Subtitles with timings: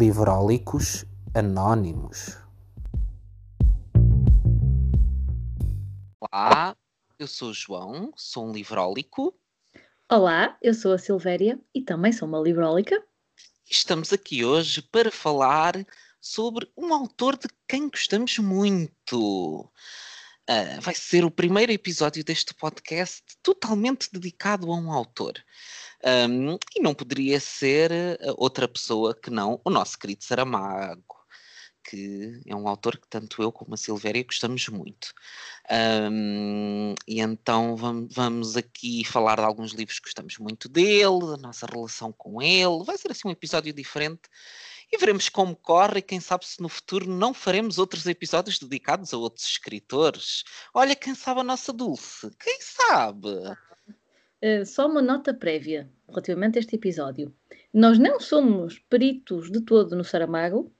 [0.00, 2.38] Livrólicos Anónimos.
[6.18, 6.74] Olá,
[7.18, 9.38] eu sou o João, sou um livrólico.
[10.10, 12.98] Olá, eu sou a Silvéria e também sou uma livrólica.
[13.70, 15.74] Estamos aqui hoje para falar
[16.18, 19.70] sobre um autor de quem gostamos muito.
[20.48, 25.34] Uh, vai ser o primeiro episódio deste podcast totalmente dedicado a um autor.
[26.04, 31.20] Um, e não poderia ser ah, outra pessoa que não o nosso querido Saramago,
[31.84, 35.12] que é um autor que tanto eu como a Silvéria gostamos muito.
[35.70, 41.36] Um, e então vamos, vamos aqui falar de alguns livros que gostamos muito dele, da
[41.36, 42.84] nossa relação com ele.
[42.84, 44.22] Vai ser assim um episódio diferente
[44.92, 49.14] e veremos como corre e quem sabe se no futuro não faremos outros episódios dedicados
[49.14, 50.44] a outros escritores.
[50.74, 52.30] Olha, quem sabe a nossa Dulce?
[52.38, 53.28] Quem sabe?
[54.42, 57.34] Uh, só uma nota prévia relativamente a este episódio.
[57.72, 60.72] Nós não somos peritos de todo no Saramago.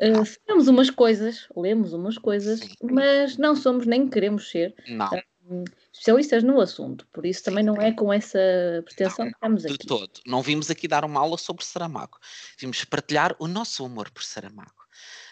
[0.00, 2.74] Uh, sabemos umas coisas, lemos umas coisas, Sim.
[2.82, 4.74] mas não somos nem queremos ser.
[4.88, 8.38] Uh, especialistas no assunto, por isso também não é com essa
[8.84, 9.78] pretensão não, que estamos aqui.
[9.78, 10.10] De todo.
[10.26, 12.18] Não vimos aqui dar uma aula sobre Saramago.
[12.58, 14.86] Vimos partilhar o nosso amor por Saramago.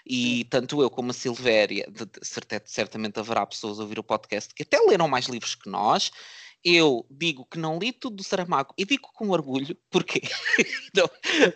[0.06, 2.20] E tanto eu como a Silvéria, de, de,
[2.66, 6.10] certamente haverá pessoas a ouvir o podcast que até leram mais livros que nós.
[6.64, 10.22] Eu digo que não li tudo do Saramago e digo com orgulho, porquê?
[10.96, 11.08] não,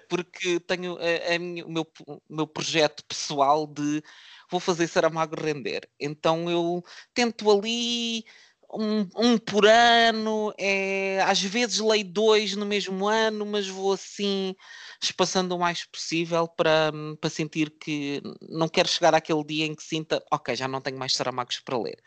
[0.08, 4.02] porque tenho a, a minha, o, meu, o meu projeto pessoal de
[4.50, 5.88] vou fazer Saramago render.
[5.98, 6.82] Então eu
[7.14, 8.24] tento ali
[8.72, 14.54] um, um, por ano, é, às vezes leio dois no mesmo ano, mas vou assim
[15.02, 19.82] espaçando o mais possível para, para sentir que não quero chegar àquele dia em que
[19.82, 21.98] sinta, ok, já não tenho mais Saramagos para ler.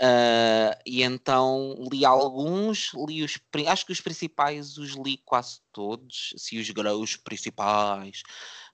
[0.00, 6.34] Uh, e então li alguns, li os, acho que os principais os li quase todos,
[6.36, 8.22] se os graus principais,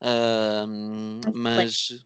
[0.03, 2.05] uh, mas.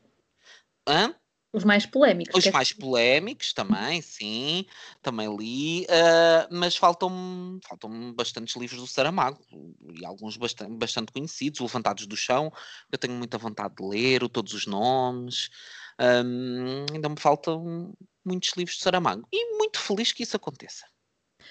[0.89, 1.13] Hã?
[1.53, 2.45] Os mais polémicos.
[2.45, 4.67] Os mais polémicos também, sim,
[5.03, 9.43] também li, uh, mas faltam-me faltam bastantes livros do Saramago
[9.99, 12.53] e alguns bastante, bastante conhecidos, Levantados do Chão,
[12.93, 15.49] eu tenho muita vontade de ler, o Todos os Nomes,
[15.99, 17.93] um, ainda me faltam
[18.29, 20.85] muitos livros de Saramago e muito feliz que isso aconteça.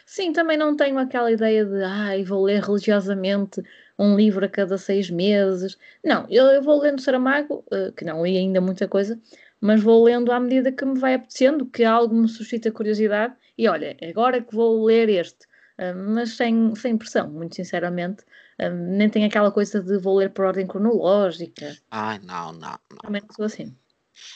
[0.05, 3.61] Sim, também não tenho aquela ideia de ai, vou ler religiosamente
[3.97, 5.77] um livro a cada seis meses.
[6.03, 9.19] Não, eu, eu vou lendo Saramago, uh, que não li ainda muita coisa,
[9.59, 13.67] mas vou lendo à medida que me vai apetecendo, que algo me suscita curiosidade, e
[13.67, 15.45] olha, agora que vou ler este,
[15.79, 18.23] uh, mas sem, sem pressão, muito sinceramente,
[18.61, 21.75] uh, nem tenho aquela coisa de vou ler por ordem cronológica.
[21.89, 22.97] Ai, não, não, não.
[23.01, 23.75] Também não sou assim.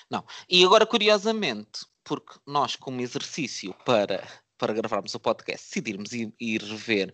[0.09, 4.23] Não, e agora curiosamente, porque nós como exercício para,
[4.57, 7.13] para gravarmos o podcast decidirmos ir, ir rever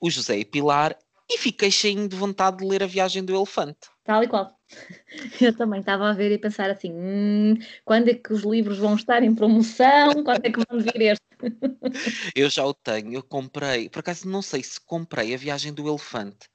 [0.00, 0.96] o José e Pilar,
[1.30, 3.88] e fiquei cheio de vontade de ler A Viagem do Elefante.
[4.02, 4.58] Tal e qual.
[5.40, 7.54] Eu também estava a ver e pensar assim: hum,
[7.84, 10.24] quando é que os livros vão estar em promoção?
[10.24, 11.28] Quando é que vão vir este?
[12.34, 15.88] eu já o tenho, eu comprei, por acaso não sei se comprei A Viagem do
[15.88, 16.48] Elefante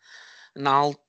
[0.56, 1.03] na altura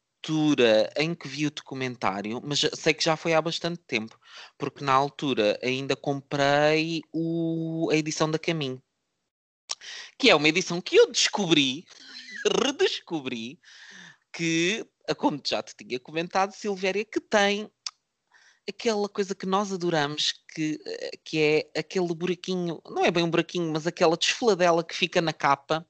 [0.97, 4.19] em que vi o documentário, mas sei que já foi há bastante tempo,
[4.57, 8.83] porque na altura ainda comprei o, a edição da Caminho,
[10.19, 11.85] que é uma edição que eu descobri
[12.65, 13.61] redescobri
[14.33, 14.85] que,
[15.17, 17.71] como já te tinha comentado, Silvéria, que tem
[18.69, 23.31] aquela coisa que nós adoramos, que, eh, que é aquele buraquinho, não é bem um
[23.31, 25.87] buraquinho, mas aquela desfiladela que fica na capa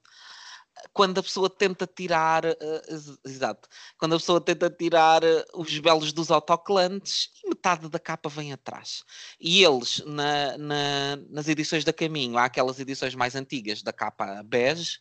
[0.93, 6.11] quando a pessoa tenta tirar, uh, exato, quando a pessoa tenta tirar uh, os belos
[6.13, 9.03] dos autocolantes e metade da capa vem atrás.
[9.39, 14.43] E eles, na, na, nas edições da Caminho, há aquelas edições mais antigas da capa
[14.43, 14.99] bege,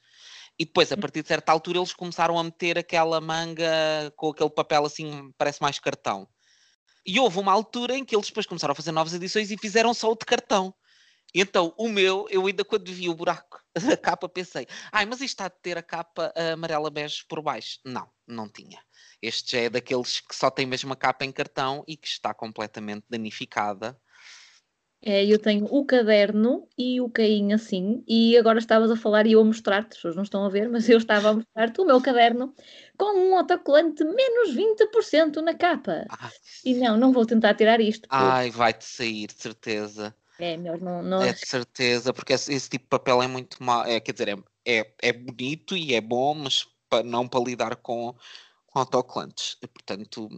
[0.58, 1.00] e depois, a hum.
[1.00, 5.60] partir de certa altura, eles começaram a meter aquela manga com aquele papel assim, parece
[5.60, 6.28] mais cartão.
[7.06, 9.92] E houve uma altura em que eles depois começaram a fazer novas edições e fizeram
[9.92, 10.74] só o de cartão.
[11.34, 15.34] Então, o meu, eu ainda quando vi o buraco da capa pensei, ai, mas isto
[15.34, 17.78] está a ter a capa amarela bege por baixo.
[17.84, 18.80] Não, não tinha.
[19.20, 22.32] Este já é daqueles que só tem mesmo a capa em cartão e que está
[22.34, 23.98] completamente danificada
[25.06, 29.32] é, eu tenho o caderno e o caim assim, e agora estavas a falar e
[29.32, 31.84] eu a mostrar-te, as pessoas não estão a ver, mas eu estava a mostrar-te o
[31.84, 32.54] meu caderno
[32.96, 36.06] com um autocolante menos 20% na capa.
[36.08, 36.30] Ai.
[36.64, 38.08] E não, não vou tentar tirar isto.
[38.08, 38.16] Porque...
[38.16, 40.16] Ai, vai-te sair, de certeza.
[40.38, 41.22] É, melhor não, não.
[41.22, 43.84] É de certeza, porque esse, esse tipo de papel é muito mal.
[43.84, 47.76] É, quer dizer, é, é, é bonito e é bom, mas para, não para lidar
[47.76, 48.14] com,
[48.66, 49.56] com autocolantes.
[49.62, 50.28] E, portanto,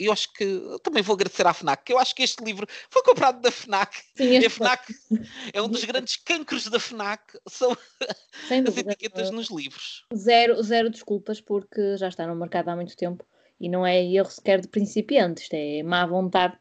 [0.00, 3.02] eu acho que eu também vou agradecer à FNAC, eu acho que este livro foi
[3.02, 3.96] comprado da FNAC.
[4.16, 4.94] Sim, e a FNAC
[5.52, 7.76] é um dos grandes cancros da FNAC, são
[8.66, 10.06] as etiquetas nos livros.
[10.16, 13.24] Zero, zero desculpas, porque já está no mercado há muito tempo
[13.60, 16.56] E não é erro sequer de principiante, isto é má vontade,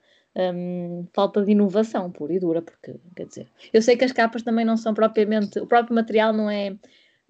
[0.54, 4.44] hum, falta de inovação pura e dura, porque, quer dizer, eu sei que as capas
[4.44, 6.76] também não são propriamente, o próprio material não é,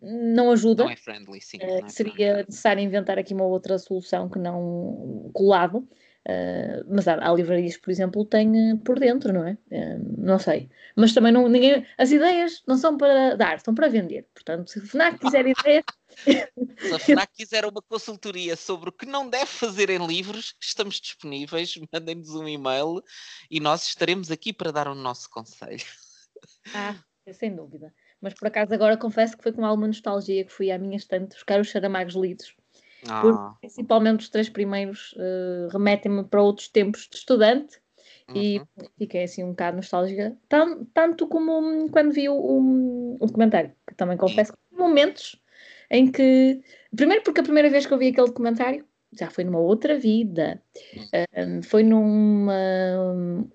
[0.02, 0.84] não ajuda.
[0.84, 1.58] Não é friendly, sim.
[1.58, 2.46] Uh, é seria friendly.
[2.48, 5.88] necessário inventar aqui uma outra solução que não colado.
[6.28, 9.58] Uh, mas há, há, livrarias por exemplo, têm uh, por dentro, não é?
[9.72, 10.70] Uh, não sei.
[10.96, 14.28] Mas também não, ninguém, as ideias não são para dar, são para vender.
[14.34, 15.84] Portanto, se a FNAC quiser ideias.
[16.18, 21.00] se a FNAC quiser uma consultoria sobre o que não deve fazer em livros, estamos
[21.00, 21.74] disponíveis.
[21.92, 23.02] Mandem-nos um e-mail
[23.50, 25.86] e nós estaremos aqui para dar o nosso conselho.
[26.76, 26.96] Ah,
[27.32, 27.94] sem dúvida.
[28.22, 31.36] Mas por acaso agora confesso que foi com alguma nostalgia que fui à minha estante
[31.36, 32.54] buscar os charamagos lidos
[33.08, 33.22] ah.
[33.22, 37.80] Porque, principalmente os três primeiros uh, remetem-me para outros tempos de estudante
[38.30, 38.36] uhum.
[38.36, 38.62] e
[38.98, 44.18] fiquei assim um bocado nostálgica, tanto, tanto como quando vi o, o documentário, que também
[44.18, 45.42] confesso que momentos
[45.90, 46.62] em que,
[46.96, 50.62] primeiro porque a primeira vez que eu vi aquele documentário já foi numa outra vida,
[50.76, 52.54] uh, foi numa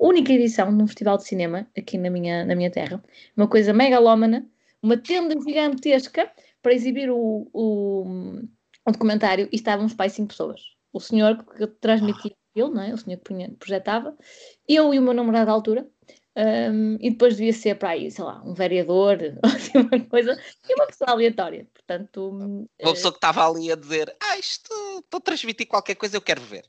[0.01, 3.03] única edição num festival de cinema aqui na minha, na minha terra,
[3.37, 4.47] uma coisa megalómana,
[4.83, 6.31] uma tenda gigantesca
[6.61, 8.43] para exibir o, o
[8.87, 10.61] um documentário e estávamos pai cinco pessoas.
[10.93, 12.95] O senhor que transmitia ele, não é?
[12.95, 14.17] o senhor que punha, projetava,
[14.69, 15.89] eu e o meu namorado à altura,
[16.37, 20.37] um, e depois devia ser para aí, sei lá, um vereador, assim, uma coisa,
[20.69, 21.67] e uma pessoa aleatória.
[21.73, 26.17] Portanto, uma pessoa que estava ali a dizer: Ah, isto estou a transmitir qualquer coisa,
[26.17, 26.65] eu quero ver.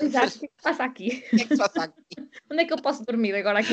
[0.00, 1.24] Exato, o que é que passa aqui?
[1.32, 1.94] O que é que passa aqui?
[2.50, 3.72] Onde é que eu posso dormir agora aqui?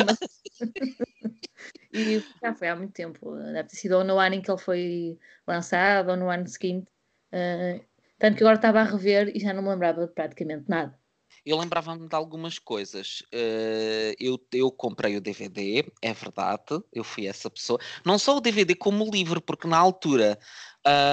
[1.93, 4.59] e já foi há muito tempo, deve ter sido ou no ano em que ele
[4.59, 6.87] foi lançado ou no ano seguinte.
[7.35, 7.83] Uh,
[8.17, 10.97] tanto que agora estava a rever e já não me lembrava praticamente nada.
[11.45, 13.21] Eu lembrava-me de algumas coisas.
[13.33, 17.77] Uh, eu, eu comprei o DVD, é verdade, eu fui essa pessoa.
[18.05, 20.39] Não só o DVD, como o livro, porque na altura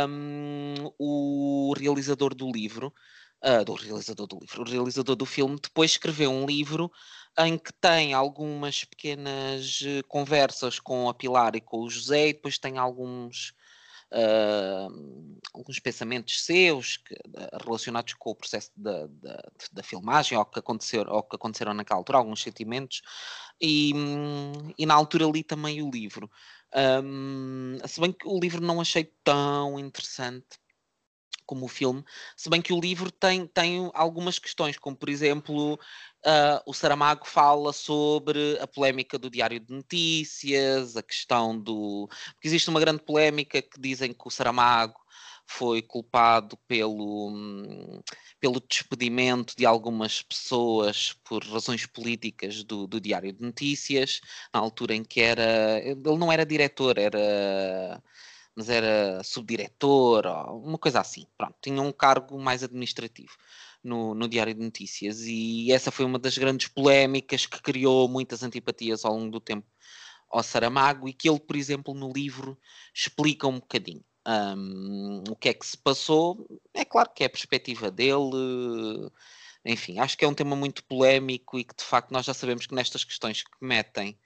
[0.09, 2.95] um, o realizador do livro,
[3.45, 6.91] uh, do realizador do livro, o realizador do filme, depois escreveu um livro
[7.41, 12.59] em que tem algumas pequenas conversas com a Pilar e com o José, e depois
[12.59, 13.55] tem alguns
[14.13, 17.15] uh, alguns pensamentos seus que,
[17.65, 22.01] relacionados com o processo da, da, da filmagem ou que, aconteceu, ou que aconteceram naquela
[22.01, 23.03] altura, alguns sentimentos,
[23.61, 23.93] e,
[24.79, 26.31] e na altura li também o livro.
[27.05, 30.59] Um, se bem que o livro não achei tão interessante
[31.53, 32.03] como o filme,
[32.35, 37.27] se bem que o livro tem, tem algumas questões, como por exemplo, uh, o Saramago
[37.27, 42.09] fala sobre a polémica do Diário de Notícias, a questão do.
[42.33, 44.99] Porque existe uma grande polémica que dizem que o Saramago
[45.47, 47.31] foi culpado pelo,
[48.41, 54.23] pelo despedimento de algumas pessoas por razões políticas do, do Diário de Notícias,
[54.55, 55.79] na altura em que era.
[55.81, 58.03] Ele não era diretor, era
[58.57, 60.27] mas era subdiretor,
[60.65, 61.27] uma coisa assim.
[61.37, 63.33] Pronto, tinha um cargo mais administrativo
[63.83, 68.43] no, no Diário de Notícias e essa foi uma das grandes polémicas que criou muitas
[68.43, 69.67] antipatias ao longo do tempo
[70.31, 72.59] ao Saramago e que ele, por exemplo, no livro
[72.95, 74.05] explica um bocadinho.
[74.27, 76.47] Um, o que é que se passou?
[76.73, 79.11] É claro que é a perspectiva dele.
[79.65, 82.67] Enfim, acho que é um tema muito polémico e que de facto nós já sabemos
[82.67, 84.19] que nestas questões que metem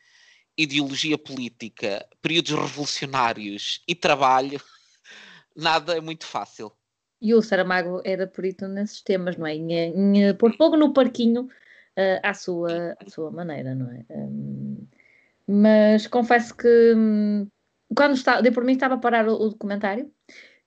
[0.56, 4.60] ideologia política, períodos revolucionários e trabalho,
[5.56, 6.72] nada é muito fácil.
[7.20, 9.54] E o Saramago era perito nesses temas, não é?
[9.54, 14.04] Em, em pôr fogo no parquinho uh, à, sua, à sua maneira, não é?
[14.10, 14.86] Um,
[15.46, 17.48] mas confesso que um,
[17.94, 20.12] quando estava, de por mim estava a parar o, o, documentário,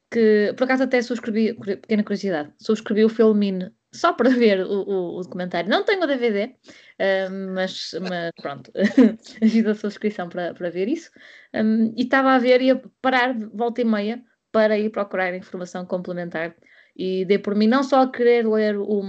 [0.09, 5.17] que por acaso até subscrevi, pequena curiosidade, subscrevi o Filmin só para ver o, o,
[5.17, 5.69] o documentário.
[5.69, 8.71] Não tenho o DVD, uh, mas, mas, pronto,
[9.39, 11.11] fiz a subscrição para, para ver isso.
[11.53, 15.35] Um, e estava a ver e a parar de volta e meia para ir procurar
[15.35, 16.55] informação complementar.
[16.95, 19.01] E dei por mim não só a querer ler o,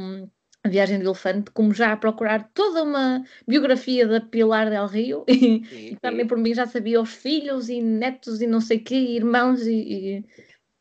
[0.62, 5.24] a Viagem do Elefante, como já a procurar toda uma biografia da Pilar del Rio.
[5.30, 8.78] E, e, e também por mim já sabia os filhos e netos e não sei
[8.78, 10.24] o quê, irmãos e, e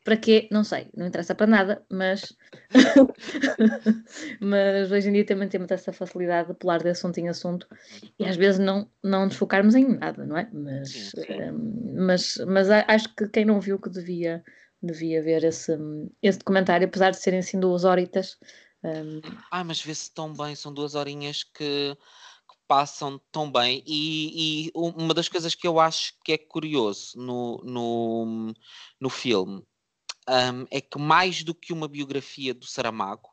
[0.04, 0.48] para quê?
[0.50, 2.34] Não sei, não interessa para nada, mas,
[4.40, 7.66] mas hoje em dia também temos essa facilidade de pular de assunto em assunto
[8.18, 10.48] e às vezes não, não nos focarmos em nada, não é?
[10.52, 14.42] Mas, um, ehm, mas, mas acho que quem não viu que devia,
[14.82, 15.76] devia ver esse,
[16.22, 18.38] esse documentário, apesar de serem assim duas horitas.
[18.82, 18.88] Um...
[18.88, 21.94] Ehm, ah, mas vê-se tão bem, são duas horinhas que
[22.66, 27.60] passam tão bem e, e, uma das coisas que eu acho que é curioso no,
[27.64, 28.54] no,
[29.00, 29.60] no filme
[30.30, 33.28] um, é que mais do que uma biografia do Saramago,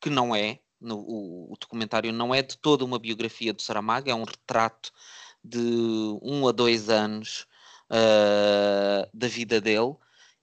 [0.00, 4.10] que não é, no, o, o, documentário não é de toda uma biografia do Saramago,
[4.10, 4.92] é um retrato
[5.42, 5.58] de
[6.22, 7.46] um a dois anos
[7.90, 9.96] uh, da vida dele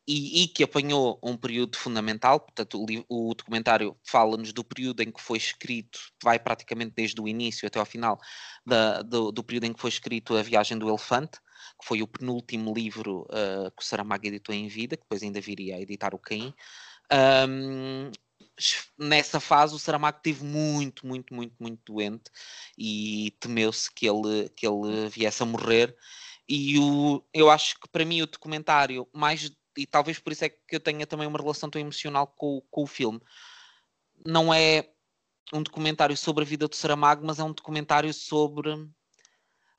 [0.08, 5.12] e, e, que apanhou um período fundamental, portanto, o, o documentário fala-nos do período em
[5.12, 8.20] que foi escrito, vai praticamente desde o início até ao final
[8.66, 11.40] da, do, do, período em que foi escrito A Viagem do Elefante,
[11.80, 15.42] que foi o penúltimo livro uh, que o Saramago editou em vida, que depois ainda
[15.42, 16.54] viria a editar o Caim.
[17.12, 18.12] Um,
[18.98, 22.32] nessa fase o Saramago esteve muito, muito, muito, muito doente
[22.78, 25.96] e temeu-se que ele, que ele viesse a morrer.
[26.48, 30.50] E o, eu acho que para mim o documentário mais e talvez por isso é
[30.50, 33.20] que eu tenha também uma relação tão emocional com, com o filme.
[34.26, 34.88] Não é
[35.52, 38.70] um documentário sobre a vida do Saramago, mas é um documentário sobre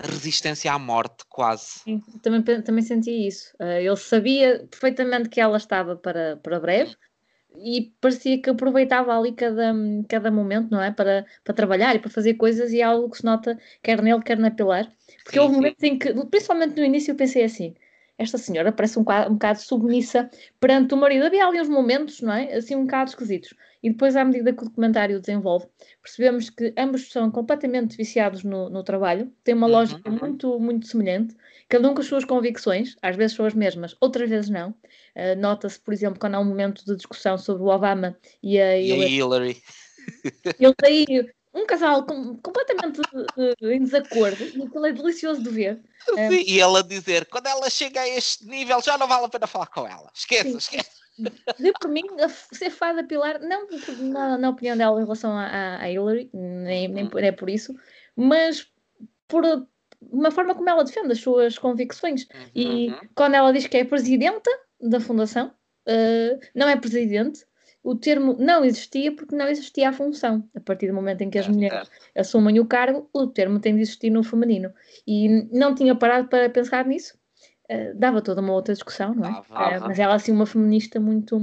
[0.01, 1.81] resistência à morte, quase.
[1.81, 3.55] Sim, também, também senti isso.
[3.61, 6.97] Uh, ele sabia perfeitamente que ela estava para, para breve
[7.57, 9.73] e parecia que aproveitava ali cada,
[10.09, 10.91] cada momento, não é?
[10.91, 14.23] Para, para trabalhar e para fazer coisas e é algo que se nota quer nele,
[14.23, 14.91] quer na Pilar.
[15.23, 17.75] Porque sim, houve momentos em que, principalmente no início, eu pensei assim:
[18.19, 21.27] esta senhora parece um, um bocado submissa perante o marido.
[21.27, 22.55] Havia ali uns momentos, não é?
[22.55, 23.55] Assim, um bocado esquisitos.
[23.85, 25.67] E depois, à medida que o documentário desenvolve,
[26.03, 29.73] percebemos que ambos são completamente viciados no, no trabalho, têm uma uhum.
[29.75, 31.37] lógica muito, muito semelhante,
[31.69, 34.71] cada um com as suas convicções, às vezes são as mesmas, outras vezes não.
[34.71, 38.79] Uh, Nota-se, por exemplo, quando há um momento de discussão sobre o Obama e a,
[38.79, 39.63] e a Hillary.
[40.59, 41.07] Ele aí
[41.53, 45.83] um casal com, completamente uh, em desacordo e aquilo é delicioso de ver.
[46.07, 49.29] Sim, um, e ela dizer, quando ela chega a este nível já não vale a
[49.29, 50.11] pena falar com ela.
[50.15, 50.57] Esqueça, sim.
[50.57, 51.04] esqueça.
[51.59, 53.69] Deu por mim ser fada Pilar, não
[54.11, 57.75] na, na, opinião dela em relação a, a Hillary, nem, nem, nem por isso,
[58.17, 58.69] mas
[59.29, 59.45] por
[60.01, 62.25] uma forma como ela defende as suas convicções.
[62.25, 62.51] Uhum.
[62.55, 65.49] E quando ela diz que é presidenta da fundação,
[65.89, 67.45] uh, não é presidente,
[67.83, 70.49] o termo não existia porque não existia a função.
[70.55, 72.21] A partir do momento em que as é, mulheres é.
[72.21, 74.73] assumem o cargo, o termo tem de existir no feminino.
[75.07, 77.17] E não tinha parado para pensar nisso.
[77.71, 79.31] Uh, dava toda uma outra discussão, não é?
[79.31, 81.39] Uh, mas ela, assim, uma feminista muito,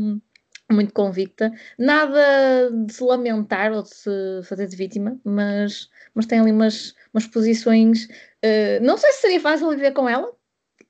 [0.72, 1.52] muito convicta.
[1.78, 4.10] Nada de se lamentar ou de se
[4.44, 8.06] fazer de vítima, mas, mas tem ali umas, umas posições.
[8.06, 10.32] Uh, não sei se seria fácil viver com ela,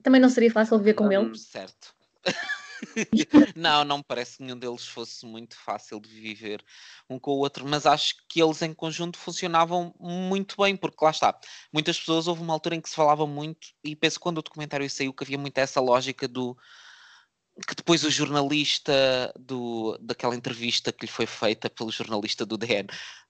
[0.04, 1.36] também não seria fácil viver com ele.
[1.38, 1.94] Certo.
[3.56, 6.64] não, não me parece que nenhum deles fosse muito fácil de viver
[7.10, 11.12] um com o outro, mas acho que eles em conjunto funcionavam muito bem, porque lá
[11.12, 11.38] está,
[11.72, 14.90] muitas pessoas, houve uma altura em que se falava muito, e penso quando o documentário
[14.90, 16.58] saiu que havia muito essa lógica do
[17.68, 22.88] que depois o jornalista do, daquela entrevista que lhe foi feita pelo jornalista do DN,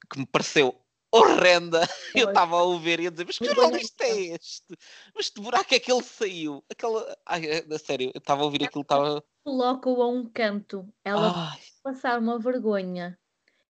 [0.10, 0.80] que me pareceu
[1.12, 1.82] horrenda.
[2.15, 4.77] Eu estava a ouvir e a dizer, mas que jornalista é este?
[5.15, 6.63] Mas que buraco é que ele saiu?
[6.70, 7.18] Aquela.
[7.25, 9.24] Ai, é, a sério, eu estava a ouvir aquilo, estava.
[9.44, 10.88] Coloca-o a um canto.
[11.03, 11.60] Ela Ai.
[11.84, 13.18] passar uma vergonha.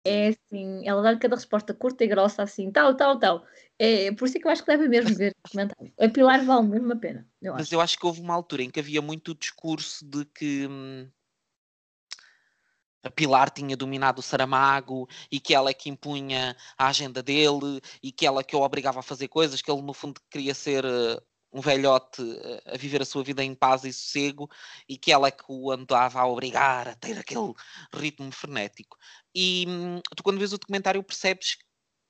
[0.05, 3.45] É assim, ela dá cada resposta curta e grossa, assim, tal, tal, tal.
[3.79, 5.93] É por isso é que eu acho que deve mesmo ver o comentário.
[6.01, 7.29] A Pilar vale mesmo a pena.
[7.43, 10.67] Eu Mas eu acho que houve uma altura em que havia muito discurso de que.
[10.67, 11.09] Hum,
[13.03, 17.81] a Pilar tinha dominado o Saramago e que ela é que impunha a agenda dele
[18.03, 20.85] e que ela que o obrigava a fazer coisas, que ele no fundo queria ser
[20.85, 24.51] uh, um velhote uh, a viver a sua vida em paz e sossego
[24.89, 27.53] e que ela é que o andava a obrigar a ter aquele
[27.95, 28.97] ritmo frenético.
[29.35, 31.57] E hum, tu quando vês o documentário percebes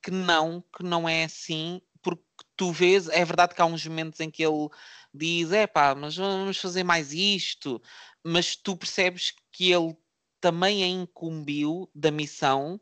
[0.03, 2.23] que não, que não é assim, porque
[2.57, 4.69] tu vês, é verdade que há uns momentos em que ele
[5.13, 7.83] diz, é pá, mas vamos fazer mais isto,
[8.25, 9.97] mas tu percebes que ele
[10.41, 12.81] também a incumbiu da missão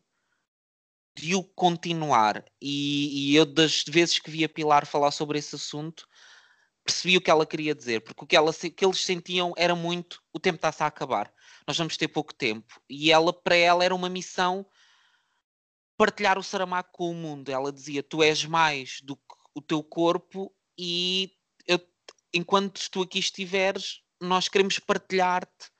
[1.16, 2.44] de o continuar.
[2.60, 6.06] E, e, eu, das vezes que vi a Pilar falar sobre esse assunto,
[6.84, 10.22] percebi o que ela queria dizer, porque o que, ela, que eles sentiam era muito
[10.32, 11.32] o tempo está-se a acabar,
[11.66, 12.80] nós vamos ter pouco tempo.
[12.88, 14.64] E ela, para ela, era uma missão
[15.96, 17.48] partilhar o Saramago com o mundo.
[17.48, 19.22] Ela dizia: Tu és mais do que
[19.54, 21.32] o teu corpo, e
[21.66, 21.80] eu,
[22.32, 25.70] enquanto tu aqui estiveres, nós queremos partilhar-te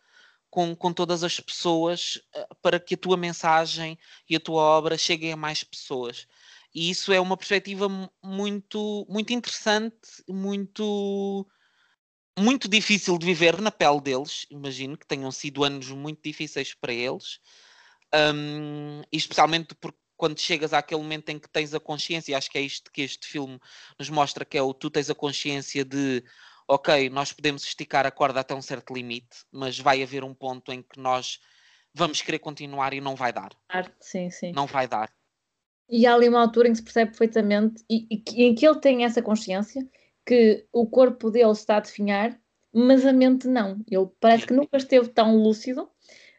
[0.56, 4.96] com, com todas as pessoas eh, para que a tua mensagem e a tua obra
[4.96, 6.26] cheguem a mais pessoas.
[6.74, 7.90] E isso é uma perspectiva
[8.24, 11.46] muito, muito interessante, muito,
[12.38, 14.46] muito difícil de viver na pele deles.
[14.50, 17.38] Imagino que tenham sido anos muito difíceis para eles,
[18.34, 22.56] um, especialmente porque quando chegas àquele momento em que tens a consciência, e acho que
[22.56, 23.60] é isto que este filme
[23.98, 26.24] nos mostra, que é o tu tens a consciência de
[26.68, 30.72] ok, nós podemos esticar a corda até um certo limite, mas vai haver um ponto
[30.72, 31.40] em que nós
[31.94, 33.50] vamos querer continuar e não vai dar.
[34.00, 34.52] Sim, sim.
[34.52, 35.10] Não vai dar.
[35.88, 38.80] E há ali uma altura em que se percebe perfeitamente e, e em que ele
[38.80, 39.88] tem essa consciência
[40.26, 42.38] que o corpo dele está a definhar,
[42.72, 43.80] mas a mente não.
[43.88, 45.88] Ele parece que nunca esteve tão lúcido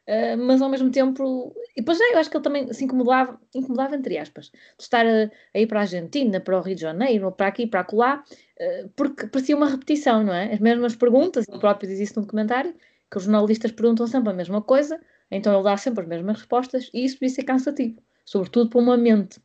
[0.08, 3.94] Uh, mas ao mesmo tempo, e depois eu acho que ele também se incomodava, incomodava
[3.94, 7.30] entre aspas, de estar a, a ir para a Argentina, para o Rio de Janeiro,
[7.32, 8.24] para aqui, para acolá,
[8.60, 10.54] uh, porque parecia uma repetição, não é?
[10.54, 12.74] As mesmas perguntas, ele próprio diz isso no documentário,
[13.12, 15.00] que os jornalistas perguntam sempre a mesma coisa,
[15.30, 18.96] então ele dá sempre as mesmas respostas e isso devia ser cansativo, sobretudo para uma
[18.96, 19.42] mente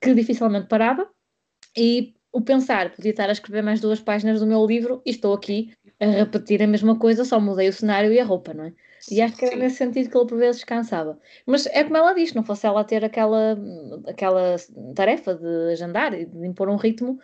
[0.00, 1.08] que dificilmente parava
[1.76, 5.34] e o pensar, podia estar a escrever mais duas páginas do meu livro e estou
[5.34, 8.72] aqui a repetir a mesma coisa, só mudei o cenário e a roupa, não é?
[9.10, 11.18] E acho que era nesse sentido que ele por vezes descansava.
[11.46, 13.58] Mas é como ela diz, não fosse ela ter aquela,
[14.06, 14.56] aquela
[14.94, 17.18] tarefa de agendar e de impor um ritmo,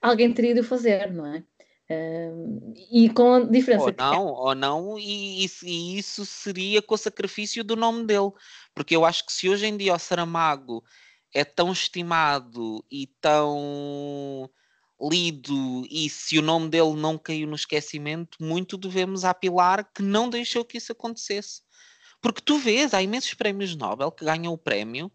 [0.00, 1.44] alguém teria de o fazer, não é?
[1.90, 3.84] Uh, e com a diferença.
[3.84, 8.30] Ou não, ou não, e isso, e isso seria com o sacrifício do nome dele.
[8.74, 10.82] Porque eu acho que se hoje em dia o Saramago
[11.34, 14.48] é tão estimado e tão
[15.02, 20.30] lido, e se o nome dele não caiu no esquecimento, muito devemos apilar que não
[20.30, 21.62] deixou que isso acontecesse.
[22.20, 25.10] Porque tu vês, há imensos prémios Nobel que ganham o prémio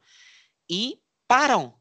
[0.69, 1.73] e param.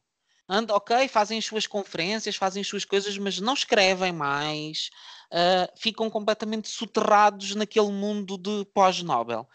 [0.49, 4.91] And, ok, fazem as suas conferências, fazem as suas coisas, mas não escrevem mais,
[5.33, 9.49] uh, ficam completamente soterrados naquele mundo de pós-Nobel.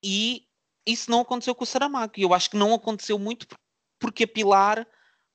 [0.00, 0.46] E
[0.86, 2.12] isso não aconteceu com o Saramago.
[2.16, 3.48] E eu acho que não aconteceu muito
[3.98, 4.86] porque a Pilar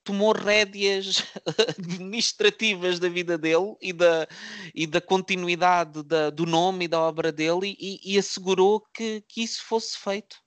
[0.05, 1.25] tomou rédeas
[1.77, 4.27] administrativas da vida dele e da,
[4.73, 9.43] e da continuidade da, do nome e da obra dele e, e assegurou que, que
[9.43, 10.37] isso fosse feito.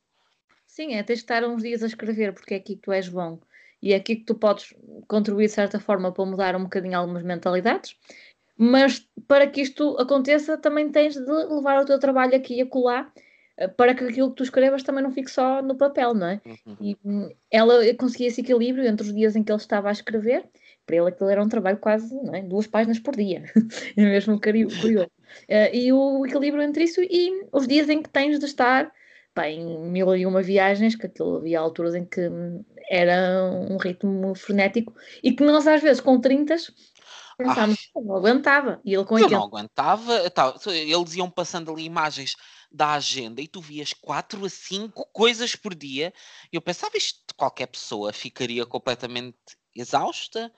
[0.67, 3.09] Sim, é tens de estar uns dias a escrever porque é aqui que tu és
[3.09, 3.41] bom
[3.83, 4.73] e é aqui que tu podes
[5.09, 7.97] contribuir de certa forma para mudar um bocadinho algumas mentalidades,
[8.57, 13.12] mas para que isto aconteça também tens de levar o teu trabalho aqui e acolá
[13.77, 16.41] para que aquilo que tu escrevas também não fique só no papel, não é?
[16.47, 16.77] Uhum.
[16.81, 20.45] E hum, ela conseguia esse equilíbrio entre os dias em que ele estava a escrever,
[20.87, 22.43] para ele aquilo era um trabalho quase é?
[22.43, 23.45] duas páginas por dia,
[23.97, 24.77] é mesmo curioso.
[24.88, 28.91] Uh, e o equilíbrio entre isso e os dias em que tens de estar
[29.35, 33.77] pá, em mil e uma viagens, que aquilo havia alturas em que hum, era um
[33.77, 36.57] ritmo frenético e que nós às vezes com 30
[37.37, 38.81] pensámos, não aguentava.
[38.85, 39.33] E ele com 80...
[39.33, 42.35] Eu não aguentava, tá, eles iam passando ali imagens
[42.71, 46.13] da agenda e tu vias quatro a cinco coisas por dia,
[46.53, 49.39] e eu pensava isto qualquer pessoa ficaria completamente
[49.75, 50.52] exausta.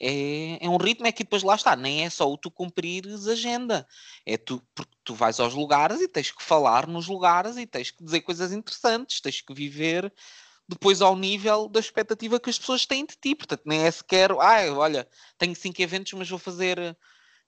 [0.00, 3.28] É, é um ritmo é que depois lá está, nem é só o tu cumprires
[3.28, 3.86] agenda,
[4.26, 7.90] é tu, porque tu vais aos lugares e tens que falar nos lugares e tens
[7.90, 10.12] que dizer coisas interessantes, tens que viver
[10.68, 13.34] depois ao nível da expectativa que as pessoas têm de ti.
[13.34, 16.96] Portanto, nem é sequer, ah, olha, tenho cinco eventos, mas vou fazer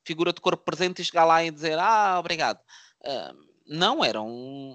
[0.05, 2.61] figura de corpo presente e chegar lá e dizer, ah, obrigado.
[3.01, 4.29] Uh, não, eram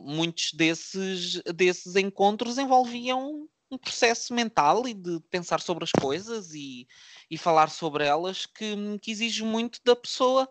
[0.03, 6.87] muitos desses, desses encontros envolviam um processo mental e de pensar sobre as coisas e,
[7.29, 10.49] e falar sobre elas que, que exige muito da pessoa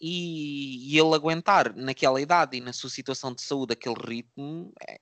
[0.00, 4.98] e, e, ele aguentar naquela idade e na sua situação de saúde aquele ritmo é...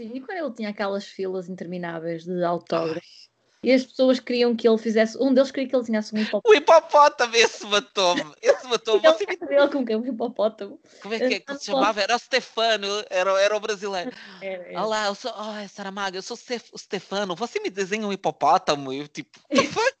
[0.00, 3.29] Sim, e quando ele tinha aquelas filas intermináveis de autógrafos
[3.62, 5.18] e as pessoas queriam que ele fizesse.
[5.20, 6.42] Um deles queria que ele tinha um hipopótamo.
[6.46, 8.32] O hipopótamo, esse matou-me.
[8.40, 9.02] Esse matou-me.
[9.02, 9.24] Você...
[9.28, 9.94] Ele com que?
[9.94, 10.80] Um hipopótamo.
[11.02, 12.00] Como é que, é que se chamava?
[12.00, 14.12] Era o Stefano, era, era o brasileiro.
[14.40, 14.82] Era, era.
[14.82, 15.30] Olá, eu sou.
[15.32, 16.38] Oh, Saramago, eu sou
[16.72, 17.36] o Stefano.
[17.36, 18.92] Você me desenha um hipopótamo?
[18.92, 19.98] Eu, tipo, the fuck?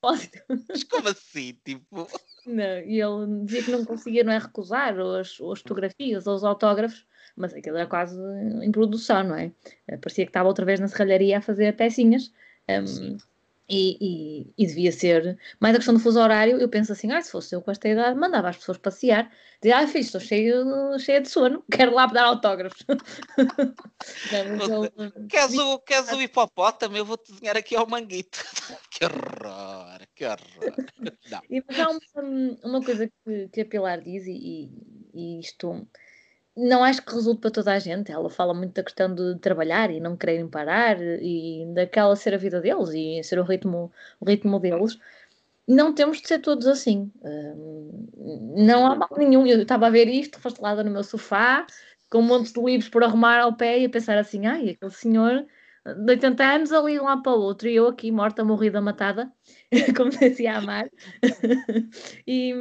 [0.68, 1.58] Mas como assim?
[1.62, 2.08] Tipo.
[2.46, 4.38] Não, e ele dizia que não conseguia, não é?
[4.38, 7.04] Recusar as, as fotografias ou os autógrafos
[7.36, 8.16] mas aquilo era quase
[8.62, 9.52] em produção, não é?
[9.86, 12.32] Eh, parecia que estava outra vez na serralharia a fazer pecinhas.
[12.68, 13.16] Um,
[13.70, 16.58] e, e, e, devia ser mais a questão do fuso horário.
[16.58, 19.78] Eu penso assim: ah, se fosse eu com esta idade, mandava as pessoas passear, dizia,
[19.78, 22.82] ah, filho, estou cheio, cheia de sono, quero lá dar autógrafos.
[24.58, 24.88] Não,
[25.28, 26.96] queres, o, queres o hipopótamo?
[26.96, 28.42] Eu vou-te desenhar aqui ao manguito.
[28.90, 30.74] que horror, que horror.
[31.30, 31.42] Não.
[31.50, 34.70] E, mas há uma, uma coisa que, que a Pilar diz, e,
[35.12, 35.86] e isto
[36.58, 38.10] não acho que resulte para toda a gente.
[38.10, 42.38] Ela fala muito da questão de trabalhar e não quererem parar e daquela ser a
[42.38, 44.98] vida deles e ser o ritmo, o ritmo deles.
[45.66, 47.12] Não temos de ser todos assim.
[48.56, 49.46] não há mal nenhum.
[49.46, 51.66] Eu estava a ver isto, fastelada no meu sofá,
[52.10, 54.90] com um monte de livros por arrumar ao pé e a pensar assim: ai, aquele
[54.90, 55.46] senhor
[55.94, 59.32] de 80 anos ali lado para o outro e eu aqui morta, morrida, matada,
[59.96, 60.88] como dizia a Mar,
[62.26, 62.54] e,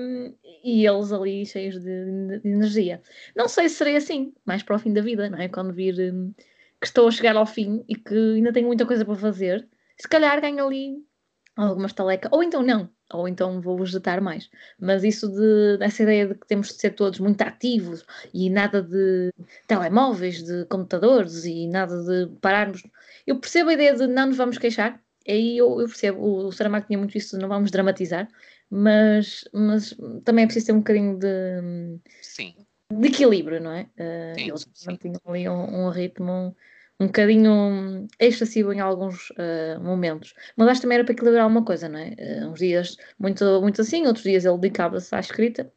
[0.63, 3.01] e eles ali cheios de, de, energia.
[3.35, 5.47] Não sei se serei assim, mais para o fim da vida, não é?
[5.47, 6.33] Quando vir hum,
[6.79, 10.07] que estou a chegar ao fim e que ainda tenho muita coisa para fazer, se
[10.07, 11.07] calhar ganho ali
[11.55, 14.49] alguma estaleca, ou então não, ou então vou vegetar mais.
[14.79, 18.81] Mas isso de, dessa ideia de que temos de ser todos muito ativos e nada
[18.81, 19.33] de
[19.67, 22.83] telemóveis, de computadores e nada de pararmos.
[23.27, 26.51] Eu percebo a ideia de não nos vamos queixar, aí eu, eu percebo, o, o
[26.51, 28.27] Saramago tinha muito isso de não vamos dramatizar,
[28.69, 32.55] mas, mas também é preciso ter um bocadinho de, sim.
[32.91, 33.83] de equilíbrio, não é?
[33.99, 36.55] Uh, sim, eles mantinham ali um, um ritmo
[36.99, 40.33] um bocadinho excessivo em alguns uh, momentos.
[40.55, 42.15] Mas acho que também era para equilibrar alguma coisa, não é?
[42.17, 45.71] Uh, uns dias muito, muito assim, outros dias ele dedicava-se à escrita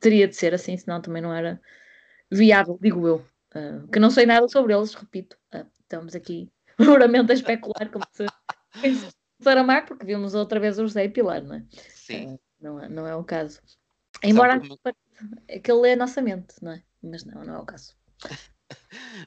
[0.00, 1.60] teria de ser assim, senão também não era
[2.30, 3.24] viável, digo eu.
[3.92, 5.36] Que não sei nada sobre eles, repito.
[5.80, 6.50] Estamos aqui
[7.08, 8.26] puramente a especular como se
[9.40, 11.64] Saramago, porque vimos outra vez o José Pilar, não é?
[11.94, 12.34] Sim.
[12.34, 13.60] Uh, não, é, não é o caso.
[14.22, 14.60] Embora
[15.54, 16.82] aquele lê a nossa mente, não é?
[17.02, 17.94] Mas não, não é o caso.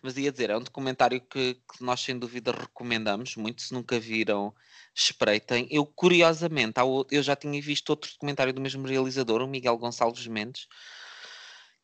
[0.01, 3.99] Mas ia dizer, é um documentário que, que, nós sem dúvida recomendamos, muito se nunca
[3.99, 4.53] viram,
[4.95, 5.67] espreitem.
[5.69, 6.79] Eu, curiosamente,
[7.11, 10.67] eu já tinha visto outro documentário do mesmo realizador, o Miguel Gonçalves Mendes,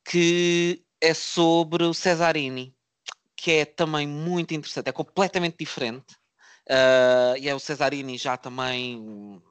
[0.03, 2.75] que é sobre o Cesarini,
[3.43, 6.15] que é também muito interessante, é completamente diferente.
[6.65, 9.43] Uh, e é o Cesarini já também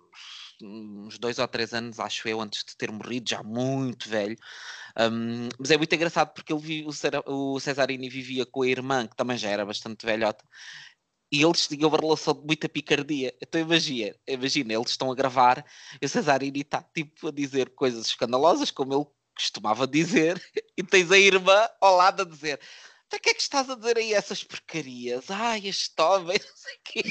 [0.63, 4.35] uns dois ou três anos, acho eu, antes de ter morrido, já muito velho.
[4.99, 6.87] Um, mas é muito engraçado porque ele,
[7.27, 10.43] o, Cesarini vivia com a irmã, que também já era bastante velhota,
[11.31, 13.35] e eles tinham uma relação de muita picardia.
[13.43, 15.63] Então imagina, imagina eles estão a gravar
[16.01, 20.43] e o Cesarini está tipo a dizer coisas escandalosas, como ele costumava dizer,
[20.79, 22.59] e tens a irmã ao lado a dizer
[23.13, 25.31] para que é que estás a dizer aí essas porcarias?
[25.31, 27.03] Ai, este homem, não sei o quê.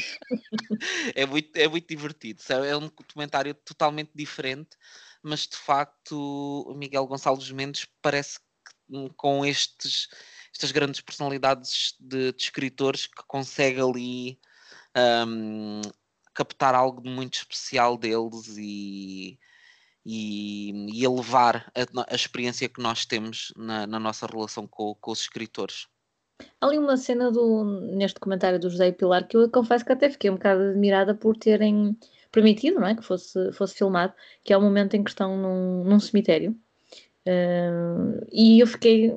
[1.16, 2.42] é, muito, é muito divertido.
[2.50, 4.76] É um documentário totalmente diferente,
[5.22, 10.08] mas de facto o Miguel Gonçalves Mendes parece que hum, com estes,
[10.52, 14.40] estas grandes personalidades de, de escritores que consegue ali
[15.28, 15.82] um,
[16.34, 19.38] captar algo muito especial deles e,
[20.06, 25.12] e, e elevar a, a, experiência que nós temos na, na nossa relação com, com,
[25.12, 25.88] os escritores.
[26.60, 27.64] Há ali uma cena do,
[27.96, 31.38] neste comentário do José Pilar que eu confesso que até fiquei um bocado admirada por
[31.38, 31.96] terem
[32.32, 35.84] permitido não é, que fosse, fosse filmado, que é o momento em que estão num,
[35.84, 36.56] num cemitério.
[37.28, 39.14] Uh, e eu fiquei.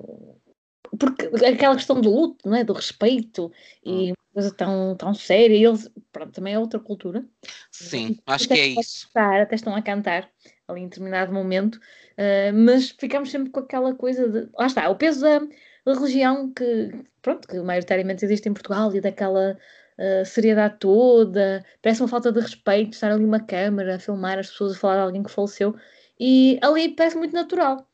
[0.99, 2.63] Porque aquela questão do luto, não é?
[2.63, 3.51] do respeito,
[3.85, 4.15] e hum.
[4.15, 7.25] uma coisa tão, tão séria, e eles, pronto, também é outra cultura.
[7.71, 9.09] Sim, acho que é isso.
[9.13, 10.31] Cantar, até estão a cantar
[10.69, 14.49] ali em determinado momento, uh, mas ficamos sempre com aquela coisa de.
[14.59, 15.41] Lá está, o peso da,
[15.85, 19.59] da religião que, pronto, que maioritariamente existe em Portugal e daquela
[19.99, 24.51] uh, seriedade toda, parece uma falta de respeito estar ali uma câmara a filmar as
[24.51, 25.77] pessoas a falar de alguém que faleceu
[26.19, 27.87] e ali parece muito natural.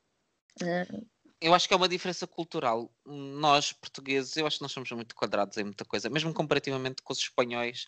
[0.62, 1.06] Uh,
[1.40, 2.92] eu acho que é uma diferença cultural.
[3.06, 7.14] Nós, portugueses, eu acho que nós somos muito quadrados em muita coisa, mesmo comparativamente com
[7.14, 7.86] os espanhóis,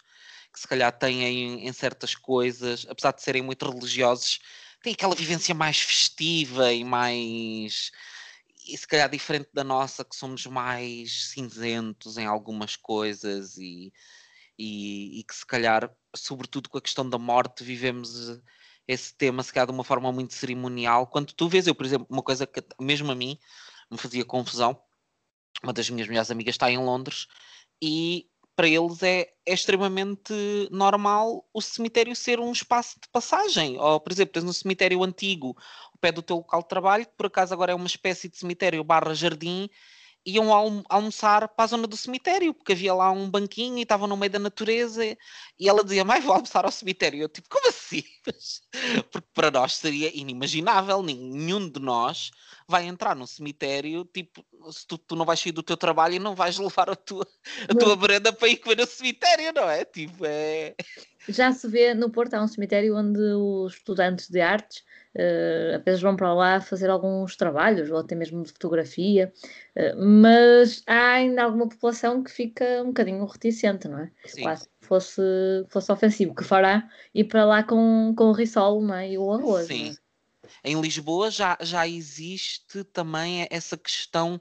[0.51, 4.41] que se calhar têm em, em certas coisas, apesar de serem muito religiosos,
[4.83, 7.91] têm aquela vivência mais festiva e mais
[8.67, 13.93] e se calhar diferente da nossa, que somos mais cinzentos em algumas coisas e,
[14.59, 18.41] e, e, que se calhar, sobretudo com a questão da morte, vivemos
[18.87, 21.07] esse tema se calhar de uma forma muito cerimonial.
[21.07, 23.39] Quando tu vês, eu, por exemplo, uma coisa que mesmo a mim
[23.91, 24.81] me fazia confusão,
[25.63, 27.27] uma das minhas melhores amigas está em Londres
[27.81, 28.29] e
[28.63, 30.33] para eles é, é, extremamente
[30.71, 33.77] normal o cemitério ser um espaço de passagem.
[33.77, 35.57] Ou, por exemplo, tens um cemitério antigo
[35.93, 38.37] ao pé do teu local de trabalho, que por acaso agora é uma espécie de
[38.39, 39.69] cemitério barra jardim,
[40.25, 44.07] iam almo almoçar para a zona do cemitério, porque havia lá um banquinho e estavam
[44.07, 45.05] no meio da natureza.
[45.05, 47.23] E ela dizia, mas vou almoçar ao cemitério.
[47.23, 48.03] Eu, tipo, como assim?
[49.11, 52.31] porque para nós seria inimaginável, nenhum de nós
[52.67, 56.19] vai entrar num cemitério, tipo, se tu, tu, não vais sair do teu trabalho e
[56.19, 57.27] não vais levar a tua,
[57.69, 59.85] a tua merenda para ir comer no cemitério, não é?
[59.85, 60.75] Tipo, é...
[61.29, 64.83] Já se vê no Porto, há um cemitério onde os estudantes de artes
[65.17, 69.33] uh, apenas vão para lá fazer alguns trabalhos, ou até mesmo de fotografia,
[69.77, 74.11] uh, mas há ainda alguma população que fica um bocadinho reticente, não é?
[74.27, 74.43] Sim.
[74.43, 75.23] Quase fosse,
[75.69, 79.13] fosse ofensivo, que fará ir para lá com, com o risol não é?
[79.13, 79.67] e o arroz.
[79.67, 79.95] Sim.
[80.65, 80.71] É?
[80.71, 84.41] Em Lisboa já, já existe também essa questão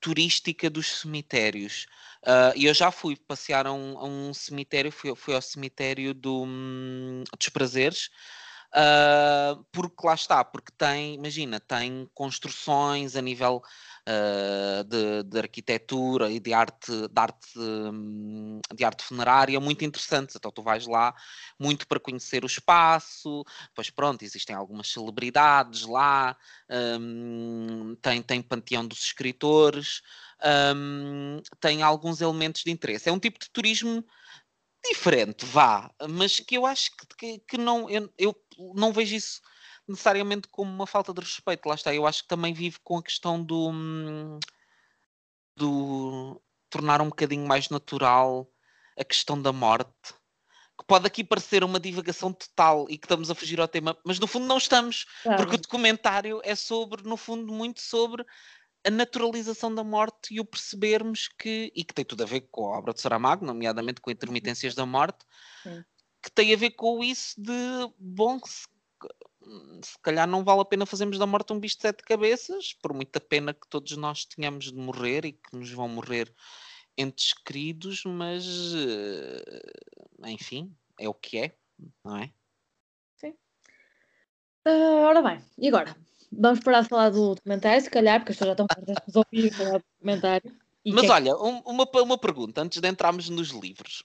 [0.00, 1.86] turística dos cemitérios.
[2.24, 6.12] Uh, e eu já fui passear a um, a um cemitério, fui, fui, ao cemitério
[6.12, 8.10] do, um, dos prazeres,
[8.74, 13.62] uh, porque lá está, porque tem, imagina, tem construções a nível
[14.08, 20.34] uh, de, de, arquitetura e de arte, de arte, hum, de arte funerária muito interessantes.
[20.36, 21.14] Então tu vais lá
[21.58, 26.36] muito para conhecer o espaço, depois pronto, existem algumas celebridades lá,
[27.00, 30.02] um, tem, tem panteão dos escritores,
[30.74, 33.08] um, tem alguns elementos de interesse.
[33.08, 34.04] É um tipo de turismo
[34.84, 38.34] diferente, vá, mas que eu acho que, que, que não, eu, eu,
[38.74, 39.40] não vejo isso
[39.88, 43.02] necessariamente como uma falta de respeito, lá está, eu acho que também vive com a
[43.02, 44.38] questão do,
[45.56, 48.50] do tornar um bocadinho mais natural
[48.98, 50.14] a questão da morte,
[50.78, 54.18] que pode aqui parecer uma divagação total e que estamos a fugir ao tema, mas
[54.18, 55.38] no fundo não estamos, claro.
[55.38, 58.24] porque o documentário é sobre, no fundo, muito sobre
[58.86, 62.72] a naturalização da morte e o percebermos que, e que tem tudo a ver com
[62.72, 65.24] a obra de Saramago, nomeadamente com intermitências da morte,
[65.62, 65.84] Sim.
[66.22, 67.52] que tem a ver com isso de,
[67.98, 68.66] bom, se
[70.02, 73.20] calhar não vale a pena fazermos da morte um bicho de sete cabeças, por muita
[73.20, 76.32] pena que todos nós tenhamos de morrer e que nos vão morrer
[76.96, 81.56] entes queridos, mas uh, enfim, é o que é,
[82.04, 82.32] não é?
[83.16, 83.34] Sim.
[84.66, 85.96] Uh, ora bem, e agora?
[86.30, 89.18] Vamos parar de falar do documentário, se calhar, porque as pessoas já estão fartas de
[89.18, 90.56] ouvir falar do documentário.
[90.84, 91.10] Mas que...
[91.10, 94.02] olha, um, uma, uma pergunta antes de entrarmos nos livros.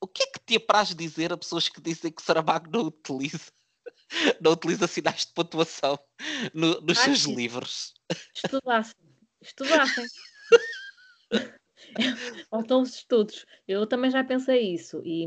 [0.00, 3.50] O que é que te apraz dizer a pessoas que dizem que Saramago não utiliza,
[4.40, 5.98] não utiliza sinais de pontuação
[6.52, 7.34] no, nos seus sim.
[7.34, 7.94] livros?
[8.34, 8.94] Estudassem.
[9.40, 10.06] Estudassem.
[12.50, 13.46] Faltam os estudos.
[13.68, 15.00] Eu também já pensei isso.
[15.04, 15.26] E,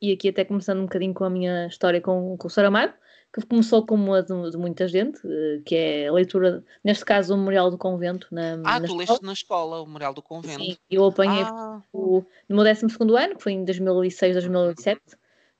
[0.00, 2.94] e aqui até começando um bocadinho com a minha história com, com o Saramago,
[3.32, 7.34] que começou como a de, de, muita gente, eh, que é a leitura, neste caso,
[7.34, 8.26] o Memorial do Convento.
[8.32, 10.64] Na, ah, na tu leste na escola o Memorial do Convento.
[10.64, 11.80] Sim, eu apanhei ah.
[11.92, 15.00] o, no meu 12 ano, que foi em 2006, 2007.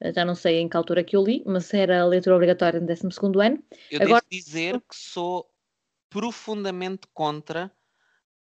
[0.01, 2.81] Eh, já não sei em que altura que eu li, mas era a leitura obrigatória
[2.81, 3.63] no 12 ano.
[3.91, 5.49] Eu Agora, devo dizer que sou
[6.09, 7.71] profundamente contra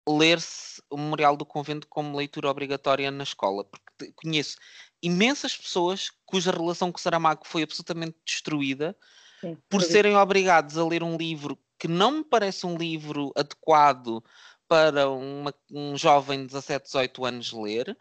[0.07, 4.57] ler-se o Memorial do Convento como leitura obrigatória na escola, porque conheço
[5.03, 8.95] imensas pessoas cuja relação com Saramago foi absolutamente destruída
[9.40, 14.23] Sim, por serem obrigados a ler um livro que não me parece um livro adequado
[14.69, 17.97] para uma, um jovem de 17, 18 anos ler.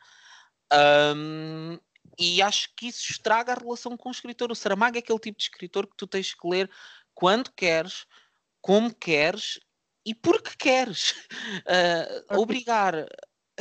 [1.16, 1.78] Um,
[2.18, 4.52] e acho que isso estraga a relação com o escritor.
[4.52, 6.70] O Saramago é aquele tipo de escritor que tu tens que ler
[7.14, 8.06] quando queres,
[8.62, 9.60] como queres
[10.06, 11.14] e porque queres.
[11.64, 12.94] Uh, obrigar.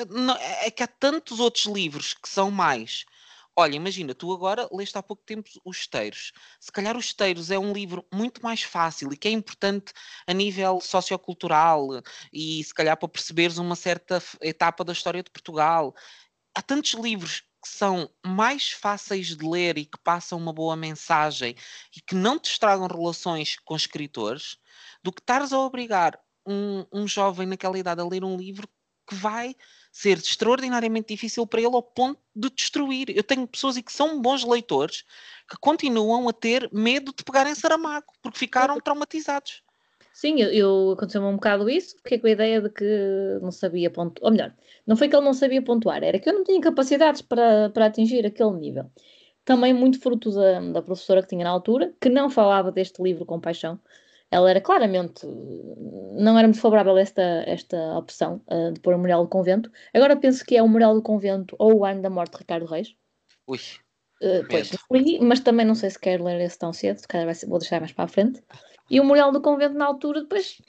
[0.09, 3.05] Não, é que há tantos outros livros que são mais.
[3.55, 6.33] Olha, imagina, tu agora leste há pouco tempo Os Esteiros.
[6.59, 9.93] Se calhar Os Esteiros é um livro muito mais fácil e que é importante
[10.27, 11.87] a nível sociocultural
[12.33, 15.95] e se calhar para perceberes uma certa etapa da história de Portugal.
[16.55, 21.55] Há tantos livros que são mais fáceis de ler e que passam uma boa mensagem
[21.97, 24.59] e que não te estragam relações com escritores,
[25.03, 28.69] do que estares a obrigar um, um jovem naquela idade a ler um livro
[29.07, 29.55] que vai
[29.93, 33.11] ser extraordinariamente difícil para ele ao ponto de destruir.
[33.11, 35.05] Eu tenho pessoas e que são bons leitores
[35.49, 39.63] que continuam a ter medo de pegarem Saramago porque ficaram traumatizados.
[40.13, 43.91] Sim, eu, eu aconteceu-me um bocado isso, porque com a ideia de que não sabia
[43.91, 44.55] pontuar, ou melhor,
[44.87, 47.87] não foi que ele não sabia pontuar, era que eu não tinha capacidades para, para
[47.87, 48.91] atingir aquele nível.
[49.45, 53.25] Também muito fruto da, da professora que tinha na altura, que não falava deste livro
[53.25, 53.81] com paixão,
[54.31, 58.97] ela era claramente, não era muito favorável a esta, esta opção uh, de pôr o
[58.97, 59.71] Memorial do Convento.
[59.93, 62.65] Agora penso que é o Memorial do Convento ou o ano da morte de Ricardo
[62.65, 62.95] Reis.
[63.47, 63.59] Ui.
[64.23, 67.31] Uh, pois, li, mas também não sei se quero ler esse tão cedo, se calhar
[67.47, 68.43] vou deixar mais para a frente.
[68.93, 70.61] E o Memorial do Convento na altura, depois,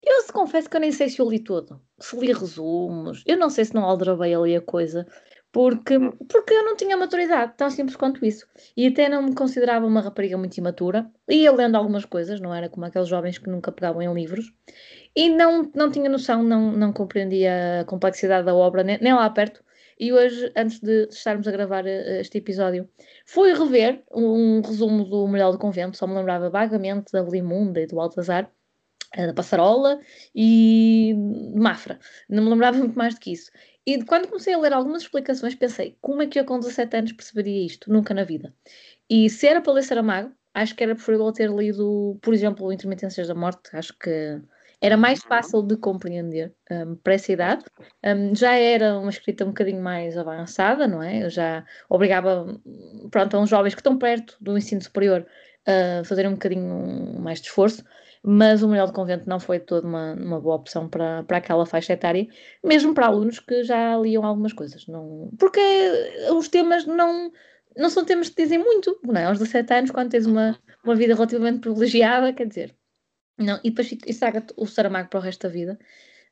[0.00, 3.36] eu se confesso que eu nem sei se eu li todo, se li resumos, eu
[3.36, 5.04] não sei se não aldrabei ali a coisa,
[5.50, 8.46] porque, porque eu não tinha maturidade, tão simples quanto isso.
[8.76, 11.10] E até não me considerava uma rapariga muito imatura.
[11.28, 14.52] Ia lendo algumas coisas, não era como aqueles jovens que nunca pegavam em livros.
[15.16, 19.28] E não, não tinha noção, não, não compreendia a complexidade da obra, nem, nem lá
[19.30, 19.63] perto.
[19.98, 22.88] E hoje, antes de estarmos a gravar eh, este episódio,
[23.24, 27.86] fui rever um, resumo do Memorial do Convento, só me lembrava vagamente da Belimunda e
[27.86, 28.50] do Altazar,
[29.12, 30.00] eh, da Passarola
[30.34, 31.14] e
[31.54, 31.98] Mafra.
[32.28, 33.50] Não me lembrava muito mais do que isso.
[33.86, 37.12] E quando comecei a ler algumas explicações, pensei, como é que eu com 17 anos
[37.12, 37.92] perceberia isto?
[37.92, 38.54] Nunca na vida.
[39.08, 43.28] E se era para ler Saramago, acho que era preferível ter lido, por exemplo, Intermitências
[43.28, 43.76] da Morte.
[43.76, 44.40] Acho que
[44.84, 45.28] era mais uhum.
[45.28, 47.64] fácil de compreender um, para essa idade.
[48.04, 51.24] Um, já era uma escrita um bocadinho mais avançada, não é?
[51.24, 52.46] Eu já obrigava,
[53.10, 55.26] pronto, a uns jovens que estão perto do ensino superior
[55.66, 57.82] a fazerem um bocadinho mais de esforço
[58.26, 61.66] mas o Memorial de Convento não foi toda uma, uma boa opção para, para aquela
[61.66, 62.26] faixa etária,
[62.64, 64.86] mesmo para alunos que já liam algumas coisas.
[64.86, 65.60] Não, porque
[66.34, 67.30] os temas não,
[67.76, 69.26] não são temas que dizem muito, não é?
[69.26, 72.74] Aos 17 anos, quando tens uma, uma vida relativamente privilegiada, quer dizer.
[73.38, 75.78] Não, e depois estraga o Saramago para o resto da vida.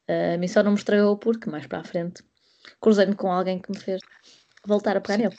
[0.08, 2.22] Uh, a mim só não me estragou porque mais para a frente
[2.80, 4.00] cruzei-me com alguém que me fez
[4.66, 5.36] voltar a pegar nele.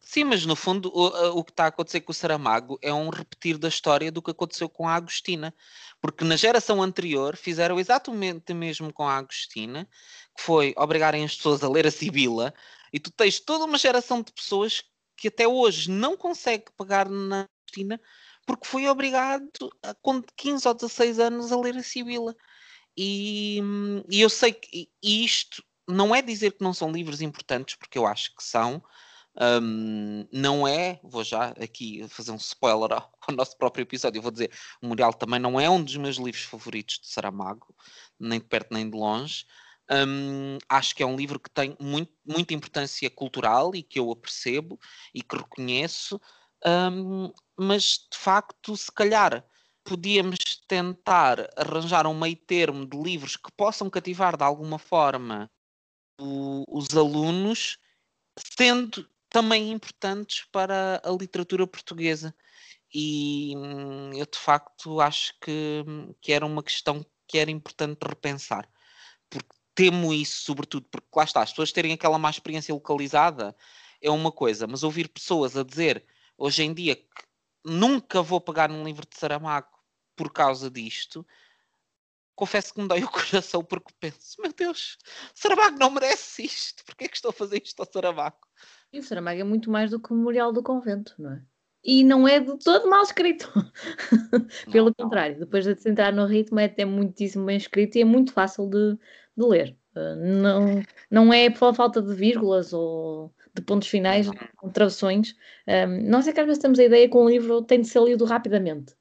[0.00, 3.08] Sim, mas no fundo o, o que está a acontecer com o Saramago é um
[3.08, 5.52] repetir da história do que aconteceu com a Agostina.
[6.00, 9.88] Porque na geração anterior fizeram exatamente o mesmo com a Agostina,
[10.36, 12.54] que foi obrigarem as pessoas a ler a Sibila,
[12.92, 14.84] e tu tens toda uma geração de pessoas
[15.16, 18.00] que até hoje não consegue pegar na Agostina
[18.46, 19.50] porque foi obrigado
[19.82, 22.34] a, com 15 ou 16 anos a ler a Sibila.
[22.96, 23.60] E,
[24.08, 28.06] e eu sei que isto não é dizer que não são livros importantes, porque eu
[28.06, 28.82] acho que são,
[29.62, 34.30] um, não é, vou já aqui fazer um spoiler ao, ao, nosso próprio episódio, vou
[34.30, 37.74] dizer, o Memorial também não é um dos meus livros favoritos de Saramago,
[38.18, 39.44] nem de perto nem de longe.
[39.88, 44.10] Um, acho que é um livro que tem muito, muita importância cultural e que eu
[44.10, 44.80] apercebo
[45.14, 46.20] e que reconheço,
[46.64, 49.44] Um, mas de facto, se calhar
[49.84, 55.50] podíamos tentar arranjar um meio termo de livros que possam cativar de alguma forma
[56.20, 57.78] o, os alunos,
[58.56, 62.34] sendo também importantes para a literatura portuguesa.
[62.92, 65.84] E hum, eu de facto acho que,
[66.20, 68.68] que era uma questão que era importante repensar,
[69.28, 73.54] porque temo isso, sobretudo, porque lá está, as pessoas terem aquela má experiência localizada
[74.00, 76.04] é uma coisa, mas ouvir pessoas a dizer
[76.36, 77.24] hoje em dia que
[77.64, 79.68] nunca vou pegar num livro de Saramago
[80.14, 81.26] por causa disto,
[82.34, 84.98] confesso que me dói o coração porque penso, meu Deus,
[85.34, 88.38] Saramago não merece isto, porque é que estou a fazer isto ao Saramago?
[88.92, 91.42] E o Saramago é muito mais do que o Memorial do Convento, não é?
[91.82, 93.52] E não é de todo mal escrito.
[94.72, 98.00] Pelo não, contrário, depois de se entrar no ritmo, é até muitíssimo bem escrito e
[98.00, 98.98] é muito fácil de,
[99.36, 99.76] de ler.
[99.94, 105.34] Uh, não, não é por falta de vírgulas ou de pontos finais, com travessões.
[105.66, 108.02] Um, nós é que às vezes temos a ideia que um livro tem de ser
[108.02, 108.94] lido rapidamente.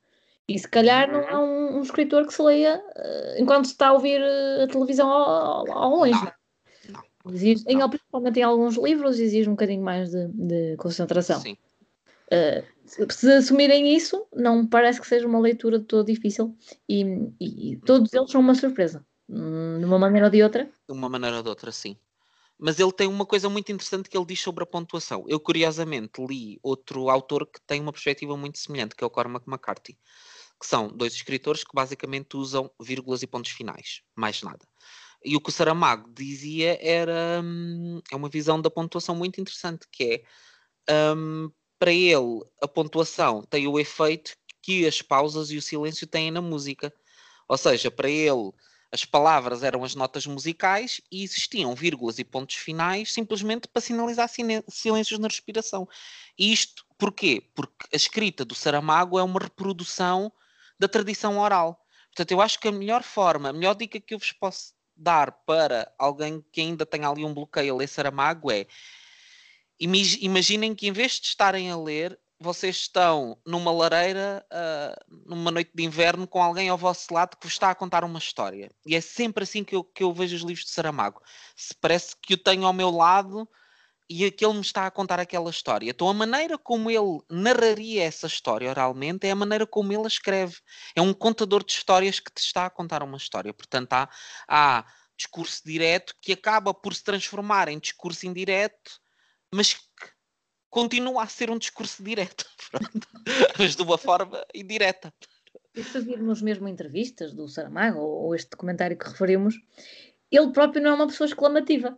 [0.47, 3.89] E se calhar não há um, um escritor que se leia uh, enquanto se está
[3.89, 6.13] a ouvir uh, a televisão ao, ao, longe.
[6.13, 7.01] Não.
[7.25, 7.33] Não.
[7.33, 11.39] Exige, em, principalmente em alguns livros exige um bocadinho mais de, de concentração.
[11.39, 11.57] Sim.
[12.27, 16.55] Uh, se assumirem isso, não parece que seja uma leitura de todo difícil
[16.87, 17.03] e,
[17.39, 20.69] e, todos eles são uma surpresa, hum, de uma maneira ou de outra.
[20.87, 21.97] De uma maneira ou de outra, sim
[22.57, 25.25] mas ele tem uma coisa muito interessante que ele diz sobre a pontuação.
[25.27, 29.47] Eu, curiosamente, li outro autor que tem uma perspectiva muito semelhante, que é o Cormac
[29.47, 29.97] McCarthy,
[30.59, 34.65] que são dois escritores que basicamente usam vírgulas e pontos finais, mais nada.
[35.23, 39.87] E o que o Saramago dizia era hum, é uma visão da pontuação muito interessante,
[39.91, 40.23] que
[40.87, 46.07] é hum, para ele a pontuação tem o efeito que as pausas e o silêncio
[46.07, 46.93] têm na música.
[47.47, 48.51] Ou seja, para ele
[48.95, 54.29] as palavras eram as notas musicais e existiam vírgulas e pontos finais simplesmente para sinalizar
[54.69, 55.87] silêncios na respiração.
[56.39, 57.43] E isto porquê?
[57.53, 60.31] Porque a escrita do Saramago é uma reprodução
[60.79, 61.85] da tradição oral.
[62.07, 65.29] Portanto, eu acho que a melhor forma, a melhor dica que eu vos posso dar
[65.45, 68.65] para alguém que ainda tem ali um bloqueio a ler Saramago é
[69.77, 75.71] imaginem que em vez de estarem a ler, vocês estão numa lareira, uh, numa noite
[75.73, 78.69] de inverno, com alguém ao vosso lado que vos está a contar uma história.
[78.85, 81.21] E é sempre assim que eu, que eu vejo os livros de Saramago.
[81.55, 83.47] Se parece que o tenho ao meu lado
[84.09, 85.89] e que ele me está a contar aquela história.
[85.89, 90.07] Então, a maneira como ele narraria essa história oralmente é a maneira como ele a
[90.07, 90.57] escreve.
[90.95, 93.53] É um contador de histórias que te está a contar uma história.
[93.53, 94.09] Portanto, há,
[94.47, 94.85] há
[95.17, 98.99] discurso direto que acaba por se transformar em discurso indireto,
[99.51, 100.14] mas que
[100.75, 102.45] continua a ser um discurso direto,
[103.57, 105.13] mas de uma forma indireta.
[105.73, 109.55] E se virmos mesmo entrevistas do Saramago, ou este documentário que referimos,
[110.29, 111.97] ele próprio não é uma pessoa exclamativa.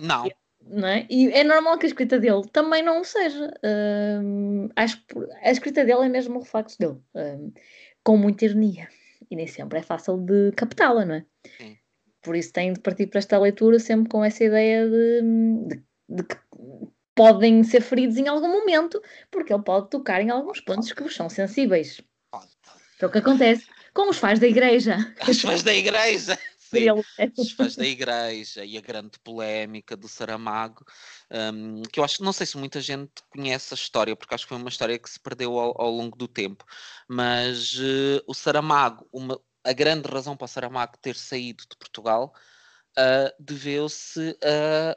[0.00, 0.26] Não.
[0.58, 1.06] Não é?
[1.10, 3.52] E é normal que a escrita dele também não o seja.
[3.62, 5.04] Uh, acho
[5.42, 7.52] a escrita dele é mesmo o reflexo dele, uh,
[8.02, 8.88] com muita ironia.
[9.30, 11.26] E nem sempre é fácil de captá-la, não é?
[11.58, 11.76] Sim.
[12.22, 15.20] Por isso tem de partir para esta leitura sempre com essa ideia de,
[15.68, 16.36] de, de que
[17.14, 19.00] podem ser feridos em algum momento,
[19.30, 22.00] porque ele pode tocar em alguns pontos que vos são sensíveis.
[23.00, 24.96] É o que acontece com os fãs da igreja.
[25.28, 26.38] Os fãs da igreja!
[26.58, 26.86] Sim,
[27.38, 30.84] os fãs da igreja e a grande polémica do Saramago,
[31.30, 34.48] um, que eu acho, não sei se muita gente conhece a história, porque acho que
[34.48, 36.64] foi uma história que se perdeu ao, ao longo do tempo,
[37.06, 42.34] mas uh, o Saramago, uma, a grande razão para o Saramago ter saído de Portugal
[42.98, 44.96] uh, deveu-se a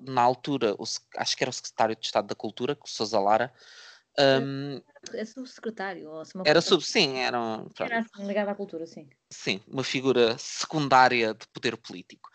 [0.00, 0.84] na altura, o,
[1.16, 3.52] acho que era o secretário de Estado da Cultura, o Sousa Lara.
[4.18, 4.80] Um,
[5.14, 6.10] é subsecretário?
[6.10, 9.08] Ou era sub, sim, era, um, era assim, ligado à cultura, sim.
[9.30, 12.28] Sim, uma figura secundária de poder político,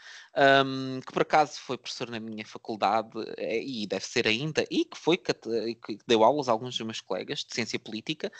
[0.65, 4.83] um, que por acaso foi professor na minha faculdade é, e deve ser ainda, e
[4.83, 8.31] que foi que, que deu aulas a alguns dos meus colegas de ciência política,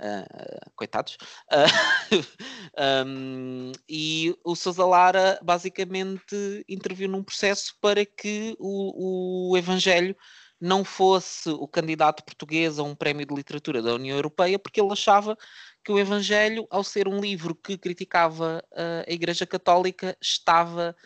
[0.00, 1.18] uh, coitados,
[1.52, 10.16] uh, um, e o Sousa Lara basicamente interviu num processo para que o, o Evangelho
[10.60, 14.92] não fosse o candidato português a um prémio de literatura da União Europeia, porque ele
[14.92, 15.36] achava
[15.84, 20.96] que o Evangelho, ao ser um livro que criticava uh, a Igreja Católica, estava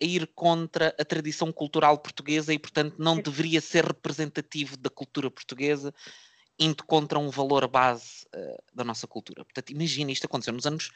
[0.00, 5.30] a ir contra a tradição cultural portuguesa e, portanto, não deveria ser representativo da cultura
[5.30, 5.92] portuguesa,
[6.58, 9.44] indo contra um valor base uh, da nossa cultura.
[9.44, 10.90] Portanto, imagina, isto aconteceu nos anos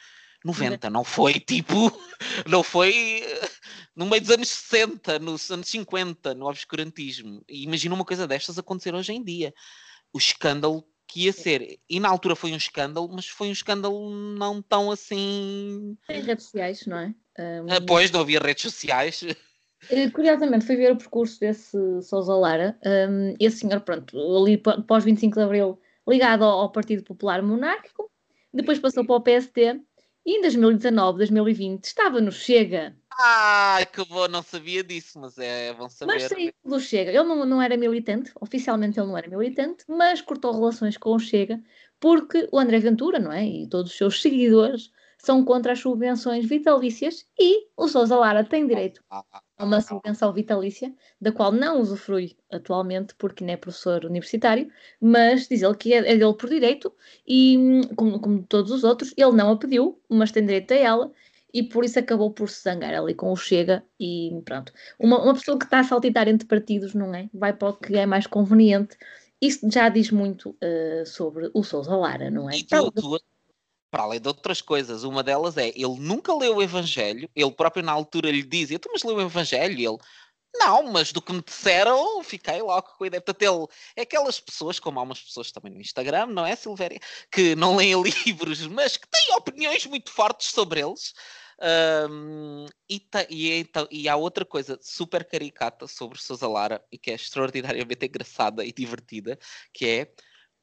[0.44, 1.74] 90, não foi tipo,
[2.46, 3.50] não foi eh,
[3.96, 7.42] no meio dos anos 60, nos anos 50, no obscurantismo.
[7.48, 9.54] E imagina uma coisa destas acontecer hoje em dia.
[10.12, 11.78] O escândalo que ia ser.
[11.88, 15.96] E na altura foi um escândalo, mas foi um escândalo não tão assim.
[16.08, 17.14] Em redes sociais, não é?
[17.38, 17.66] Um...
[17.70, 19.24] Ah, pois, não havia redes sociais.
[19.90, 22.76] Eh, curiosamente, fui ver o percurso desse Sousa Lara.
[22.84, 25.78] Um, esse senhor, pronto, ali pós 25 de Abril,
[26.08, 28.10] ligado ao Partido Popular Monárquico,
[28.52, 29.80] depois passou para o PST
[30.24, 32.96] e em 2019, 2020 estava no Chega.
[33.18, 36.12] Ai, que bom, não sabia disso, mas é bom saber.
[36.12, 37.10] Mas saiu do Chega.
[37.10, 41.18] Ele não, não era militante, oficialmente ele não era militante, mas cortou relações com o
[41.18, 41.62] Chega
[41.98, 43.46] porque o André Ventura, não é?
[43.46, 48.66] E todos os seus seguidores são contra as subvenções vitalícias e o Sousa Lara tem
[48.66, 49.24] direito a
[49.64, 55.62] uma subvenção vitalícia, da qual não usufrui atualmente porque não é professor universitário, mas diz
[55.62, 56.94] ele que é, é dele por direito
[57.26, 61.12] e, como, como todos os outros, ele não a pediu, mas tem direito a ela
[61.52, 64.72] e por isso acabou por se zangar ali com o Chega e pronto.
[64.98, 67.28] Uma, uma pessoa que está a saltitar entre partidos, não é?
[67.32, 68.96] Vai para o que é mais conveniente.
[69.40, 72.56] Isso já diz muito uh, sobre o Sousa Lara, não é?
[72.56, 72.92] E tu,
[73.90, 77.84] para além de outras coisas, uma delas é ele nunca leu o Evangelho, ele próprio
[77.84, 79.78] na altura lhe dizia, tu mas leu o Evangelho?
[79.78, 79.98] E ele,
[80.58, 83.20] não, mas do que me disseram, fiquei logo com a ideia.
[83.20, 87.00] Portanto, ele é aquelas pessoas, como há umas pessoas também no Instagram, não é, Silvéria?
[87.30, 87.94] Que não leem
[88.26, 91.14] livros, mas que têm opiniões muito fortes sobre eles.
[92.10, 93.00] Um, e,
[93.30, 98.04] e, então, e, há outra coisa super caricata sobre Sousa Lara e que é extraordinariamente
[98.04, 99.38] engraçada e divertida,
[99.72, 100.12] que é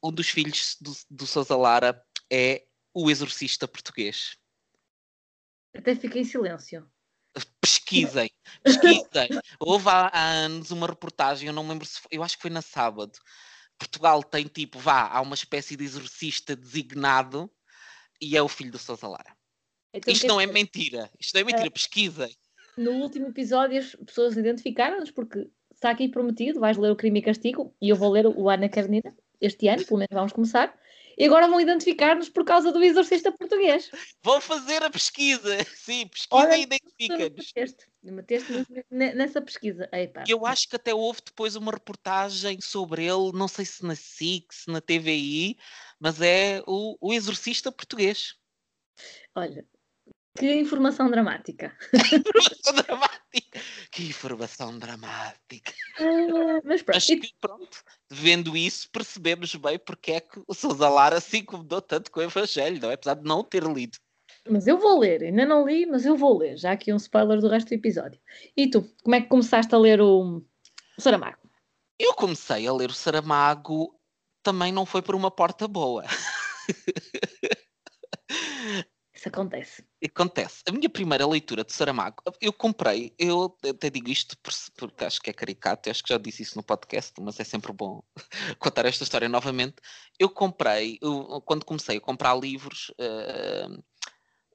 [0.02, 2.64] um dos filhos do, do Sousa Lara é
[2.94, 4.36] o exorcista português.
[5.74, 6.88] Até fiquei em silêncio.
[7.60, 8.30] Pesquisem,
[8.62, 9.28] pesquisem.
[9.58, 12.42] Houve há, há, anos uma reportagem, eu não me lembro se foi, eu acho que
[12.42, 13.12] foi na sábado.
[13.78, 17.50] Portugal tem tipo, vá, há uma espécie de exorcista designado
[18.20, 19.36] e é o filho do Sousa Lara.
[19.92, 22.34] Então, isto não é mentira, isto não é mentira, uh, pesquisem.
[22.76, 27.22] No último episódio as pessoas identificaram-nos porque está aqui prometido, vais ler o Crime e
[27.22, 30.74] Castigo e eu vou ler o Ana Carnina este ano, pelo menos vamos começar
[31.16, 33.90] e agora vão identificar-nos por causa do exorcista português.
[34.22, 37.52] Vão fazer a pesquisa, sim, pesquisa e identifica-nos.
[38.02, 39.88] Meteste nessa pesquisa.
[39.92, 40.24] Epa.
[40.28, 44.52] Eu acho que até houve depois uma reportagem sobre ele, não sei se na SIC,
[44.52, 45.56] se na TVI,
[45.98, 48.34] mas é o, o exorcista português.
[49.34, 49.66] Olha,
[50.38, 51.76] que informação dramática.
[51.94, 53.43] informação dramática.
[53.90, 55.72] Que informação dramática.
[56.00, 56.96] Uh, mas pronto.
[56.96, 61.80] Mas que, pronto, vendo isso, percebemos bem porque é que o Sousa Lara se incomodou
[61.80, 62.94] tanto com o Evangelho, não é?
[62.94, 63.96] Apesar de não ter lido.
[64.48, 66.56] Mas eu vou ler, ainda não li, mas eu vou ler.
[66.56, 68.20] Já aqui um spoiler do resto do episódio.
[68.56, 70.42] E tu, como é que começaste a ler o,
[70.98, 71.38] o Saramago?
[71.98, 73.94] Eu comecei a ler o Saramago,
[74.42, 76.04] também não foi por uma porta boa.
[79.24, 79.82] Isso acontece.
[80.04, 80.62] Acontece.
[80.68, 84.36] A minha primeira leitura de Saramago, eu comprei, eu até digo isto
[84.76, 87.72] porque acho que é caricato, acho que já disse isso no podcast, mas é sempre
[87.72, 88.02] bom
[88.58, 89.76] contar esta história novamente.
[90.18, 93.72] Eu comprei, eu, quando comecei a comprar livros, uh,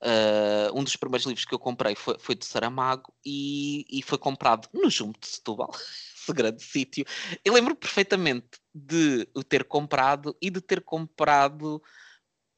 [0.03, 4.19] uh, um dos primeiros livros que eu comprei foi, foi de Saramago e, e foi
[4.19, 5.71] comprado no Jumbo de Setúbal,
[6.15, 7.05] esse grande sítio.
[7.43, 11.81] Eu lembro perfeitamente de o ter comprado e de ter comprado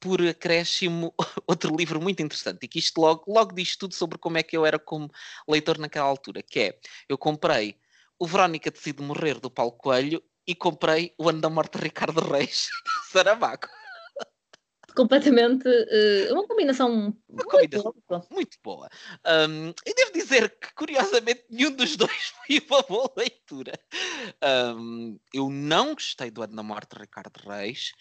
[0.02, 1.14] por acréscimo
[1.46, 4.56] outro livro muito interessante e que isto logo, logo diz tudo sobre como é que
[4.56, 5.08] eu era como
[5.48, 6.78] leitor naquela altura, que é,
[7.08, 7.76] eu comprei
[8.18, 12.20] o Verónica Decide Morrer, do Paulo Coelho, e comprei o Ano da Morte de Ricardo
[12.20, 12.68] Reis,
[13.12, 13.68] Saramago.
[14.96, 18.26] Completamente, uh, uma combinação, uma muito, combinação boa.
[18.30, 18.88] muito boa.
[19.48, 23.72] Um, e devo dizer que, curiosamente, nenhum dos dois foi uma boa leitura.
[24.76, 27.92] Um, eu não gostei do Ano da Morte de Ricardo Reis,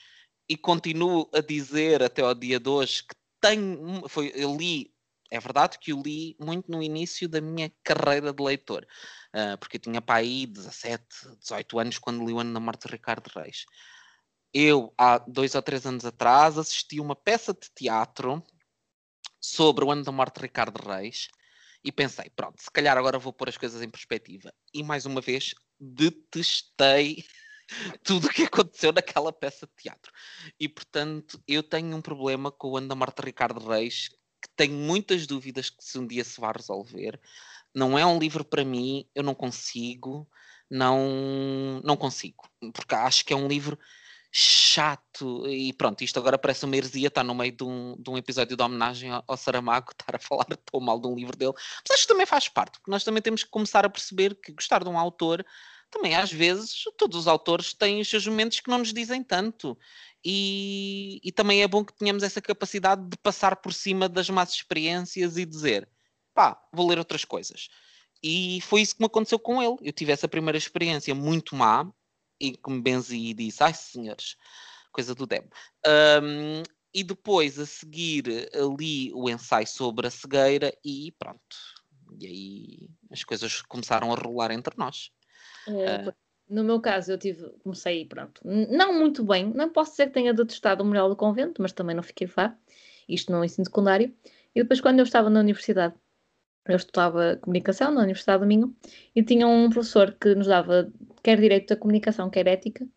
[0.52, 4.94] e continuo a dizer até ao dia de hoje que tenho, foi, eu li,
[5.30, 8.86] é verdade que eu li muito no início da minha carreira de leitor,
[9.34, 11.06] uh, porque eu tinha para aí 17,
[11.40, 13.64] 18 anos quando li o Ano da Morte de Ricardo Reis.
[14.54, 18.44] Eu, há dois ou três anos atrás, assisti uma peça de teatro
[19.40, 21.30] sobre o Ano da Morte de Ricardo Reis
[21.82, 24.54] e pensei, pronto, se calhar agora vou pôr as coisas em perspectiva.
[24.74, 27.24] E mais uma vez, detestei
[28.04, 30.12] tudo o que aconteceu naquela peça de teatro.
[30.60, 34.10] E portanto, eu tenho um problema com o Morte de Ricardo Reis,
[34.42, 37.20] que tenho muitas dúvidas que se um dia se vai resolver.
[37.74, 40.28] Não é um livro para mim, eu não consigo,
[40.70, 42.44] não, não consigo,
[42.74, 43.78] porque acho que é um livro
[44.32, 48.18] chato e pronto, isto agora parece uma heresia, está no meio de um, de um
[48.18, 51.54] episódio de homenagem ao, ao Saramago, estar a falar tão mal de um livro dele,
[51.54, 54.54] mas acho que também faz parte, porque nós também temos que começar a perceber que
[54.54, 55.46] gostar de um autor
[55.92, 59.78] também às vezes todos os autores têm os seus momentos que não nos dizem tanto.
[60.24, 64.52] E, e, também é bom que tenhamos essa capacidade de passar por cima das más
[64.52, 65.90] experiências e dizer
[66.34, 67.70] pá, vou ler outras coisas.
[68.24, 69.78] E foi isso que me aconteceu com ele.
[69.82, 71.92] Eu tive essa primeira experiência muito má
[72.40, 74.38] e que me benzi e disse: ai senhores,
[74.92, 75.50] coisa do demo.
[75.86, 76.64] Um,
[76.94, 81.58] e depois, a seguir, li o ensaio sobre a cegueira e pronto.
[82.20, 85.10] E aí as coisas começaram a rolar entre nós.
[85.68, 86.14] É, uh,
[86.50, 90.34] no meu caso, eu tive, comecei, pronto, não muito bem, não posso dizer que tenha
[90.34, 92.56] detestado o Memorial do Convento, mas também não fiquei fã,
[93.08, 94.14] isto no ensino secundário.
[94.54, 95.96] E depois, quando eu estava na universidade,
[96.68, 98.76] eu estudava comunicação na Universidade do Minho
[99.16, 100.92] e tinha um professor que nos dava
[101.24, 102.88] quer direito da comunicação, quer ética,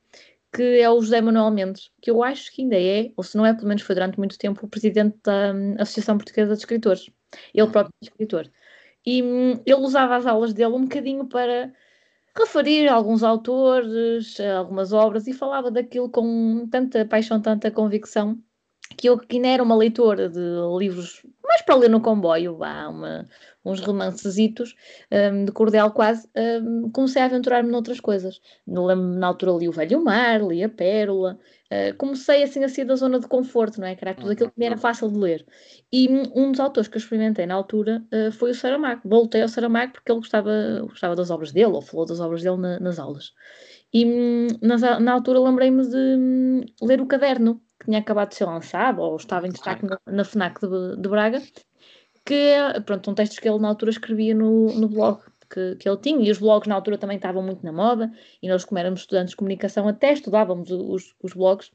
[0.52, 3.44] que é o José Manuel Mendes, que eu acho que ainda é, ou se não
[3.44, 7.10] é, pelo menos foi durante muito tempo, o presidente da hum, Associação Portuguesa de Escritores.
[7.52, 8.50] Ele próprio é escritor.
[9.04, 11.72] E hum, ele usava as aulas dele um bocadinho para
[12.36, 18.38] referir alguns autores, algumas obras, e falava daquilo com tanta paixão, tanta convicção,
[18.96, 20.40] que eu que ainda era uma leitora de
[20.78, 23.28] livros mais para ler no comboio, vá, uma,
[23.64, 24.74] uns romancezitos
[25.10, 28.40] um, de cordel quase, um, comecei a aventurar-me noutras coisas.
[28.66, 31.38] Na altura li o Velho Mar, li a Pérola,
[31.72, 33.94] uh, comecei assim a sair da zona de conforto, não é?
[33.94, 35.46] Que era tudo aquilo que me era fácil de ler.
[35.92, 39.02] E um dos autores que eu experimentei na altura uh, foi o Saramago.
[39.04, 40.50] Voltei ao Saramago porque ele gostava,
[40.82, 43.32] gostava das obras dele, ou falou das obras dele na, nas aulas.
[43.92, 48.34] E hum, na, na altura lembrei-me de hum, ler o caderno que tinha acabado de
[48.34, 51.40] ser lançado, ou estava em destaque na, na FNAC de, de, Braga,
[52.24, 55.20] que é, pronto, um textos que ele na altura escrevia no, no blog
[55.54, 58.48] que, que ele tinha, e os blogs na altura também estavam muito na moda, e
[58.48, 61.70] nós, como éramos estudantes de comunicação, até estudávamos os, os blogs,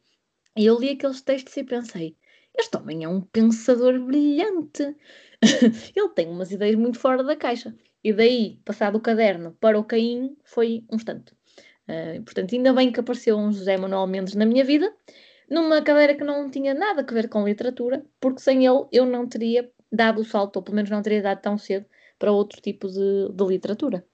[0.57, 2.17] e eu li aqueles textos e pensei,
[2.57, 4.95] este homem é um pensador brilhante,
[5.95, 7.73] ele tem umas ideias muito fora da caixa.
[8.03, 11.33] E daí, passado o caderno para o Caim, foi um instante.
[11.87, 14.93] Uh, portanto, ainda bem que apareceu um José Manuel Mendes na minha vida,
[15.49, 19.27] numa cadeira que não tinha nada a ver com literatura, porque sem ele eu não
[19.27, 21.85] teria dado o salto, ou pelo menos não teria dado tão cedo
[22.19, 24.05] para outro tipo de, de literatura.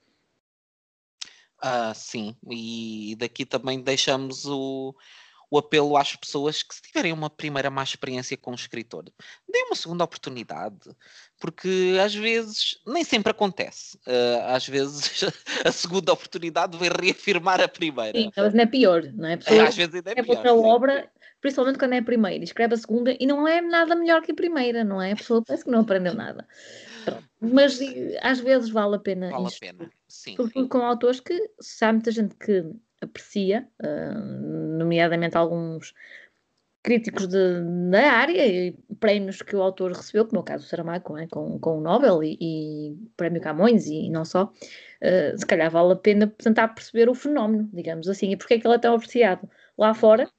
[1.61, 4.95] Ah, sim, e daqui também deixamos o,
[5.49, 9.05] o apelo às pessoas que se tiverem uma primeira má experiência com o escritor,
[9.51, 10.91] deem uma segunda oportunidade,
[11.39, 13.97] porque às vezes nem sempre acontece.
[14.05, 15.23] Uh, às vezes
[15.65, 18.17] a segunda oportunidade vai reafirmar a primeira.
[18.17, 19.37] Sim, mas não é pior, não é?
[19.37, 20.35] Pessoa, às vezes ainda é, é pior.
[20.35, 21.09] outra obra,
[21.41, 24.35] principalmente quando é a primeira, escreve a segunda e não é nada melhor que a
[24.35, 25.13] primeira, não é?
[25.13, 26.45] A pessoa parece que não aprendeu nada.
[27.41, 27.79] Mas
[28.21, 29.29] às vezes vale a pena.
[29.29, 30.35] Vale a pena, sim.
[30.35, 32.65] Porque com autores que, se há muita gente que
[33.01, 35.93] aprecia, uh, nomeadamente alguns
[36.85, 40.69] críticos de, da área e prémios que o autor recebeu, como é o caso do
[40.69, 41.25] Saramago, é?
[41.25, 45.71] com, com o Nobel e, e prémio Camões e, e não só, uh, se calhar
[45.71, 48.79] vale a pena tentar perceber o fenómeno, digamos assim, e porque é que ele é
[48.79, 50.29] tão apreciado lá fora,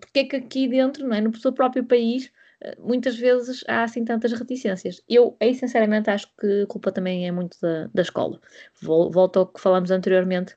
[0.00, 2.32] porque é que aqui dentro, não é, no seu próprio país,
[2.78, 5.02] muitas vezes há assim tantas reticências.
[5.08, 8.40] Eu, aí sinceramente, acho que a culpa também é muito da, da escola.
[8.82, 10.56] Volto ao que falamos anteriormente,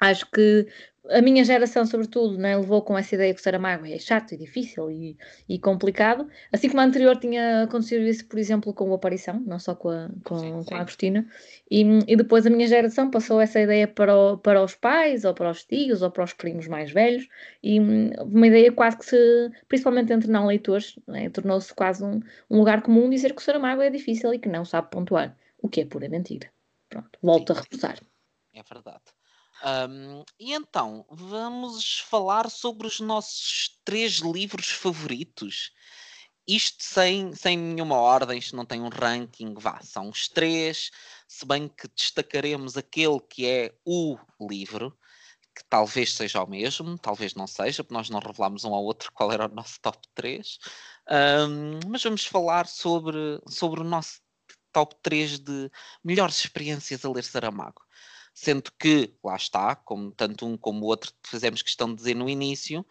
[0.00, 0.66] acho que
[1.10, 4.36] a minha geração, sobretudo, né, levou com essa ideia que o Saramago é chato e
[4.36, 5.16] difícil e,
[5.48, 9.58] e, complicado, assim como a anterior tinha acontecido isso, por exemplo, com o Aparição, não
[9.58, 11.26] só com a, com, sim, com a Agostina,
[11.70, 15.34] e, e, depois a minha geração passou essa ideia para, o, para os pais, ou
[15.34, 17.28] para os tios, ou para os primos mais velhos,
[17.62, 22.58] e uma ideia quase que se, principalmente entre não leitores, né, tornou-se quase um, um,
[22.58, 25.80] lugar comum dizer que o Saramago é difícil e que não sabe pontuar, o que
[25.80, 26.48] é pura mentira.
[26.88, 27.98] Pronto, volto sim, a reforçar.
[28.54, 29.02] É verdade.
[29.64, 35.70] Um, e então, vamos falar sobre os nossos três livros favoritos.
[36.46, 40.90] Isto sem, sem nenhuma ordem, isto não tem um ranking, vá, são os três,
[41.28, 44.98] se bem que destacaremos aquele que é o livro,
[45.54, 49.12] que talvez seja o mesmo, talvez não seja, porque nós não revelámos um ao outro
[49.12, 50.58] qual era o nosso top 3.
[51.08, 54.20] Um, mas vamos falar sobre, sobre o nosso
[54.72, 55.70] top 3 de
[56.02, 57.82] melhores experiências a ler Saramago
[58.34, 62.28] sendo que, lá está, como tanto um como o outro fizemos questão de dizer no
[62.28, 62.84] início,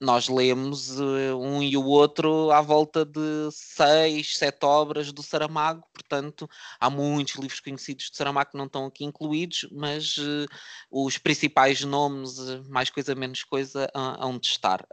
[0.00, 5.84] nós lemos uh, um e o outro à volta de seis, sete obras do Saramago,
[5.92, 6.48] portanto,
[6.78, 10.46] há muitos livros conhecidos de Saramago que não estão aqui incluídos, mas uh,
[10.90, 14.86] os principais nomes, uh, mais coisa, menos coisa, hão de estar.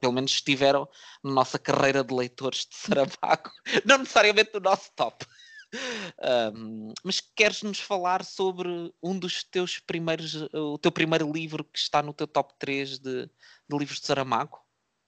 [0.00, 0.88] pelo menos estiveram
[1.22, 3.50] na nossa carreira de leitores de Saramago,
[3.84, 5.24] não necessariamente no nosso top.
[5.72, 8.68] Um, mas queres nos falar sobre
[9.02, 13.26] um dos teus primeiros, o teu primeiro livro que está no teu top 3 de,
[13.26, 14.58] de livros de Saramago?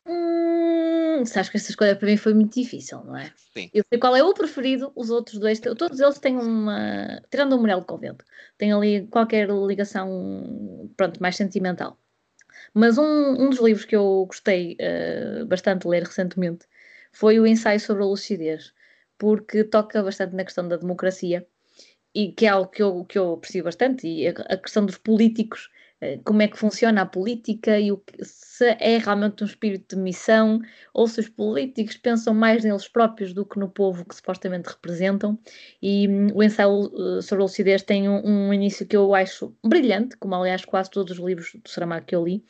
[0.06, 3.32] Hum, sabes que essa escolha para mim foi muito difícil, não é?
[3.54, 3.70] Sim.
[3.72, 7.22] Eu sei qual é o preferido, os outros dois, todos eles têm uma.
[7.30, 8.24] Tirando o Morel de Convento,
[8.58, 11.98] têm ali qualquer ligação, pronto, mais sentimental.
[12.74, 16.66] Mas um, um dos livros que eu gostei uh, bastante de ler recentemente
[17.12, 18.72] foi o ensaio sobre a lucidez
[19.20, 21.46] porque toca bastante na questão da democracia
[22.14, 25.70] e que é algo que eu, que eu aprecio bastante, e a, questão dos políticos
[26.24, 30.60] como é que funciona a política e o se é realmente um espírito de missão
[30.94, 35.38] ou se os políticos pensam mais neles próprios do que no povo que supostamente representam.
[35.82, 36.90] E um, o ensaio
[37.22, 41.18] sobre a lucidez tem um, um, início que eu acho brilhante, como aliás quase todos
[41.18, 42.42] os livros do Saramago que eu li.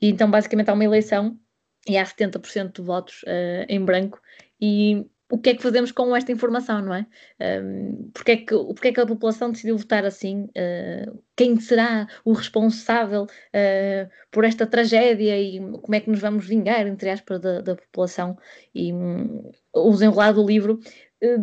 [0.00, 1.38] E então, basicamente, há uma eleição
[1.86, 4.20] e há 70% de votos uh, em branco.
[4.58, 7.06] E o que é que fazemos com esta informação, não é?
[7.40, 10.44] Um, porque, é que, porque é que a população decidiu votar assim?
[10.44, 16.46] Uh, quem será o responsável uh, por esta tragédia e como é que nos vamos
[16.46, 18.38] vingar, entre aspas, da, da população?
[18.74, 20.78] E um, o desenrolar do livro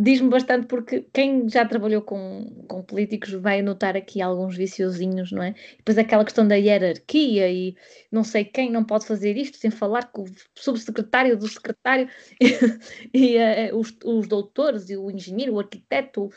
[0.01, 5.41] diz-me bastante porque quem já trabalhou com, com políticos vai notar aqui alguns viciozinhos, não
[5.41, 5.55] é?
[5.74, 7.76] E depois aquela questão da hierarquia e
[8.11, 12.07] não sei quem não pode fazer isto sem falar com o subsecretário do secretário
[13.13, 16.30] e, uh, os, os doutores e o engenheiro, o arquiteto.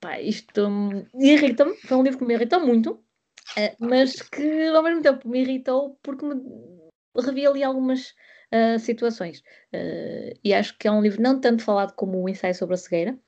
[0.00, 0.62] Pá, isto
[1.14, 3.02] irrita-me, foi um livro que me irritou muito,
[3.80, 6.40] mas que ao mesmo tempo me irritou porque me
[7.16, 8.14] revia ali algumas
[8.52, 9.40] uh, situações.
[9.74, 12.78] Uh, e acho que é um livro não tanto falado como o Ensaio sobre a
[12.78, 13.18] Cegueira.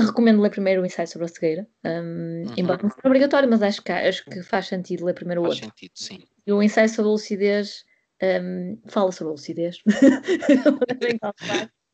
[0.00, 2.54] Recomendo ler primeiro o Ensaio sobre a Cegueira, um, uhum.
[2.56, 5.60] embora não seja obrigatório, mas acho que, acho que faz sentido ler primeiro o outro.
[5.60, 6.24] Faz sentido, sim.
[6.46, 7.84] E o Ensaio sobre a Lucidez
[8.22, 9.82] um, fala sobre a lucidez.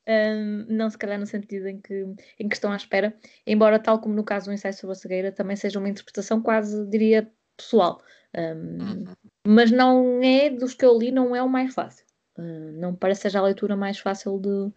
[0.09, 2.05] Um, não se calhar no sentido em que,
[2.39, 3.15] em que estão à espera,
[3.47, 6.87] embora tal como no caso do ensaio sobre a cegueira também seja uma interpretação quase,
[6.89, 8.03] diria, pessoal.
[8.37, 9.05] Um, uhum.
[9.47, 12.05] Mas não é, dos que eu li, não é o mais fácil.
[12.39, 14.73] Uh, não me parece que seja a leitura mais fácil de,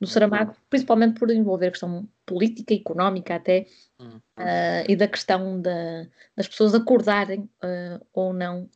[0.00, 3.66] do Saramago, principalmente por envolver a questão política, económica até,
[4.00, 6.06] uh, e da questão da,
[6.36, 8.68] das pessoas acordarem uh, ou não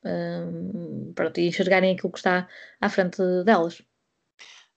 [1.14, 2.48] pronto, e enxergarem aquilo que está
[2.80, 3.82] à frente delas.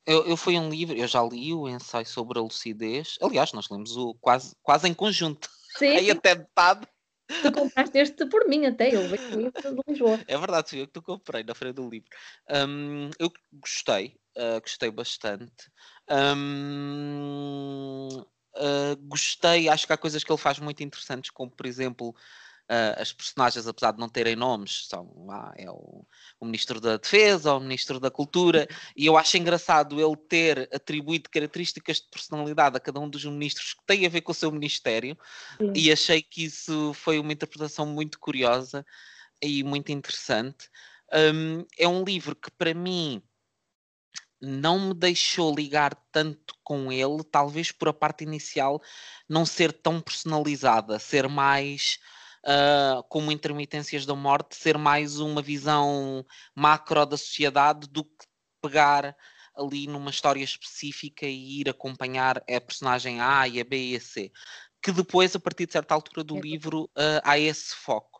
[0.05, 3.17] Eu, eu fui um livro, eu já li o ensaio sobre a lucidez.
[3.21, 5.49] Aliás, nós lemos o quase, quase em conjunto.
[5.77, 5.89] Sim.
[5.97, 6.87] Aí até metade
[7.27, 10.19] Tu compraste este por mim até, eu veio de Lisboa.
[10.27, 12.09] É verdade, fui eu que tu comprei na Feira do Livro.
[12.49, 15.69] Um, eu gostei, uh, gostei bastante.
[16.09, 18.07] Um,
[18.55, 22.15] uh, gostei, acho que há coisas que ele faz muito interessantes, como por exemplo
[22.69, 26.05] Uh, as personagens, apesar de não terem nomes, são ah, é o,
[26.37, 31.29] o, Ministro da Defesa, o Ministro da Cultura, e eu acho engraçado ele ter atribuído
[31.29, 34.51] características de personalidade a cada um dos ministros que têm a ver com o seu
[34.51, 35.17] ministério,
[35.57, 35.71] Sim.
[35.73, 38.85] e achei que isso foi uma interpretação muito curiosa
[39.41, 40.69] e muito interessante.
[41.13, 43.23] Um, é um livro que, para mim,
[44.41, 48.81] não me deixou ligar tanto com ele, talvez por a parte inicial
[49.27, 51.99] não ser tão personalizada, ser mais
[52.47, 56.25] uh, como intermitências da morte, ser mais uma visão
[56.55, 58.25] macro da sociedade do que
[58.61, 59.15] pegar
[59.55, 63.99] ali numa história específica e ir acompanhar a personagem A e a B e a
[63.99, 64.31] C.
[64.81, 68.17] Que depois, a partir de certa altura do livro, uh, há esse foco.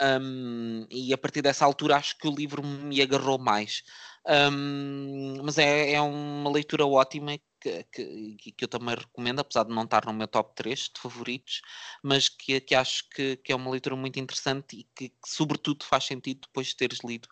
[0.00, 3.82] Um, e a partir dessa altura acho que o livro me agarrou mais.
[4.28, 9.74] Um, mas é, é uma leitura ótima que, que, que, eu também recomendo, apesar de
[9.74, 11.62] não estar no meu top 3 de favoritos,
[12.02, 16.04] mas que, que acho que, que, é uma leitura muito interessante e que, sobretudo, faz
[16.04, 17.26] sentido depois de teres lido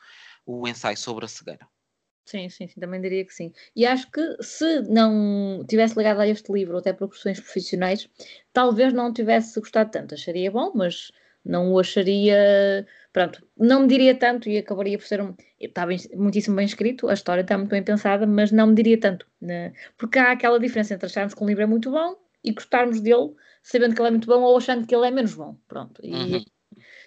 [0.46, 1.68] o ensaio sobre a cegueira.
[2.24, 3.52] Sim, sim, sim, também diria que sim.
[3.74, 8.08] E acho que se não tivesse ligado a este livro, até por questões profissionais,
[8.52, 10.14] talvez não tivesse gostado tanto.
[10.14, 11.12] Acharia bom, mas
[11.44, 12.84] não o acharia
[13.16, 15.34] pronto, não me diria tanto e acabaria por ser um.
[15.58, 19.00] Está bem, muitíssimo bem escrito, a história está muito bem pensada, mas não me diria
[19.00, 19.26] tanto.
[19.40, 19.72] Né?
[19.96, 22.14] Porque há aquela diferença entre acharmos que um livro é muito bom
[22.44, 25.32] e gostarmos dele sabendo que ele é muito bom ou achando que ele é menos
[25.32, 25.56] bom.
[25.66, 25.98] Pronto.
[26.04, 26.44] E uhum.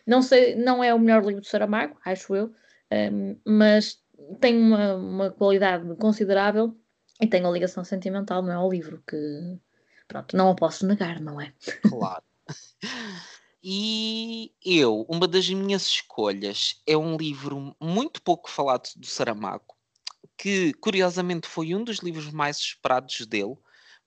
[0.07, 2.55] não sei, não é o melhor livro do Saramago, acho eu,
[2.91, 4.01] um, mas
[4.41, 6.75] tem uma, uma qualidade considerável
[7.21, 8.55] e tem uma ligação sentimental, não é?
[8.55, 9.59] Ao livro, que
[10.07, 11.53] pronto, não o posso negar, não é?
[11.87, 12.23] Claro.
[13.61, 19.75] E eu, uma das minhas escolhas é um livro muito pouco falado do Saramago,
[20.37, 23.57] que curiosamente foi um dos livros mais esperados dele,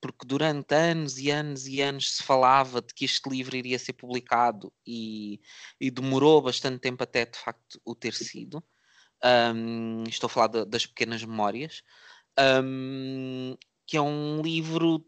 [0.00, 3.92] porque durante anos e anos e anos se falava de que este livro iria ser
[3.92, 5.40] publicado e,
[5.78, 8.64] e demorou bastante tempo até de facto o ter sido.
[9.54, 11.82] Um, estou a falar de, das Pequenas Memórias,
[12.64, 13.54] um,
[13.86, 15.06] que é um livro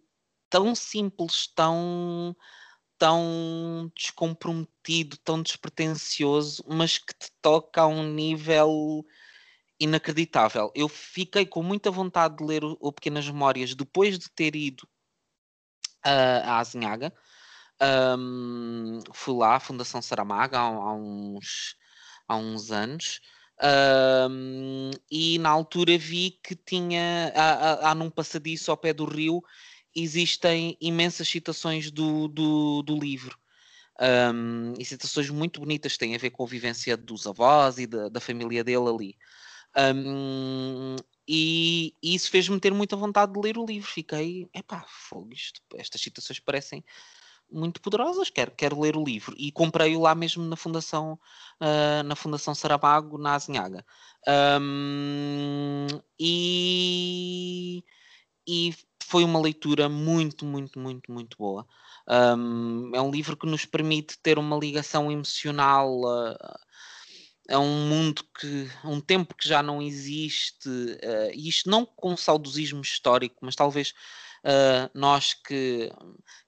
[0.48, 2.36] tão simples, tão
[3.04, 9.04] tão descomprometido, tão despretensioso, mas que te toca a um nível
[9.78, 10.72] inacreditável.
[10.74, 14.88] Eu fiquei com muita vontade de ler o, o Pequenas Memórias depois de ter ido
[16.06, 17.12] uh, à Azinhaga.
[18.18, 21.76] Um, fui lá à Fundação Saramaga há, há, uns,
[22.26, 23.20] há uns anos.
[24.30, 29.04] Um, e na altura vi que tinha há, há, há num passadiço ao pé do
[29.04, 29.42] rio
[29.94, 33.38] existem imensas citações do, do, do livro.
[34.00, 38.08] Um, e citações muito bonitas têm a ver com a vivência dos avós e da,
[38.08, 39.16] da família dele ali.
[39.76, 43.88] Um, e, e, isso fez-me ter muita vontade de ler o livro.
[43.88, 46.84] Fiquei, epá, fogo, isto, estas citações parecem
[47.50, 49.34] muito poderosas, quero, quero ler o livro.
[49.38, 51.18] E comprei-o lá mesmo na Fundação,
[51.60, 53.84] uh, na Fundação Saramago, na Azinhaga.
[54.60, 55.86] Um,
[56.18, 57.84] e,
[58.46, 58.74] e
[59.14, 61.64] foi uma leitura muito, muito, muito, muito boa.
[62.36, 66.60] Um, é um livro que nos permite ter uma ligação emocional a,
[67.48, 71.86] a um mundo que, a um tempo que já não existe, uh, e isto não
[71.86, 73.94] com saudosismo histórico, mas talvez
[74.40, 75.92] uh, nós que,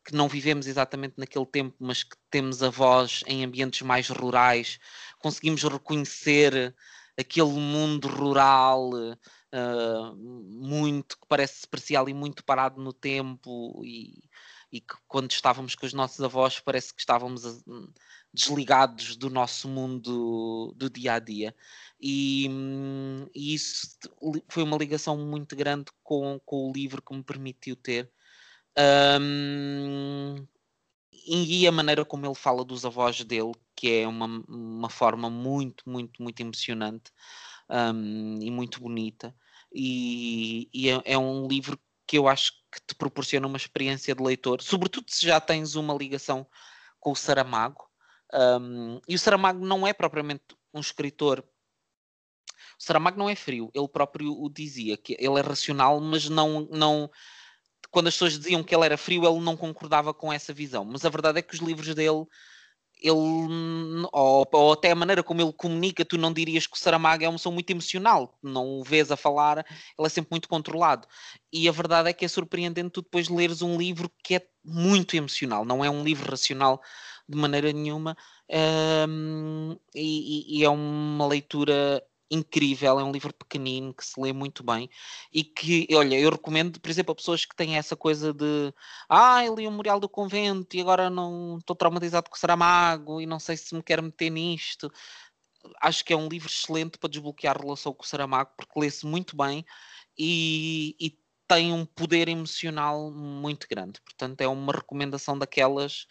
[0.05, 4.81] que não vivemos exatamente naquele tempo, mas que temos a voz em ambientes mais rurais,
[5.21, 6.75] conseguimos reconhecer
[7.17, 8.91] aquele mundo rural
[9.55, 14.23] uh, muito que parece parecia ali muito parado no tempo e,
[14.73, 17.53] e que quando estávamos com os nossos avós parece que estávamos a,
[18.33, 21.55] desligados do nosso mundo do dia a dia.
[22.01, 22.49] E,
[23.35, 23.97] e, isso
[24.49, 28.11] foi uma ligação muito grande com, com o livro que me permitiu ter.
[29.19, 30.47] Um,
[31.27, 35.89] e a maneira como ele fala dos avós dele, que é uma, uma forma muito,
[35.89, 37.11] muito, muito emocionante
[37.71, 39.35] um, e muito bonita.
[39.73, 44.23] E, e é, é, um livro que eu acho que te proporciona uma experiência de
[44.23, 46.47] leitor, sobretudo se já tens uma ligação
[47.01, 47.85] com o Saramago.
[48.33, 51.45] Um, e o Saramago não é propriamente um escritor.
[52.79, 56.69] O Saramago não é frio, ele próprio o dizia, que ele é racional, mas não,
[56.71, 57.11] não,
[57.91, 60.85] quando as pessoas diziam que ele era frio, ele não concordava com essa visão.
[60.85, 62.27] Mas a verdade é que os livros dele,
[63.01, 63.15] ele,
[64.13, 67.29] ou, ou até a maneira como ele comunica, tu não dirias que o Saramago é
[67.29, 71.07] uma pessoa muito emocional, não o vês a falar, ele é sempre muito controlado.
[71.53, 75.15] E a verdade é que é surpreendente tu depois leres um livro que é muito
[75.17, 76.81] emocional, não é um livro racional
[77.29, 78.17] de maneira nenhuma,
[79.09, 84.65] um, e, e é uma leitura incrível, é um livro pequenino que se lê muito
[84.65, 84.89] bem
[85.33, 88.73] e que, olha, eu recomendo, por exemplo, a pessoas que têm essa coisa de
[89.09, 93.21] ah, eu li o Memorial do Convento e agora não estou traumatizado com o Saramago
[93.21, 94.91] e não sei se me quero meter nisto.
[95.81, 99.07] Acho que é um livro excelente para desbloquear a relação com o Saramago porque lê-se
[99.07, 99.65] muito bem
[100.19, 101.19] e, e
[101.49, 104.01] tem um poder emocional muito grande.
[104.01, 106.07] Portanto, é uma recomendação daquelas,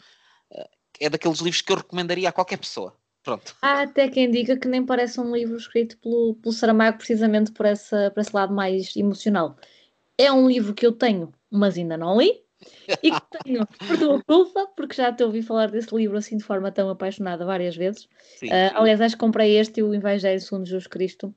[0.52, 0.70] eh,
[1.02, 2.98] é daqueles livros que eu recomendaria a qualquer pessoa.
[3.26, 3.56] Pronto.
[3.60, 7.66] Há até quem diga que nem parece um livro escrito pelo, pelo Saramago, precisamente por,
[7.66, 9.58] essa, por esse lado mais emocional.
[10.16, 12.46] É um livro que eu tenho, mas ainda não li,
[13.02, 16.44] e que tenho por tua culpa, porque já te ouvi falar desse livro assim de
[16.44, 18.08] forma tão apaixonada várias vezes.
[18.38, 21.34] Sim, uh, aliás, acho que comprei este e o Evangelho segundo Jesus Cristo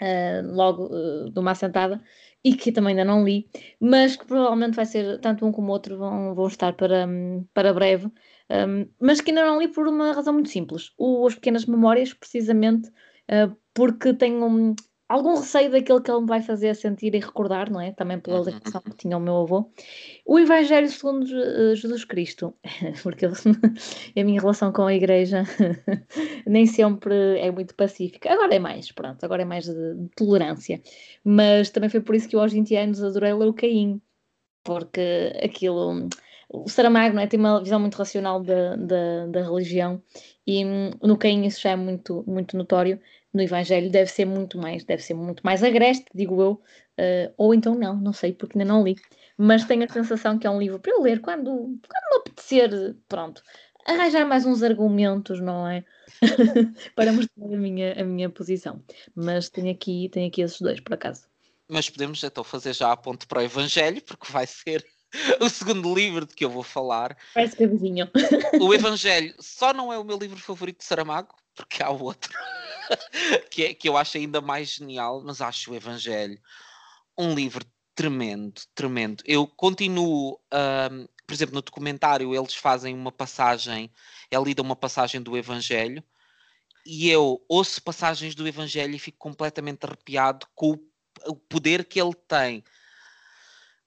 [0.00, 2.02] uh, logo uh, de uma assentada
[2.42, 5.72] e que também ainda não li, mas que provavelmente vai ser, tanto um como o
[5.72, 7.06] outro vão, vão estar para,
[7.52, 8.10] para breve.
[8.50, 10.92] Um, mas que ainda não li por uma razão muito simples.
[10.96, 14.74] O, as pequenas memórias, precisamente uh, porque tenho um,
[15.08, 17.92] algum receio daquilo que ele me vai fazer sentir e recordar, não é?
[17.92, 19.70] Também pela uhum, ligação que tinha o meu avô.
[20.24, 22.54] O Evangelho segundo uh, Jesus Cristo,
[23.02, 23.26] porque
[24.16, 25.44] a minha relação com a igreja
[26.46, 28.32] nem sempre é muito pacífica.
[28.32, 30.80] Agora é mais, pronto, agora é mais de, de tolerância.
[31.24, 34.00] Mas também foi por isso que eu aos 20 anos adorei ler o Caim,
[34.64, 36.08] porque aquilo
[36.64, 37.26] o Saramago é?
[37.26, 40.02] tem uma visão muito racional da, da, da religião
[40.46, 43.00] e hum, no Caim isso já é muito, muito notório.
[43.34, 47.52] No Evangelho deve ser muito mais, deve ser muito mais agreste, digo eu, uh, ou
[47.52, 48.96] então não, não sei, porque ainda não li,
[49.36, 52.96] mas tenho a sensação que é um livro para eu ler quando, quando me apetecer,
[53.06, 53.42] pronto,
[53.86, 55.84] arranjar mais uns argumentos, não é?
[56.96, 58.82] para mostrar a minha, a minha posição.
[59.14, 61.26] Mas tenho aqui, tenho aqui esses dois, por acaso.
[61.68, 64.84] Mas podemos então fazer já a ponte para o Evangelho, porque vai ser
[65.40, 67.16] o segundo livro de que eu vou falar.
[67.34, 68.10] Parece que vizinho.
[68.60, 72.32] O Evangelho só não é o meu livro favorito de Saramago, porque há outro
[73.50, 76.40] que, é, que eu acho ainda mais genial, mas acho o Evangelho
[77.18, 77.64] um livro
[77.94, 79.24] tremendo, tremendo.
[79.26, 83.90] Eu continuo, um, por exemplo, no documentário eles fazem uma passagem,
[84.30, 86.04] é lida uma passagem do Evangelho,
[86.84, 92.00] e eu ouço passagens do Evangelho e fico completamente arrepiado com o, o poder que
[92.00, 92.62] ele tem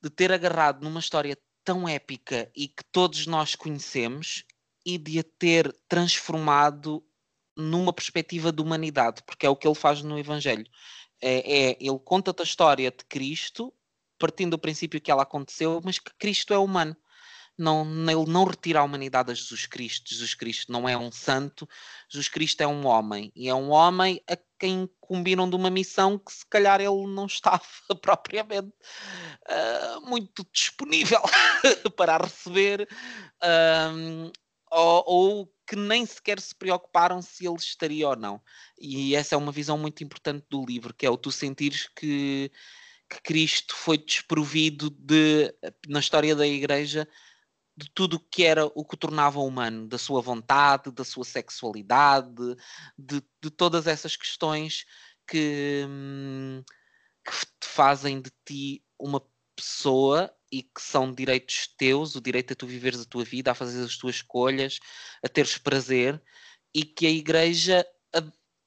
[0.02, 4.45] de ter agarrado numa história tão épica e que todos nós conhecemos
[4.86, 7.04] e de a ter transformado
[7.56, 10.66] numa perspectiva de humanidade, porque é o que ele faz no Evangelho.
[11.22, 13.74] É, é ele conta-te a história de Cristo,
[14.18, 16.95] partindo do princípio que ela aconteceu, mas que Cristo é humano
[17.60, 20.10] não, ele não retira a humanidade a Jesus Cristo.
[20.10, 21.68] Jesus Cristo não é um santo,
[22.07, 23.32] Jesus Cristo é um homem.
[23.36, 27.26] E é um homem a quem combinam de uma missão que se calhar ele não
[27.26, 27.62] estava
[28.01, 28.74] propriamente
[29.49, 31.22] uh, muito disponível
[31.97, 32.88] para receber.
[34.72, 38.41] Ou, ou, que nem sequer se preocuparam se ele estaria ou não.
[38.80, 42.51] E essa é uma visão muito importante do livro, que é o tu sentires que,
[43.10, 45.53] que Cristo foi desprovido de,
[45.88, 47.07] na história da Igreja
[47.80, 51.24] de tudo o que era o que o tornava humano, da sua vontade, da sua
[51.24, 52.56] sexualidade,
[52.98, 54.86] de, de todas essas questões
[55.26, 56.62] que, hum,
[57.24, 59.24] que te fazem de ti uma
[59.56, 63.56] pessoa e que são direitos teus, o direito a tu viveres a tua vida, a
[63.56, 64.80] fazer as tuas escolhas,
[65.24, 66.22] a teres prazer,
[66.74, 67.86] e que a Igreja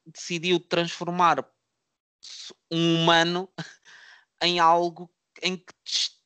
[0.07, 1.47] decidiu transformar
[2.71, 3.49] um humano
[4.43, 5.75] em algo em que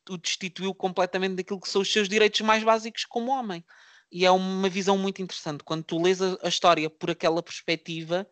[0.08, 3.64] o destituiu completamente daquilo que são os seus direitos mais básicos como homem.
[4.10, 5.64] E é uma visão muito interessante.
[5.64, 8.26] Quando tu lês a, a história por aquela perspectiva,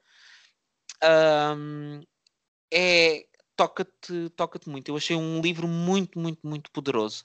[1.56, 2.00] um,
[2.72, 4.88] é, toca-te toca muito.
[4.88, 7.22] Eu achei um livro muito, muito, muito poderoso.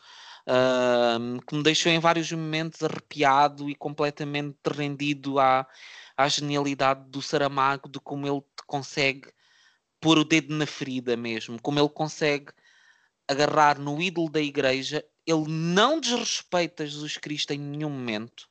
[0.48, 5.68] Uh, que me deixou em vários momentos arrepiado e completamente rendido à,
[6.18, 9.32] à genialidade do Saramago, de como ele consegue
[10.00, 12.52] pôr o dedo na ferida mesmo, como ele consegue
[13.30, 15.06] agarrar no ídolo da igreja.
[15.26, 18.50] Ele não desrespeita Jesus Cristo em nenhum momento.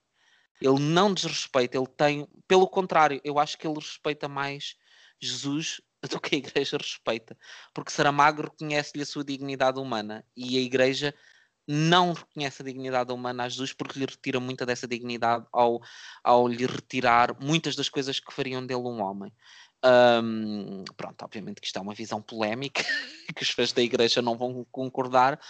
[0.61, 4.77] Ele não desrespeita, ele tem, pelo contrário, eu acho que ele respeita mais
[5.21, 7.37] Jesus do que a Igreja respeita.
[7.75, 11.15] Porque Saramago reconhece-lhe a sua dignidade humana e a Igreja
[11.67, 15.81] não reconhece a dignidade humana a Jesus porque lhe retira muita dessa dignidade ao,
[16.25, 19.33] ao lhe retirar muitas das coisas que fariam dele um homem.
[19.85, 22.83] Um, pronto, obviamente que isto é uma visão polémica
[23.35, 25.41] que os fãs da igreja não vão concordar,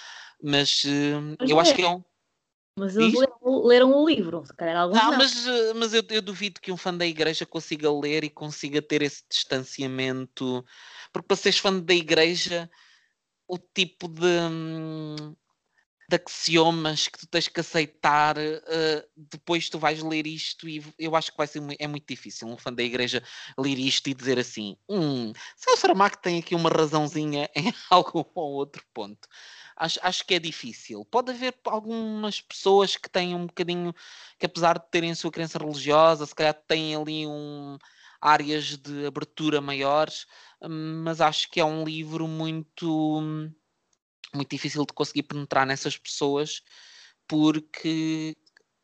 [0.43, 1.63] mas, uh, mas eu é.
[1.63, 2.05] acho que é um.
[2.79, 5.19] Mas eles leram, leram, o livro, se calhar alguns ah, não.
[5.19, 8.81] Mas, eh, mas eu, eu, duvido que um fã da igreja consiga ler e consiga
[8.81, 10.65] ter esse distanciamento.
[11.13, 12.71] Porque para seres fã da igreja,
[13.49, 15.35] o tipo de, hum,
[16.09, 21.15] de axiomas que tu tens que aceitar, uh, depois tu vais ler isto e eu
[21.15, 23.23] acho que vai ser é muito difícil um fã da igreja
[23.59, 28.25] ler isto e dizer assim, hum, se o Saramago tem aqui uma razãozinha em algum
[28.35, 29.29] ou outro ponto
[29.79, 31.05] acho, acho que é difícil.
[31.05, 33.95] Pode haver algumas pessoas que têm um bocadinho,
[34.39, 37.79] que apesar de terem a sua crença religiosa, se calhar têm ali um,
[38.21, 40.27] áreas de abertura maiores,
[41.05, 43.23] mas acho que é um livro muito,
[44.35, 46.63] muito difícil de conseguir penetrar nessas pessoas,
[47.27, 48.37] porque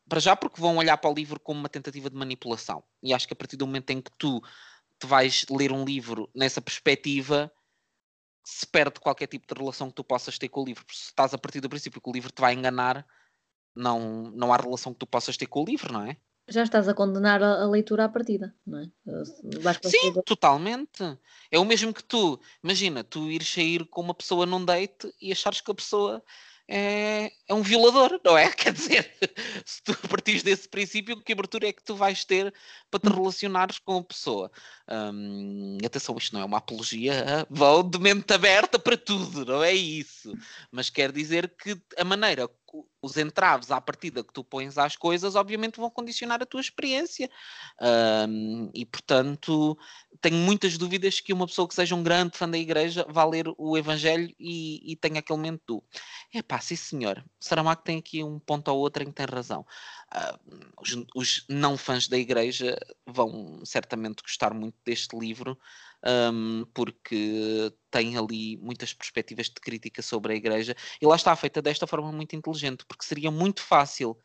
[0.07, 2.83] para já porque vão olhar para o livro como uma tentativa de manipulação.
[3.01, 4.41] E acho que a partir do momento em que tu
[4.99, 7.51] te vais ler um livro nessa perspectiva,
[8.45, 10.85] se perde qualquer tipo de relação que tu possas ter com o livro.
[10.91, 13.05] Se estás a partir do princípio que o livro te vai enganar,
[13.75, 16.17] não, não há relação que tu possas ter com o livro, não é?
[16.47, 18.89] Já estás a condenar a, a leitura à partida, não é?
[19.83, 21.03] Sim, totalmente.
[21.49, 22.39] É o mesmo que tu.
[22.63, 26.23] Imagina, tu ires sair com uma pessoa num date e achares que a pessoa
[26.67, 28.49] é, é um violador, não é?
[28.53, 29.11] Quer dizer,
[29.65, 32.53] se tu partires desse princípio, que abertura é que tu vais ter
[32.89, 34.51] para te relacionares com a pessoa?
[34.89, 39.73] Hum, atenção, isto não é uma apologia, vão de mente aberta para tudo, não é
[39.73, 40.33] isso.
[40.71, 42.49] Mas quer dizer que a maneira
[43.01, 47.29] os entraves à partida que tu pões às coisas, obviamente vão condicionar a tua experiência.
[48.27, 49.77] Um, e, portanto,
[50.19, 53.45] tenho muitas dúvidas que uma pessoa que seja um grande fã da igreja vá ler
[53.57, 55.83] o Evangelho e, e tenha aquele momento do
[56.33, 59.65] é pá, sim senhor, Saramago tem aqui um ponto ou outro em que tem razão.
[60.13, 65.57] Uh, os, os não fãs da igreja vão certamente gostar muito deste livro
[66.05, 71.61] um, porque tem ali muitas perspectivas de crítica sobre a Igreja, e lá está feita
[71.61, 74.17] desta forma muito inteligente, porque seria muito fácil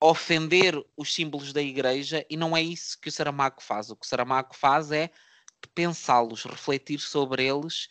[0.00, 3.90] ofender os símbolos da Igreja, e não é isso que o Saramago faz.
[3.90, 5.10] O que o Saramago faz é
[5.74, 7.88] pensá-los, refletir sobre eles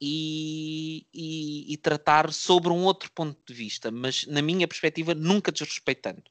[0.00, 5.52] e, e, e, tratar sobre um outro ponto de vista, mas na minha perspectiva, nunca
[5.52, 6.24] desrespeitando.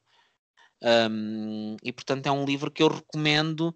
[0.82, 3.74] Um, e portanto, é um livro que eu recomendo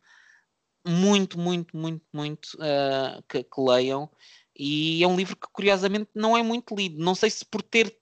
[0.86, 4.10] muito, muito, muito, muito uh, que, que, leiam.
[4.58, 7.02] E é um livro que, curiosamente, não é muito lido.
[7.02, 7.94] Não sei se por ter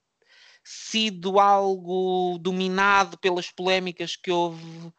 [0.62, 4.92] sido algo dominado pelas polémicas que houve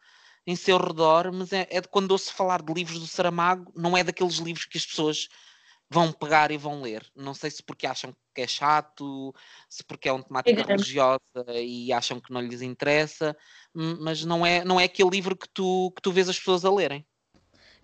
[0.46, 3.96] em seu redor, mas é, é de quando ouço falar de livros do Saramago, não
[3.96, 5.28] é daqueles livros que as pessoas
[5.90, 7.04] vão pegar e vão ler.
[7.14, 9.34] Não sei se porque acham que é chato,
[9.68, 13.36] se porque é uma temática é religiosa e acham que não lhes interessa,
[13.74, 16.70] mas não é, não é aquele livro que tu, que tu vês as pessoas a
[16.70, 17.04] lerem.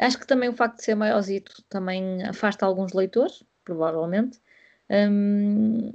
[0.03, 4.41] Acho que também o facto de ser maiorzito também afasta alguns leitores, provavelmente.
[4.91, 5.93] Hum,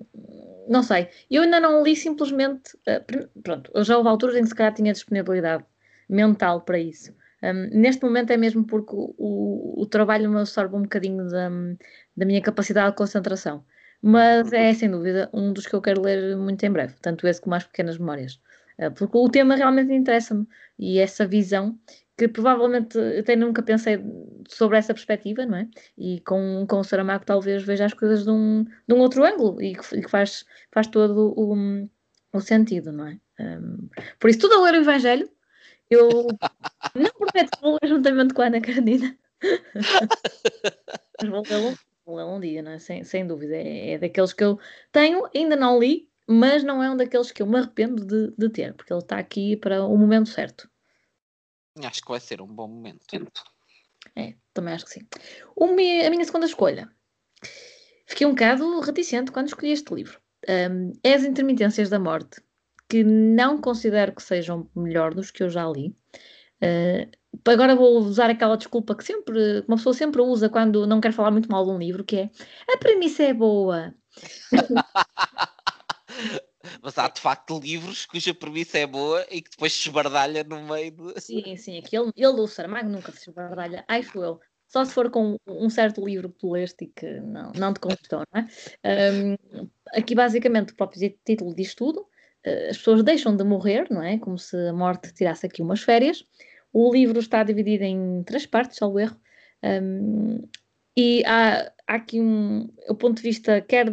[0.69, 1.09] não sei.
[1.29, 2.75] Eu ainda não li simplesmente.
[2.87, 5.65] Uh, pronto, eu já houve alturas em que se calhar tinha disponibilidade
[6.09, 7.13] mental para isso.
[7.43, 11.49] Um, neste momento é mesmo porque o, o, o trabalho me absorve um bocadinho da,
[12.15, 13.65] da minha capacidade de concentração.
[14.01, 17.41] Mas é sem dúvida um dos que eu quero ler muito em breve, tanto esse
[17.41, 18.39] como as pequenas memórias.
[18.79, 20.47] Uh, porque o tema realmente interessa-me
[20.79, 21.77] e essa visão
[22.17, 23.99] que provavelmente até nunca pensei
[24.49, 25.67] sobre essa perspectiva, não é?
[25.97, 29.61] E com, com o Saramago talvez veja as coisas de um, de um outro ângulo
[29.61, 31.87] e que, e que faz, faz todo o,
[32.33, 33.19] o sentido, não é?
[33.39, 33.87] Um,
[34.19, 35.29] por isso, tudo a ler o Evangelho,
[35.89, 36.09] eu
[36.95, 39.15] não prometo que vou ler juntamente com a Ana Carolina,
[41.21, 42.79] mas vou lê-lo vou um dia, não é?
[42.79, 43.55] sem, sem dúvida.
[43.55, 44.59] É, é daqueles que eu
[44.91, 48.49] tenho, ainda não li, mas não é um daqueles que eu me arrependo de, de
[48.49, 50.69] ter, porque ele está aqui para o momento certo.
[51.85, 53.05] Acho que vai ser um bom momento.
[54.15, 55.07] É, também acho que sim.
[55.59, 56.89] a minha segunda escolha.
[58.05, 60.19] Fiquei um bocado reticente quando escolhi este livro.
[60.47, 62.41] Um, é As Intermitências da Morte,
[62.89, 65.93] que não considero que sejam melhor dos que eu já li.
[66.63, 67.11] Uh,
[67.45, 71.31] agora vou usar aquela desculpa que sempre, uma pessoa sempre usa quando não quer falar
[71.31, 72.29] muito mal de um livro, que é
[72.73, 73.93] a premissa é boa.
[76.81, 80.61] Mas há de facto livros cuja premissa é boa e que depois se esbardalha no
[80.63, 81.21] meio de.
[81.21, 84.39] Sim, sim, aquele, ele, o Saramago, nunca se esbardalha, acho eu.
[84.67, 87.79] Só se for com um certo livro que tu leste e que não, não te
[87.79, 89.11] conquistou, não é?
[89.13, 92.01] Um, aqui, basicamente, o próprio título diz tudo.
[92.45, 94.17] Uh, as pessoas deixam de morrer, não é?
[94.17, 96.25] Como se a morte tirasse aqui umas férias.
[96.73, 99.17] O livro está dividido em três partes, ao erro.
[99.63, 100.45] Um,
[100.97, 103.87] e há, há aqui um, o ponto de vista, quer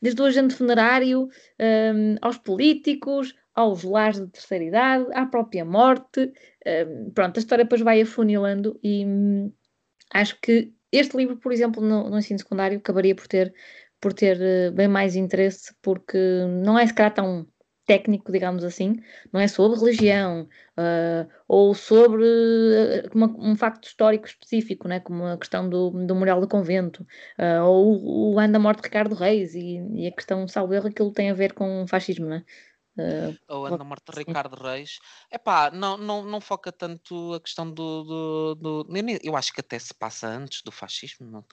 [0.00, 1.28] desde o agente funerário
[1.60, 6.32] um, aos políticos, aos lares de terceira idade, à própria morte.
[6.66, 9.52] Um, pronto, a história depois vai afunilando e hum,
[10.12, 13.52] acho que este livro, por exemplo, no, no ensino secundário, acabaria por ter,
[14.00, 16.18] por ter uh, bem mais interesse, porque
[16.62, 17.46] não é se calhar tão
[17.86, 18.96] técnico, digamos assim,
[19.32, 25.24] não é sobre religião uh, ou sobre uh, uma, um facto histórico específico, né, como
[25.24, 27.06] a questão do, do Memorial do Convento,
[27.38, 30.88] uh, ou o ano da morte de Ricardo Reis e, e a questão, salvo erro,
[30.88, 32.44] aquilo tem a ver com o fascismo, né?
[32.98, 34.98] Uh, ou ano da morte de Ricardo Reis.
[35.30, 38.86] Epá, não, não, não foca tanto a questão do, do, do,
[39.22, 41.44] Eu acho que até se passa antes do fascismo, não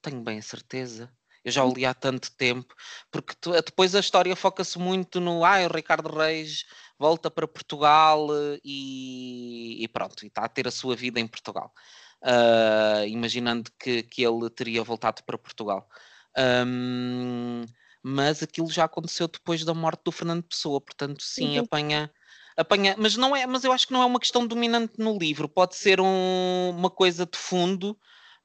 [0.00, 1.12] tenho bem a certeza.
[1.44, 2.74] Eu já o li há tanto tempo,
[3.10, 6.64] porque tu, depois a história foca-se muito no ah, o Ricardo Reis
[6.98, 11.26] volta para Portugal eh, e, e pronto, e está a ter a sua vida em
[11.26, 11.72] Portugal.
[12.20, 15.88] Uh, imaginando que, que ele teria voltado para Portugal.
[16.36, 17.64] Um,
[18.02, 21.64] mas aquilo já aconteceu depois da morte do Fernando Pessoa, portanto, sim, uhum.
[21.64, 22.12] apanha.
[22.56, 25.48] Apanha, mas não é, mas eu acho que não é uma questão dominante no livro,
[25.48, 27.96] pode ser um, uma coisa de fundo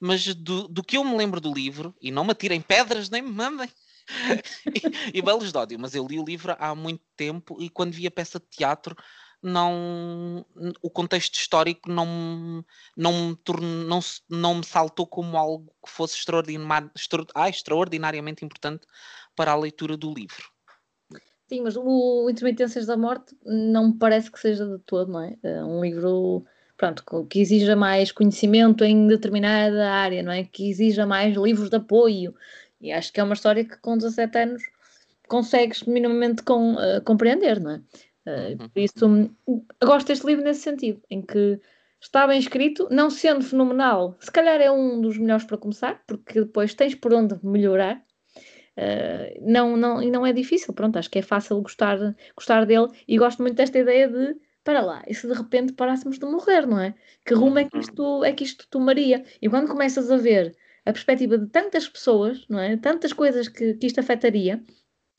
[0.03, 3.21] mas do, do que eu me lembro do livro, e não me atirem pedras nem
[3.21, 3.69] me mandem,
[5.13, 7.93] e, e belos de ódio, mas eu li o livro há muito tempo e quando
[7.93, 8.97] vi a peça de teatro
[9.41, 10.45] não
[10.81, 12.65] o contexto histórico não
[12.97, 13.37] não me
[13.87, 13.99] não,
[14.29, 18.85] não me saltou como algo que fosse extraordinar, extra, ah, extraordinariamente importante
[19.37, 20.51] para a leitura do livro.
[21.47, 25.37] Sim, mas o Intermitências da Morte não me parece que seja de todo, não é?
[25.43, 26.45] É um livro
[26.77, 30.43] pronto, que exija mais conhecimento em determinada área, não é?
[30.43, 32.33] Que exija mais livros de apoio.
[32.81, 34.63] E acho que é uma história que com 17 anos
[35.27, 37.81] consegues minimamente com, uh, compreender, não é?
[38.25, 39.29] Uh, por isso,
[39.83, 41.59] gosto deste livro nesse sentido, em que
[41.99, 46.41] está bem escrito, não sendo fenomenal, se calhar é um dos melhores para começar, porque
[46.41, 48.03] depois tens por onde melhorar.
[48.75, 51.97] Uh, não, não, e não é difícil, pronto, acho que é fácil gostar,
[52.35, 56.17] gostar dele e gosto muito desta ideia de para lá, e se de repente parássemos
[56.17, 56.93] de morrer, não é?
[57.25, 57.81] Que rumo é que uhum.
[57.81, 59.23] isto, é que isto tomaria?
[59.41, 60.55] E quando começas a ver
[60.85, 62.77] a perspectiva de tantas pessoas, não é?
[62.77, 64.61] Tantas coisas que, que isto afetaria,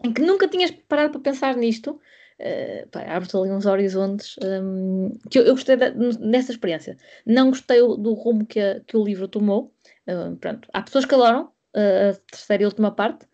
[0.02, 1.92] em que nunca tinhas parado para pensar nisto,
[2.40, 5.90] uh, abre-te ali uns horizontes um, que eu, eu gostei de,
[6.30, 6.96] dessa experiência.
[7.26, 9.72] Não gostei do rumo que, a, que o livro tomou.
[10.06, 13.26] Uh, pronto, há pessoas que adoram uh, a terceira e última parte.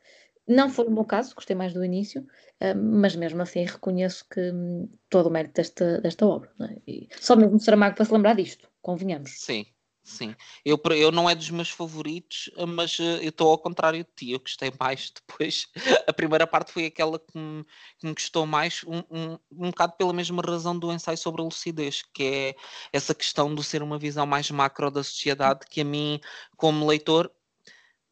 [0.50, 2.26] Não foi o meu caso, gostei mais do início.
[2.60, 6.50] Ah, mas mesmo assim reconheço que hum, todo o mérito desta, desta obra.
[6.60, 7.06] É?
[7.20, 9.30] Só mesmo Saramago para se lembrar disto, convenhamos.
[9.30, 9.64] Sim,
[10.02, 10.34] sim.
[10.64, 14.32] Eu, eu não é dos meus favoritos, mas uh, eu estou ao contrário de ti.
[14.32, 15.68] Eu gostei mais depois.
[16.08, 17.64] A primeira parte foi aquela que me,
[18.00, 21.44] que me gostou mais, um, um, um bocado pela mesma razão do ensaio sobre a
[21.44, 22.54] lucidez, que é
[22.92, 26.20] essa questão de ser uma visão mais macro da sociedade, que a mim,
[26.56, 27.30] como leitor,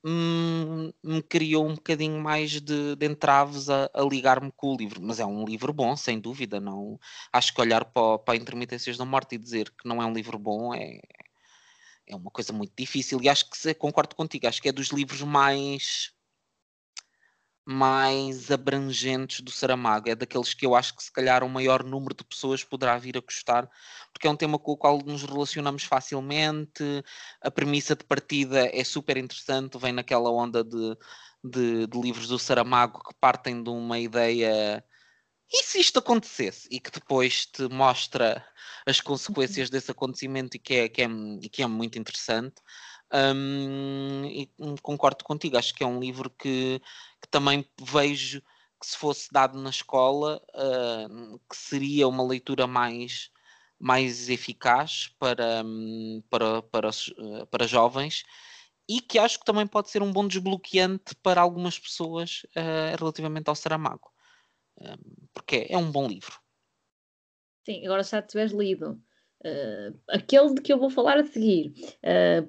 [0.04, 5.00] me, me criou um bocadinho mais de, de entraves a, a ligar-me com o livro.
[5.02, 6.60] Mas é um livro bom, sem dúvida.
[6.60, 6.98] Não,
[7.32, 10.38] acho que olhar para, para Intermitências da Morte e dizer que não é um livro
[10.38, 11.00] bom é,
[12.06, 13.20] é uma coisa muito difícil.
[13.22, 16.12] E acho que concordo contigo, acho que é dos livros mais
[17.70, 20.08] mais abrangentes do Saramago.
[20.08, 23.18] É daqueles que eu acho que se calhar o maior número de pessoas poderá vir
[23.18, 23.68] a gostar,
[24.10, 26.82] porque é um tema com o qual nos relacionamos facilmente,
[27.42, 30.96] a premissa de partida é super interessante, vem naquela onda de,
[31.44, 34.82] de, de livros do Saramago que partem de uma ideia
[35.52, 38.42] e se isto acontecesse e que depois te mostra
[38.86, 41.08] as consequências desse acontecimento e que é, que é,
[41.52, 42.56] que é muito interessante.
[43.12, 44.50] Um, e
[44.82, 46.80] concordo contigo, acho que é um livro que,
[47.28, 48.40] que também vejo
[48.80, 53.30] que se fosse dado na escola uh, que seria uma leitura mais,
[53.78, 55.62] mais eficaz para,
[56.30, 56.90] para, para,
[57.50, 58.24] para jovens
[58.88, 63.48] e que acho que também pode ser um bom desbloqueante para algumas pessoas uh, relativamente
[63.48, 64.10] ao Saramago,
[64.80, 66.40] uh, porque é um bom livro.
[67.66, 68.92] Sim, agora já tiveres lido
[69.44, 71.74] uh, aquele de que eu vou falar a seguir,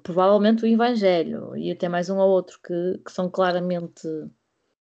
[0.02, 4.08] provavelmente o Evangelho e até mais um ou outro que, que são claramente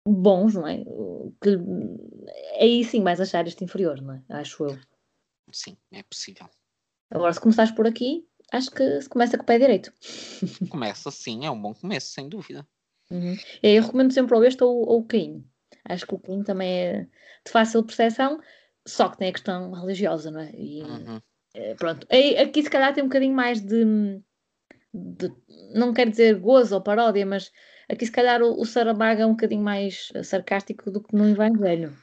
[0.08, 0.84] bons, não é?
[1.42, 1.58] Que,
[2.60, 4.24] aí sim vais achar este inferior, não é?
[4.30, 4.78] Acho eu.
[5.52, 6.50] Sim, é possível.
[7.10, 9.92] Agora, se começares por aqui, acho que se começa com o pé direito.
[10.70, 12.66] Começa sim, é um bom começo, sem dúvida.
[13.10, 13.36] Uhum.
[13.62, 15.46] Eu recomendo sempre ou este ou, ou o Caim.
[15.84, 17.08] Acho que o Caim também é
[17.46, 18.40] de fácil percepção,
[18.88, 20.52] só que tem a questão religiosa, não é?
[20.54, 21.22] E, uhum.
[21.54, 22.08] é, pronto.
[22.42, 24.22] Aqui se calhar tem um bocadinho mais de,
[24.94, 25.32] de,
[25.74, 27.52] não quero dizer gozo ou paródia, mas
[27.92, 31.96] aqui se calhar o, o Saramago é um bocadinho mais sarcástico do que no Evangelho.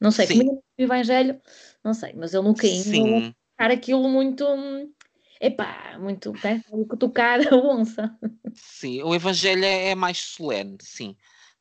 [0.00, 1.40] Não sei, como no Evangelho,
[1.84, 3.34] não sei, mas ele no Caim Sim.
[3.56, 4.44] Cara, aquilo muito.
[5.40, 6.32] Epá, muito.
[6.44, 6.62] Né?
[6.98, 8.16] Tocar a onça.
[8.54, 11.16] Sim, o Evangelho é, é mais solene, sim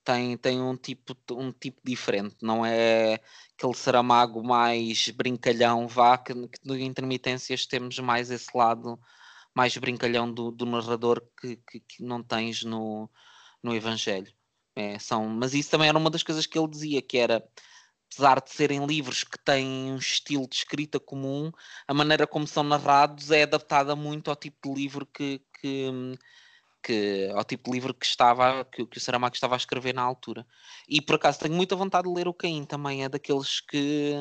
[0.10, 3.20] tem, tem um, tipo, um tipo diferente, não é
[3.56, 9.00] aquele Saramago mais brincalhão, vá, que, que no Intermitências temos mais esse lado
[9.54, 13.10] mais brincalhão do, do narrador que, que, que, não tens no,
[13.64, 14.34] no Evangelho.
[14.76, 17.44] É, são, mas isso também era uma das coisas que ele dizia, que era
[18.12, 21.52] apesar de serem livros que têm um estilo de escrita comum,
[21.88, 26.18] a maneira como são narrados é adaptada muito ao tipo de livro que, que,
[26.84, 30.02] que ao tipo de livro que estava que, que o Saramago estava a escrever na
[30.02, 30.46] altura.
[30.88, 34.14] E por acaso tenho muita vontade de ler o Caim também, é daqueles que,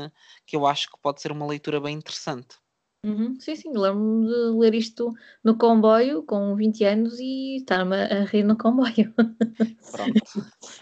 [0.46, 2.56] que eu acho que pode ser uma leitura bem interessante.
[3.04, 8.24] Uhum, sim, sim, lembro-me de ler isto no comboio com 20 anos e estar-me a
[8.24, 9.14] rir no comboio.
[9.92, 10.22] Pronto.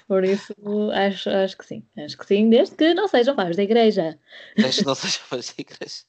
[0.09, 0.55] Por isso,
[0.93, 4.19] acho, acho que sim, acho que sim, desde que não sejam pais da igreja.
[4.57, 6.03] Desde que não sejam pais da igreja.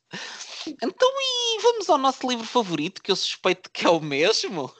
[0.81, 4.71] Então, e vamos ao nosso livro favorito, que eu suspeito que é o mesmo?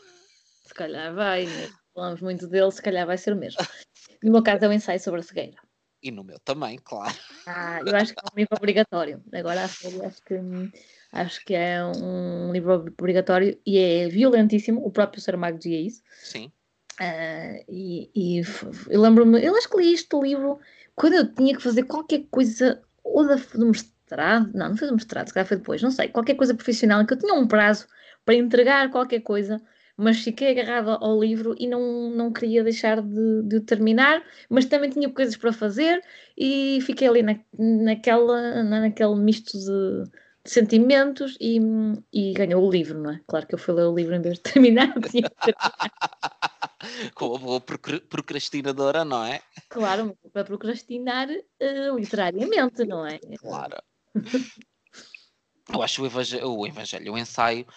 [0.78, 1.70] calhar vai, né?
[1.94, 3.60] falamos muito dele, se calhar vai ser o mesmo.
[4.24, 5.58] No meu caso é o ensaio sobre a cegueira.
[6.02, 7.18] E no meu também, claro.
[7.48, 9.24] Ah, eu acho que é um livro obrigatório.
[9.34, 10.36] Agora acho que
[11.22, 14.86] acho que é um livro obrigatório e é violentíssimo.
[14.86, 16.01] O próprio Saramago dizia isso.
[16.24, 16.51] Sim.
[16.99, 18.41] Uh, e, e
[18.89, 20.59] eu lembro-me, eu acho que li este livro
[20.95, 24.95] quando eu tinha que fazer qualquer coisa, ou da, do mestrado, não, não foi do
[24.95, 27.88] mestrado, se calhar foi depois, não sei, qualquer coisa profissional, que eu tinha um prazo
[28.26, 29.61] para entregar qualquer coisa
[29.97, 34.91] mas fiquei agarrada ao livro e não, não queria deixar de, de terminar, mas também
[34.91, 35.99] tinha coisas para fazer
[36.38, 40.11] e fiquei ali na, naquela, naquele misto de, de
[40.52, 41.60] sentimentos e,
[42.12, 43.22] e, ganhou o livro, não é?
[43.28, 44.93] Claro que eu fui ler o livro em vez de terminar.
[47.16, 49.41] Com a boa procrastinadora, não é?
[49.70, 53.20] Claro, para procrastinar uh, literariamente, não é?
[53.38, 53.78] Claro.
[55.70, 57.68] Eu acho o Evangelho, o, evangelho, o ensaio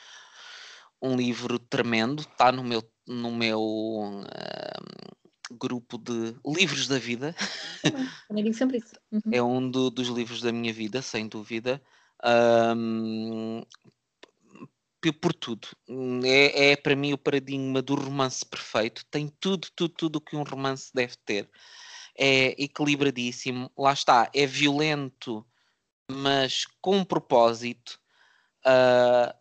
[1.02, 7.34] um livro tremendo, está no meu, no meu uh, grupo de livros da vida.
[8.28, 8.94] Também digo sempre isso.
[9.10, 9.32] Uhum.
[9.32, 11.82] É um do, dos livros da minha vida, sem dúvida.
[12.24, 13.62] Um,
[15.20, 15.68] por tudo.
[16.24, 19.04] É, é para mim o paradigma do romance perfeito.
[19.10, 21.50] Tem tudo, tudo, tudo o que um romance deve ter.
[22.16, 23.70] É equilibradíssimo.
[23.78, 24.30] Lá está.
[24.34, 25.46] É violento,
[26.10, 27.98] mas com propósito.
[28.66, 29.32] Uh,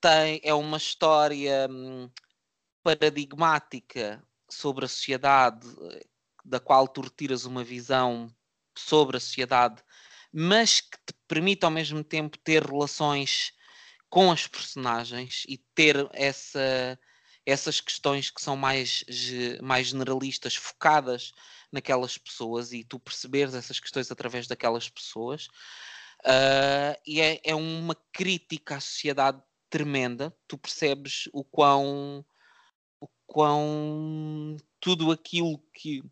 [0.00, 2.10] tem, é uma história hum,
[2.82, 5.66] paradigmática sobre a sociedade,
[6.44, 8.28] da qual tu retiras uma visão
[8.76, 9.82] sobre a sociedade,
[10.36, 13.52] mas que te permite ao mesmo tempo ter relações
[14.10, 16.98] com as personagens e ter essa,
[17.46, 19.04] essas questões que são mais,
[19.62, 21.32] mais generalistas, focadas
[21.70, 25.46] naquelas pessoas e tu perceberes essas questões através daquelas pessoas.
[26.24, 29.40] Uh, e é, é, uma crítica à sociedade
[29.70, 32.24] tremenda, tu percebes o quão,
[33.00, 36.02] o quão tudo aquilo que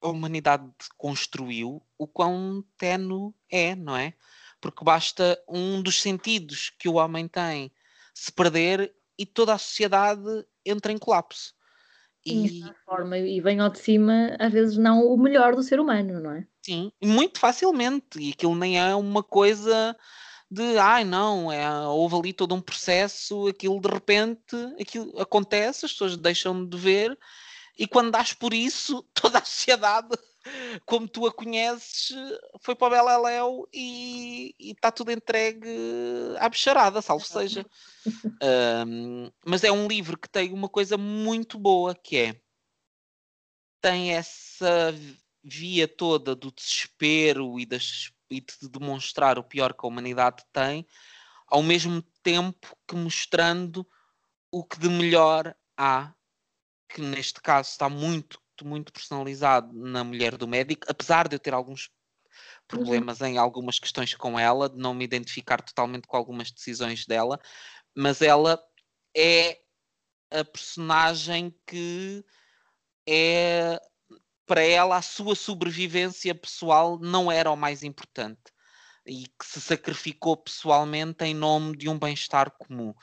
[0.00, 4.14] a humanidade construiu, o quão tenue é, não é?
[4.60, 7.70] Porque basta um dos sentidos que o homem tem
[8.14, 10.22] se perder e toda a sociedade
[10.64, 11.54] entra em colapso.
[12.26, 16.20] E, forma, e vem ao de cima, às vezes, não o melhor do ser humano,
[16.20, 16.46] não é?
[16.62, 18.18] Sim, muito facilmente.
[18.18, 19.96] E aquilo nem é uma coisa
[20.50, 25.92] de ai não, é, houve ali todo um processo, aquilo de repente aquilo acontece, as
[25.92, 27.18] pessoas deixam de ver,
[27.78, 30.16] e quando dás por isso, toda a sociedade
[30.86, 32.14] como tu a conheces,
[32.60, 35.68] foi para o Beleléu e está tudo entregue
[36.38, 37.66] à bicharada, salvo seja.
[38.86, 42.40] Um, mas é um livro que tem uma coisa muito boa, que é
[43.80, 44.94] tem essa
[45.42, 50.86] via toda do desespero e, das, e de demonstrar o pior que a humanidade tem,
[51.46, 53.86] ao mesmo tempo que mostrando
[54.50, 56.12] o que de melhor há,
[56.88, 61.54] que neste caso está muito, muito personalizado na mulher do médico, apesar de eu ter
[61.54, 61.90] alguns
[62.66, 63.26] problemas uhum.
[63.26, 67.38] em algumas questões com ela, de não me identificar totalmente com algumas decisões dela,
[67.94, 68.62] mas ela
[69.16, 69.60] é
[70.30, 72.24] a personagem que
[73.08, 73.80] é
[74.46, 78.40] para ela a sua sobrevivência pessoal não era o mais importante
[79.06, 82.94] e que se sacrificou pessoalmente em nome de um bem-estar comum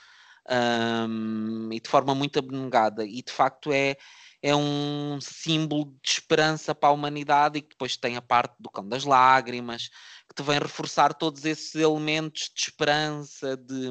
[0.50, 3.06] um, e de forma muito abnegada.
[3.06, 3.98] E de facto é
[4.46, 8.70] é um símbolo de esperança para a humanidade e que depois tem a parte do
[8.70, 9.90] cão das lágrimas
[10.30, 13.90] que te vem reforçar todos esses elementos de esperança de,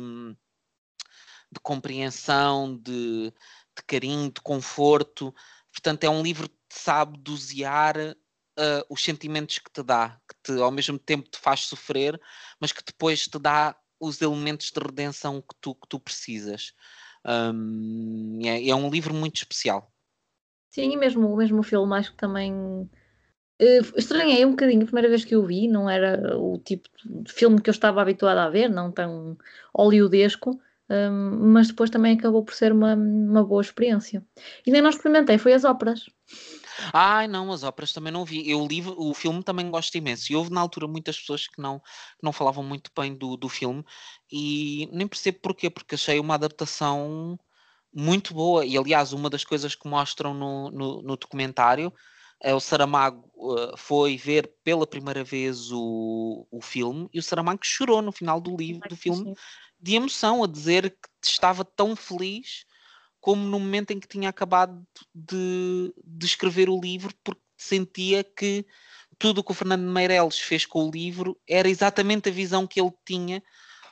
[1.50, 3.32] de compreensão de,
[3.76, 5.34] de carinho, de conforto.
[5.72, 10.60] Portanto é um livro que sabe dosear uh, os sentimentos que te dá, que te,
[10.60, 12.20] ao mesmo tempo te faz sofrer,
[12.60, 16.72] mas que depois te dá os elementos de redenção que tu, que tu precisas.
[17.26, 19.90] Um, é, é, um livro muito especial.
[20.70, 22.52] Sim, e mesmo, o mesmo filme, acho que também.
[23.62, 27.32] Uh, estranhei um bocadinho a primeira vez que eu vi, não era o tipo de
[27.32, 29.38] filme que eu estava habituada a ver, não tão
[29.72, 30.60] oleodesco,
[30.90, 34.24] um, mas depois também acabou por ser uma, uma boa experiência.
[34.66, 36.10] E nem não experimentei, foi as óperas.
[36.92, 38.48] Ai, não, as óperas também não vi.
[38.48, 40.32] Eu li o filme também gosto imenso.
[40.32, 43.48] E houve na altura muitas pessoas que não, que não falavam muito bem do, do
[43.48, 43.84] filme
[44.30, 47.38] e nem percebo porquê, porque achei uma adaptação
[47.92, 48.64] muito boa.
[48.64, 51.92] E aliás, uma das coisas que mostram no, no, no documentário
[52.42, 57.60] é o Saramago uh, foi ver pela primeira vez o, o filme e o Saramago
[57.62, 59.34] chorou no final do livro do filme
[59.80, 62.66] de emoção a dizer que estava tão feliz
[63.24, 68.66] como no momento em que tinha acabado de, de escrever o livro, porque sentia que
[69.18, 72.78] tudo o que o Fernando Meirelles fez com o livro era exatamente a visão que
[72.78, 73.42] ele tinha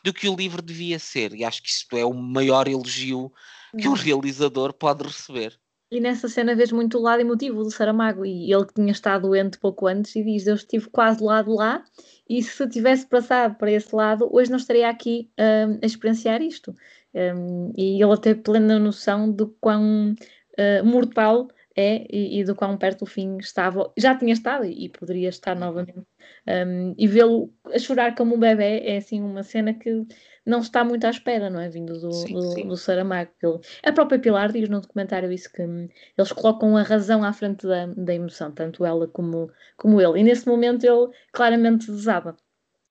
[0.04, 1.32] do que o livro devia ser.
[1.32, 3.32] E acho que isto é o maior elogio
[3.80, 5.58] que um realizador pode receber.
[5.90, 9.28] E nessa cena vês muito o lado emotivo do Saramago, e ele que tinha estado
[9.28, 11.82] doente pouco antes, e diz: Eu estive quase do lado lá,
[12.28, 16.42] e se eu tivesse passado para esse lado, hoje não estaria aqui um, a experienciar
[16.42, 16.74] isto.
[17.14, 22.76] Um, e ele tem plena noção do quão uh, mortal é e, e, do quão
[22.76, 26.06] perto do fim estava, já tinha estado e poderia estar novamente.
[26.46, 30.06] Um, e vê-lo a chorar como um bebê é assim uma cena que
[30.44, 31.68] não está muito à espera, não é?
[31.68, 32.68] Vindo do, sim, do, sim.
[32.68, 33.30] do Saramago.
[33.42, 37.32] Ele, a própria Pilar diz no documentário isso que hum, eles colocam a razão à
[37.32, 40.20] frente da, da emoção, tanto ela como, como ele.
[40.20, 42.36] E nesse momento ele claramente desaba.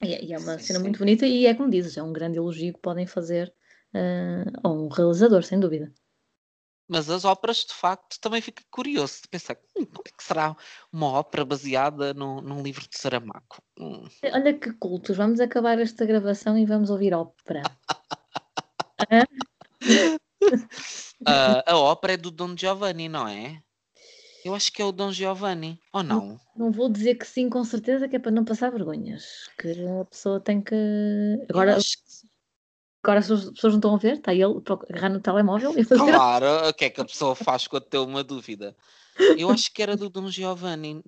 [0.02, 2.38] E, e é uma sim, cena muito bonita e é como dizes, é um grande
[2.38, 3.53] elogio que podem fazer
[3.93, 5.91] uh, ou um realizador, sem dúvida.
[6.88, 10.55] Mas as óperas, de facto, também fica curioso de pensar hum, como é que será
[10.91, 13.63] uma ópera baseada no, num livro de Saramago.
[13.80, 14.07] Hum.
[14.26, 17.63] Olha que cultos, vamos acabar esta gravação e vamos ouvir ópera.
[21.22, 23.63] uh, a ópera é do Don Giovanni, não é?
[24.43, 26.19] Eu acho que é o Dom Giovanni, ou não?
[26.19, 26.39] não?
[26.55, 26.72] não?
[26.72, 29.47] vou dizer que sim, com certeza, que é para não passar vergonhas.
[29.57, 30.76] Que a pessoa tem que.
[31.47, 31.81] Agora, que
[33.03, 36.11] Agora as pessoas não estão a ver, está ele a agarrar no telemóvel e fazer.
[36.11, 38.76] Claro, o que é que a pessoa faz quando tem uma dúvida?
[39.38, 41.02] Eu acho que era do Dom Giovanni.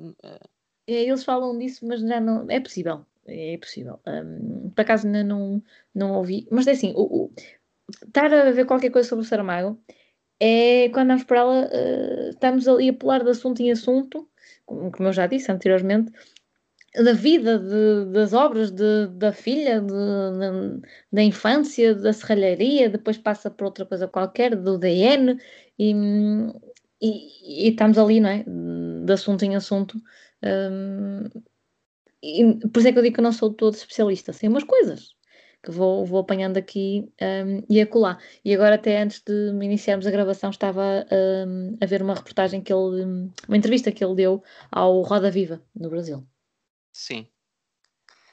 [0.87, 2.49] É, eles falam disso, mas já não.
[2.49, 3.05] É possível.
[3.25, 3.99] É possível.
[4.07, 5.61] Um, por acaso ainda não,
[5.93, 6.47] não ouvi.
[6.51, 7.31] Mas é assim, o, o,
[8.05, 9.79] estar a ver qualquer coisa sobre o Saramago
[10.39, 14.27] é quando andamos para ela, uh, estamos ali a pular de assunto em assunto,
[14.65, 16.11] como eu já disse anteriormente,
[16.95, 23.17] da vida, de, das obras de, da filha, de, de, da infância, da serralharia, depois
[23.17, 25.37] passa por outra coisa qualquer, do DN,
[25.79, 25.91] e,
[27.01, 28.43] e, e estamos ali, não é?
[29.05, 29.97] De assunto em assunto.
[30.43, 31.23] Um,
[32.21, 34.63] e por isso é que eu digo que eu não sou todo especialista, sei umas
[34.63, 35.13] coisas
[35.63, 38.17] que vou, vou apanhando aqui um, e acolá.
[38.43, 41.05] E agora, até antes de iniciarmos a gravação, estava
[41.47, 45.61] um, a ver uma reportagem que ele, uma entrevista que ele deu ao Roda Viva
[45.73, 46.27] no Brasil.
[46.93, 47.27] Sim.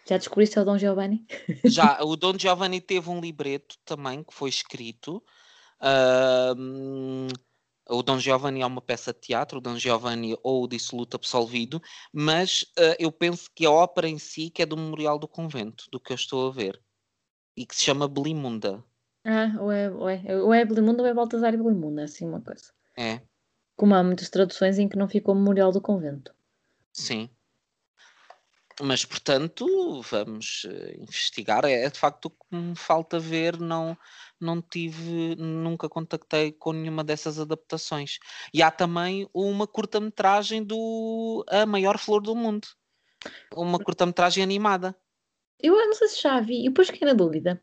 [0.07, 1.27] Já descobriste o Dom Giovanni?
[1.65, 5.23] Já, o Dom Giovanni teve um libreto também que foi escrito.
[5.81, 7.27] Uh,
[7.89, 11.81] o Dom Giovanni é uma peça de teatro, o Dom Giovanni ou o Dissoluto Absolvido,
[12.13, 15.85] mas uh, eu penso que a ópera em si que é do Memorial do Convento,
[15.91, 16.81] do que eu estou a ver,
[17.57, 18.85] e que se chama Belimunda.
[19.25, 22.41] Ah, ou é, ou é, ou é Belimunda ou é Baltazar e Belimunda, assim uma
[22.41, 22.73] coisa.
[22.97, 23.21] É.
[23.77, 26.35] Como há muitas traduções em que não ficou Memorial do Convento.
[26.93, 27.31] Sim.
[28.83, 31.65] Mas, portanto, vamos uh, investigar.
[31.65, 33.59] É, é, de facto o que me falta ver.
[33.59, 33.97] Não,
[34.41, 38.19] não tive, nunca contactei com nenhuma dessas adaptações.
[38.55, 42.67] E há também uma curta-metragem do A Maior Flor do Mundo.
[43.55, 44.97] Uma curta-metragem animada.
[45.63, 47.63] Eu não sei se já vi, e depois fiquei na dúvida.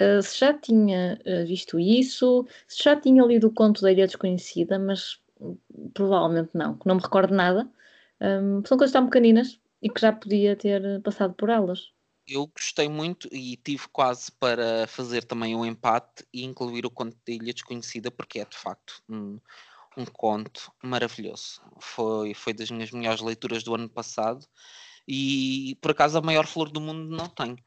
[0.00, 4.06] Uh, se já tinha uh, visto isso, se já tinha lido o conto da Ilha
[4.06, 5.58] Desconhecida, mas uh,
[5.92, 7.68] provavelmente não, não me recordo nada.
[8.20, 11.92] Um, são coisas tão pequeninas e que já podia ter passado por elas.
[12.26, 17.14] Eu gostei muito e tive quase para fazer também um empate e incluir o conto
[17.26, 19.38] da Ilha Desconhecida, porque é de facto um,
[19.94, 21.60] um conto maravilhoso.
[21.78, 24.46] Foi, foi das minhas melhores leituras do ano passado
[25.06, 27.58] e por acaso a maior flor do mundo não tenho.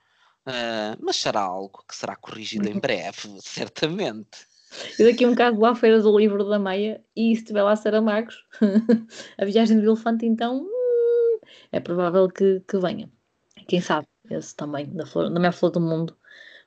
[0.48, 4.48] Uh, mas será algo que será corrigido em breve, certamente.
[4.98, 7.62] E daqui a um bocado lá à Feira do Livro da Meia e se estiver
[7.62, 8.44] lá Saramagos,
[9.38, 10.68] a viagem do elefante, então
[11.72, 13.12] é provável que, que venha.
[13.68, 16.18] Quem sabe, esse também, da, flor, da minha flor do mundo.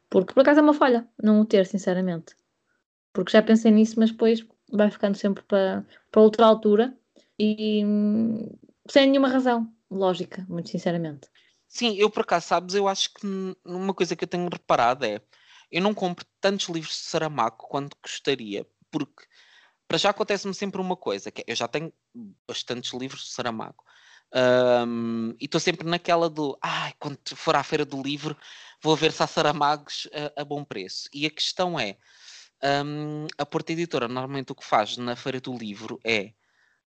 [0.08, 2.34] Porque por acaso é uma falha não o ter, sinceramente.
[3.12, 6.96] Porque já pensei nisso, mas depois vai ficando sempre para, para outra altura
[7.38, 8.48] e hum,
[8.88, 11.28] sem nenhuma razão lógica, muito sinceramente.
[11.66, 13.26] Sim, eu por acaso, sabes, eu acho que
[13.64, 15.20] uma coisa que eu tenho reparado é
[15.70, 19.24] eu não compro tantos livros de Saramago quanto gostaria, porque
[19.86, 21.92] para já acontece-me sempre uma coisa, que é, eu já tenho
[22.46, 23.84] bastantes livros de Saramago.
[24.32, 28.36] Um, e estou sempre naquela do ai, quando for à feira do livro
[28.80, 31.08] vou ver se há Saramagos a, a bom preço.
[31.12, 31.96] E a questão é,
[32.84, 36.32] um, a Porta Editora normalmente o que faz na feira do livro é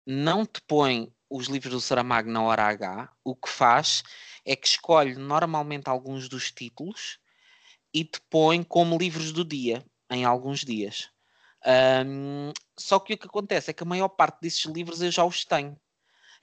[0.06, 4.04] não te põe os livros do Saramago na hora H, o que faz
[4.46, 7.20] é que escolhe normalmente alguns dos títulos
[7.94, 11.10] e te põe como livros do dia, em alguns dias.
[12.06, 15.26] Um, só que o que acontece é que a maior parte desses livros eu já
[15.26, 15.78] os tenho.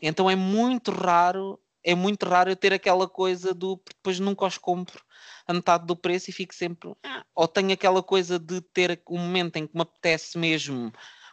[0.01, 4.59] Então é muito raro, é muito raro eu ter aquela coisa do depois nunca os
[4.59, 5.03] compro
[5.47, 6.95] a metade do preço e fico sempre.
[7.05, 10.93] Ah, ou tenho aquela coisa de ter um momento em que me apetece mesmo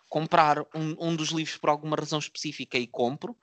[0.09, 3.35] comprar um, um dos livros por alguma razão específica e compro,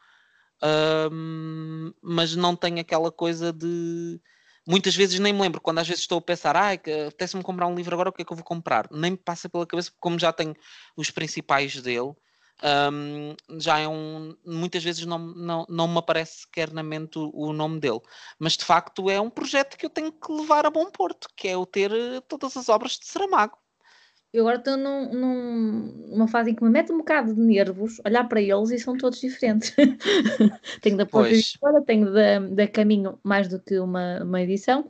[1.11, 4.21] um, mas não tenho aquela coisa de.
[4.67, 7.75] Muitas vezes nem me lembro, quando às vezes estou a pensar, ah, apetece-me comprar um
[7.75, 8.87] livro agora, o que é que eu vou comprar?
[8.91, 10.55] Nem me passa pela cabeça, porque como já tenho
[10.95, 12.13] os principais dele,
[12.63, 14.37] um, já é um.
[14.45, 18.01] Muitas vezes não, não, não me aparece sequer na mente o, o, nome dele.
[18.39, 21.49] Mas de facto é um projeto que eu tenho que levar a bom porto, que
[21.49, 23.57] é o ter eh, todas as obras de Saramago
[24.33, 27.99] eu agora estou num, num, numa fase em que me mete um bocado de nervos
[28.05, 29.75] olhar para eles e são todos diferentes.
[30.83, 31.33] tenho da Porta
[31.87, 34.83] tenho da, da Caminho mais do que uma, uma edição.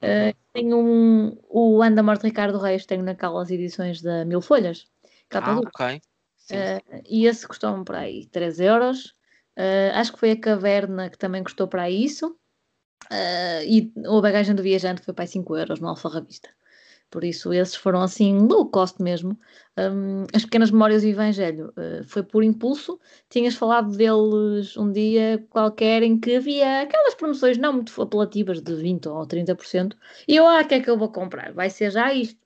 [0.00, 4.86] Uh, tenho um, o Anda Morte Ricardo Reis, tenho naquelas edições da Mil Folhas.
[5.28, 6.00] Capa ah, ok.
[6.50, 9.14] Uh, e esse custou-me para aí 3 euros.
[9.56, 12.36] Uh, acho que foi a Caverna que também custou para isso.
[13.66, 16.50] e a bagagem do viajante foi para aí 5 euros no Alfarrabista.
[17.10, 19.38] Por isso, esses foram assim low cost mesmo.
[19.78, 22.98] Um, as Pequenas Memórias do Evangelho uh, foi por impulso.
[23.28, 28.72] Tinhas falado deles um dia qualquer em que havia aquelas promoções não muito apelativas de
[28.72, 29.96] 20% ou 30%.
[30.26, 31.52] E eu, ah, o que é que eu vou comprar?
[31.52, 32.40] Vai ser já isto.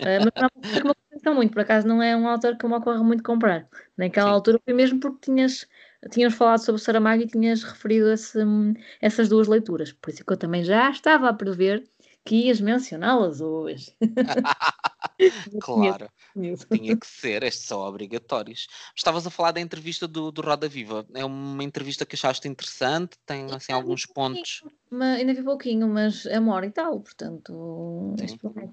[0.00, 0.94] Uh, mas não
[1.28, 3.68] me muito, por acaso não é um autor que me ocorre muito comprar.
[3.96, 4.34] Naquela Sim.
[4.34, 5.66] altura foi mesmo porque tinhas,
[6.10, 8.38] tinhas falado sobre Saramago e tinhas referido esse,
[9.00, 9.92] essas duas leituras.
[9.92, 11.84] Por isso que eu também já estava a prever
[12.24, 13.94] que ias mencioná-las hoje.
[15.60, 16.08] claro,
[16.70, 18.66] tinha que ser, estes são obrigatórios.
[18.96, 23.16] Estavas a falar da entrevista do, do Roda Viva, é uma entrevista que achaste interessante,
[23.26, 24.62] tem assim alguns pontos.
[24.90, 28.14] Mas, ainda vi pouquinho, mas é uma hora e tal, portanto,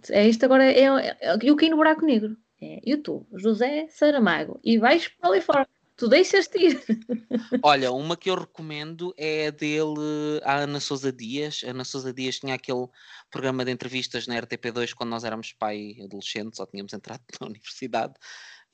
[0.09, 2.38] é isto agora, é, é, é, eu caí no buraco negro.
[2.59, 5.67] É YouTube, José Saramago, e vais para ali fora.
[5.98, 6.84] Tu deixas-te ir.
[7.64, 11.64] Olha, uma que eu recomendo é a dele, a Ana Sousa Dias.
[11.65, 12.88] A Ana Sousa Dias tinha aquele
[13.32, 18.14] programa de entrevistas na RTP2 quando nós éramos pai adolescentes ou tínhamos entrado na universidade.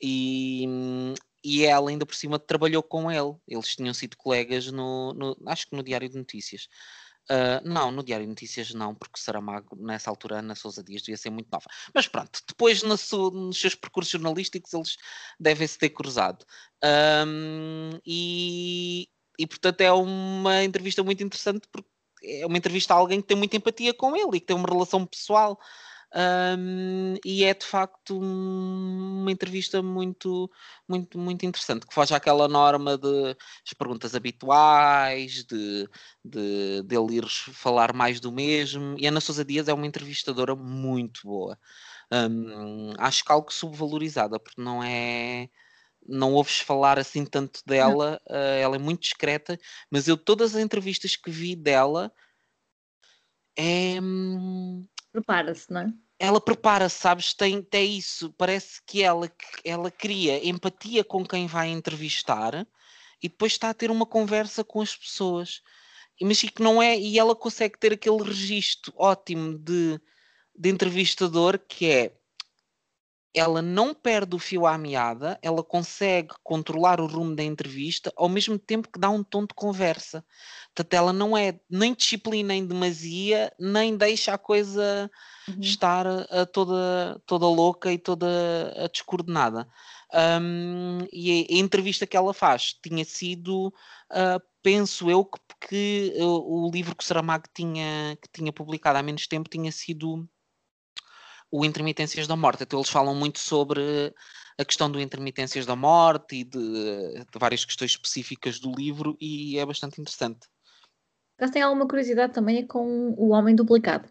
[0.01, 0.65] E,
[1.41, 3.35] e ela ainda por cima trabalhou com ele.
[3.47, 6.67] Eles tinham sido colegas no, no acho que no Diário de Notícias.
[7.29, 11.17] Uh, não, no Diário de Notícias não, porque Saramago, nessa altura, Ana Sousa Dias devia
[11.17, 11.65] ser muito nova.
[11.93, 14.97] Mas pronto, depois seu, nos seus percursos jornalísticos eles
[15.39, 16.45] devem-se ter cruzado.
[17.25, 19.07] Um, e,
[19.39, 21.89] e portanto é uma entrevista muito interessante porque
[22.23, 24.67] é uma entrevista a alguém que tem muita empatia com ele e que tem uma
[24.69, 25.59] relação pessoal
[26.15, 30.49] um, e é de facto uma entrevista muito,
[30.87, 33.35] muito, muito interessante, que foge àquela norma de
[33.65, 35.89] as perguntas habituais, de,
[36.23, 38.95] de, de ele ir falar mais do mesmo.
[38.99, 41.57] E Ana Sousa Dias é uma entrevistadora muito boa.
[42.11, 45.49] Um, acho que algo subvalorizada, porque não é
[46.05, 49.57] não ouves falar assim tanto dela, uh, ela é muito discreta,
[49.89, 52.11] mas eu todas as entrevistas que vi dela
[53.55, 53.99] é.
[54.01, 55.93] Hum, Prepara-se, não é?
[56.19, 57.33] Ela prepara-se, sabes?
[57.33, 58.33] Tem, tem isso.
[58.33, 59.31] Parece que ela,
[59.63, 62.67] ela cria empatia com quem vai entrevistar
[63.21, 65.61] e depois está a ter uma conversa com as pessoas.
[66.19, 69.99] Imagina que não é, e ela consegue ter aquele registro ótimo de,
[70.57, 72.17] de entrevistador que é
[73.33, 78.29] ela não perde o fio à meada, ela consegue controlar o rumo da entrevista ao
[78.29, 80.23] mesmo tempo que dá um tom de conversa.
[80.75, 85.09] Portanto, ela não é nem disciplina em demasia, nem deixa a coisa
[85.47, 85.59] uhum.
[85.59, 88.27] estar a, toda, toda louca e toda
[88.77, 89.67] a descoordenada.
[90.13, 93.73] Um, e a, entrevista que ela faz tinha sido,
[94.11, 98.99] uh, penso eu, que, que uh, o livro que o Saramago tinha, que tinha publicado
[98.99, 100.29] há menos tempo tinha sido
[101.53, 102.63] o Intermitências da Morte.
[102.63, 104.11] Então eles falam muito sobre
[104.57, 109.59] a questão do Intermitências da Morte e de, de várias questões específicas do livro e
[109.59, 110.47] é bastante interessante.
[111.37, 114.09] Caso tem alguma curiosidade também é com o Homem Duplicado.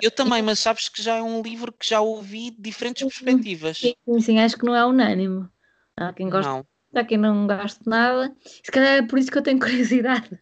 [0.00, 3.78] Eu também, mas sabes que já é um livro que já ouvi de diferentes perspectivas.
[3.78, 5.46] Sim, sim, acho que não é unânime.
[5.94, 7.02] Há quem gosta não.
[7.02, 8.34] Há quem não gosta de nada.
[8.44, 10.38] Se calhar é por isso que eu tenho curiosidade.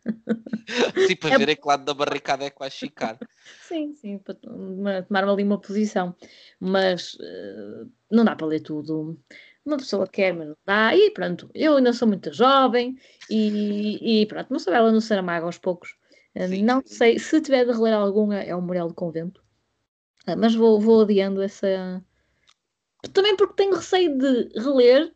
[1.06, 1.38] sim, para é...
[1.38, 3.18] ver a que lado da barricada é que vais ficar.
[3.68, 4.34] sim, sim, para
[5.02, 6.14] tomar ali uma posição.
[6.60, 9.18] Mas uh, não dá para ler tudo.
[9.64, 10.94] Uma pessoa quer, mas não dá.
[10.96, 12.96] E pronto, eu ainda sou muito jovem
[13.30, 15.96] e, e pronto, não sou ela no Saramago aos poucos.
[16.34, 16.94] Eh, sim, não sim.
[16.94, 19.42] sei, se tiver de reler alguma, é o Morel do Convento.
[20.26, 22.02] Uh, mas vou, vou adiando essa.
[23.12, 25.12] Também porque tenho receio de reler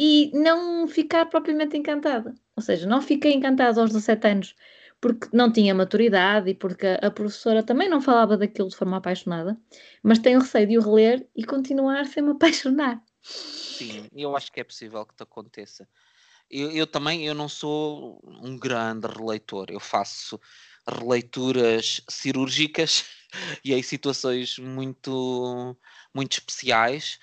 [0.00, 2.32] e não ficar propriamente encantada.
[2.54, 4.54] Ou seja, não fiquei encantada aos 17 anos
[5.00, 9.60] porque não tinha maturidade e porque a, professora também não falava daquilo de forma apaixonada,
[10.00, 13.02] mas tenho receio de o reler e continuar sem me apaixonar.
[13.22, 15.88] Sim, eu acho que é possível que te aconteça.
[16.48, 20.40] Eu, eu também eu não sou um grande releitor, eu faço
[20.86, 23.04] releituras cirúrgicas
[23.64, 25.76] e em situações muito,
[26.14, 27.18] muito especiais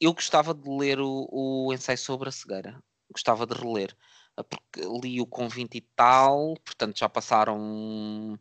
[0.00, 2.82] eu gostava de ler o, o ensaio sobre a cegueira,
[3.12, 3.96] gostava de reler,
[4.36, 8.38] ah, porque li-o com 20 e tal, portanto já passaram,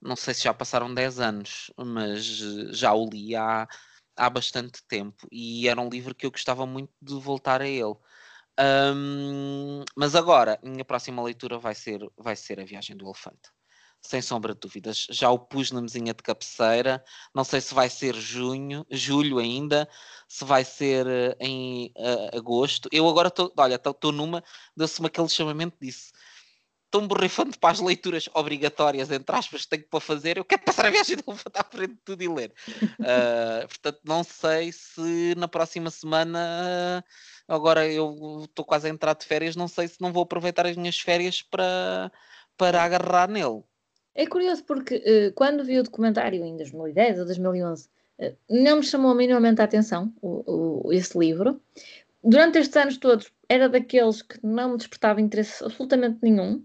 [0.00, 2.24] não sei se já passaram 10 anos, mas
[2.76, 3.66] já o li há,
[4.16, 5.26] há bastante tempo.
[5.32, 7.94] E era um livro que eu gostava muito de voltar a ele.
[8.60, 13.50] Um, mas agora, minha próxima leitura vai ser, vai ser A Viagem do Elefante
[14.06, 15.06] sem sombra de dúvidas.
[15.10, 17.04] Já o pus na mesinha de cabeceira.
[17.34, 19.88] Não sei se vai ser junho, julho ainda,
[20.28, 22.88] se vai ser uh, em uh, agosto.
[22.92, 24.42] Eu agora estou, olha, estou numa,
[24.76, 26.12] deu-se-me aquele chamamento disso.
[26.86, 30.38] Estou um borrifando para as leituras obrigatórias, entre aspas, que tenho para fazer.
[30.38, 32.54] Eu quero passar a viagem de levantar à frente de tudo e ler.
[33.00, 37.04] Uh, portanto, não sei se na próxima semana,
[37.48, 40.76] agora eu estou quase a entrar de férias, não sei se não vou aproveitar as
[40.76, 42.10] minhas férias para,
[42.56, 43.64] para agarrar nele.
[44.16, 47.88] É curioso porque uh, quando vi o documentário em 2010 ou 2011,
[48.18, 51.60] uh, não me chamou minimamente a atenção o, o, esse livro.
[52.24, 56.64] Durante estes anos todos, era daqueles que não me despertava interesse absolutamente nenhum.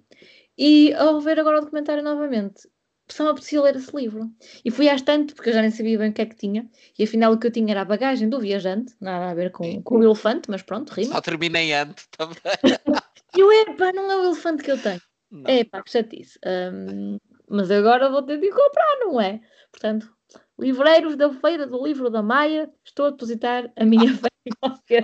[0.57, 2.67] E ao ver agora o documentário novamente,
[3.09, 4.31] só me apetecia ler esse livro.
[4.63, 6.69] E fui às tanto, porque eu já nem sabia bem o que é que tinha.
[6.97, 9.83] E afinal o que eu tinha era a bagagem do viajante, nada a ver com,
[9.83, 11.15] com o elefante, mas pronto, rima.
[11.15, 12.37] Só terminei antes também.
[13.35, 15.01] e eu, epá, não é o elefante que eu tenho.
[15.29, 15.49] Não.
[15.49, 16.39] É pá, que chatice.
[16.45, 17.17] Um,
[17.51, 19.41] mas agora vou ter de comprar, não é?
[19.71, 20.11] Portanto,
[20.57, 24.29] livreiros da Feira do Livro da Maia, estou a depositar a minha fé.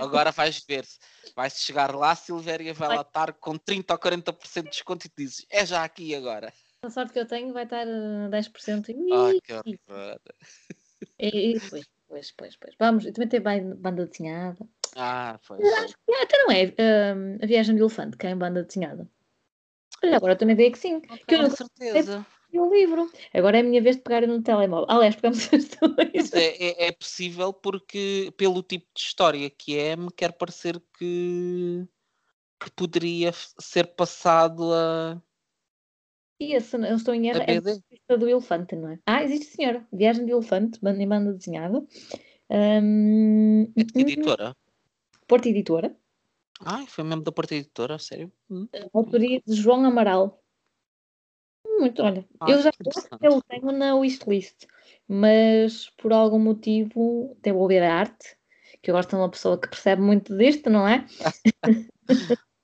[0.00, 0.84] Agora vais ver,
[1.36, 5.10] vais chegar lá, Silvéria vai, vai lá estar com 30 ou 40% de desconto e
[5.16, 6.52] dizes, é já aqui agora.
[6.82, 8.94] A sorte que eu tenho vai estar a 10%.
[9.12, 10.20] Ah, que horror.
[11.18, 12.74] E, pois, pois, pois, pois.
[12.78, 14.58] Vamos, e também tem banda desenhada.
[14.96, 15.58] Ah, foi.
[15.58, 16.74] Até não é
[17.14, 19.08] um, a viagem de elefante, que é em banda desenhada.
[20.02, 21.02] Olha, agora estou na ideia que sim.
[21.08, 23.10] Não que eu não certeza e o livro.
[23.32, 24.86] Agora é a minha vez de pegar no telemóvel.
[24.88, 26.32] Aliás, pegamos as duas.
[26.32, 31.86] É, é, é, possível porque, pelo tipo de história que é, me quer parecer que,
[32.60, 35.20] que poderia ser passado a.
[36.40, 38.98] E esse, eu estou em erro, é a do elefante, não é?
[39.04, 39.86] Ah, existe senhora.
[39.92, 41.84] Viagem do elefante, banda em banda desenhada.
[42.48, 42.80] É
[43.94, 44.56] editora?
[45.26, 45.94] Porta Editora.
[46.60, 48.32] Ah, foi mesmo da Porta Editora, sério?
[48.50, 48.66] Hum.
[48.94, 50.37] Autoria de João Amaral
[51.78, 52.70] muito, olha, ah, eu já
[53.22, 54.66] eu tenho na wishlist,
[55.06, 58.36] mas por algum motivo devo ouvir a arte,
[58.82, 61.06] que eu gosto de uma pessoa que percebe muito disto, não é?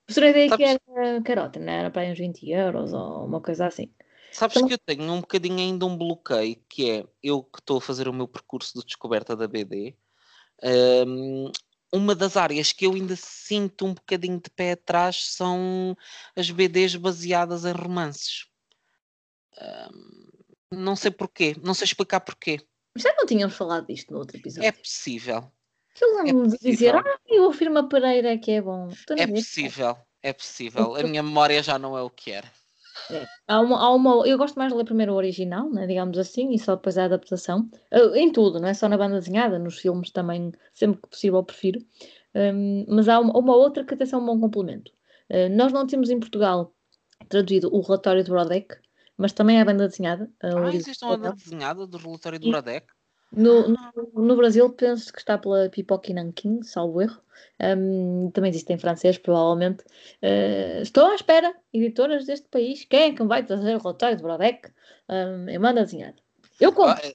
[0.07, 3.66] Professora, a ideia que era carota, não era para uns 20 euros ou uma coisa
[3.66, 3.91] assim.
[4.32, 7.78] Sabes então, que eu tenho um bocadinho ainda um bloqueio, que é eu que estou
[7.78, 9.97] a fazer o meu percurso de descoberta da BD.
[11.07, 11.51] Um,
[11.93, 15.97] uma das áreas que eu ainda sinto um bocadinho de pé atrás são
[16.35, 18.49] as BDs baseadas em romances.
[19.61, 20.25] Um,
[20.71, 22.61] não sei porquê, não sei explicar porquê.
[22.97, 24.69] Já não tínhamos falado disto no outro episódio.
[24.69, 25.51] É possível.
[26.01, 28.89] Eu lembro-me de dizer, ah, o Firma Pereira é que é bom.
[29.17, 30.97] É possível, é possível.
[30.97, 32.51] A minha memória já não é o que era.
[33.11, 33.27] É.
[33.49, 36.53] Há uma, há uma, eu gosto mais de ler primeiro o original, né, digamos assim,
[36.53, 37.69] e só depois a adaptação.
[38.15, 41.81] Em tudo, não é só na banda desenhada, nos filmes também, sempre que possível, prefiro.
[42.35, 44.93] Um, mas há uma, uma, outra que até é um bom complemento.
[45.31, 46.75] Uh, nós não temos em Portugal
[47.29, 48.77] traduzido o relatório de Brodeck,
[49.16, 50.31] mas também a banda desenhada.
[50.43, 52.86] Ah, existe uma banda desenhada do relatório de Brodeck?
[53.36, 57.20] No, no, no, Brasil, penso que está pela Pipoque Nankin, salvo erro.
[57.61, 59.82] Um, também existe em francês, provavelmente.
[60.23, 62.85] Uh, estou à espera, editoras deste país.
[62.85, 64.70] Quem é que vai trazer o relatório de Brodeck?
[65.09, 66.15] Um, eu mando desenhar.
[66.61, 67.05] Eu compro.
[67.05, 67.12] Ah,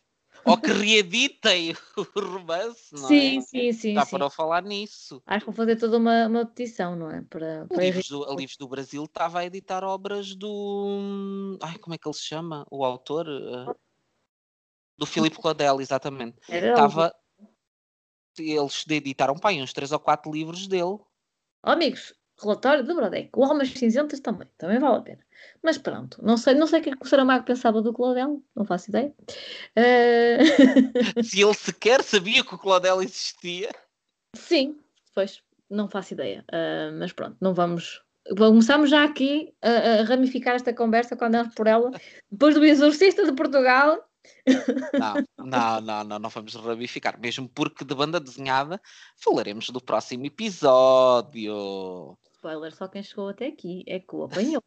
[0.50, 3.42] ou que reeditem o romance, não sim, é?
[3.42, 4.18] Sim, sim, Dá sim.
[4.18, 5.22] para falar nisso.
[5.26, 7.22] Acho que vou fazer toda uma, uma petição, não é?
[7.22, 11.58] Para, para a, Livros do, Livros do Brasil estava a editar obras do...
[11.62, 12.66] Ai, como é que ele se chama?
[12.70, 13.28] O autor?
[13.28, 13.76] Uh
[15.00, 16.38] do Filipe Cladel, exatamente.
[16.50, 17.16] Estava.
[18.38, 21.00] Eles editaram pai, uns 3 ou 4 livros dele.
[21.64, 23.30] Oh, amigos, relatório de Brodeck.
[23.36, 25.20] O Almas Cinzentas também, também vale a pena.
[25.62, 28.42] Mas pronto, não sei, não sei o que, é que o Saramago pensava do Claudel,
[28.56, 29.14] não faço ideia.
[29.78, 31.24] Uh...
[31.24, 33.70] Se ele sequer sabia que o Claudel existia.
[34.36, 34.78] Sim,
[35.14, 36.46] pois, não faço ideia.
[36.52, 38.02] Uh, mas pronto, não vamos.
[38.38, 41.92] Começamos já aqui a, a ramificar esta conversa quando andamos por ela.
[42.30, 43.98] Depois do Exorcista de Portugal,
[44.94, 48.82] não, não, não, não, não vamos ramificar, mesmo porque de banda desenhada
[49.16, 52.18] falaremos do próximo episódio.
[52.40, 54.64] Spoiler, só quem chegou até aqui é que o apanhou.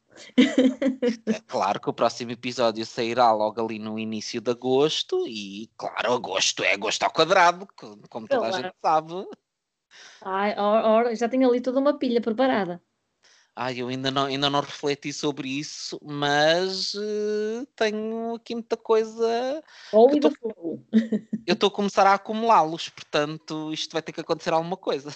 [1.27, 6.13] É claro que o próximo episódio sairá logo ali no início de agosto e, claro,
[6.13, 7.67] agosto é agosto ao quadrado,
[8.11, 8.55] como toda claro.
[8.55, 9.27] a gente sabe.
[10.21, 12.83] Ai, ora, já tenho ali toda uma pilha preparada.
[13.57, 19.65] Ai, eu ainda não, ainda não refleti sobre isso, mas uh, tenho aqui muita coisa.
[19.95, 20.11] Ou
[21.47, 25.11] eu estou a começar a acumulá-los, portanto, isto vai ter que acontecer alguma coisa.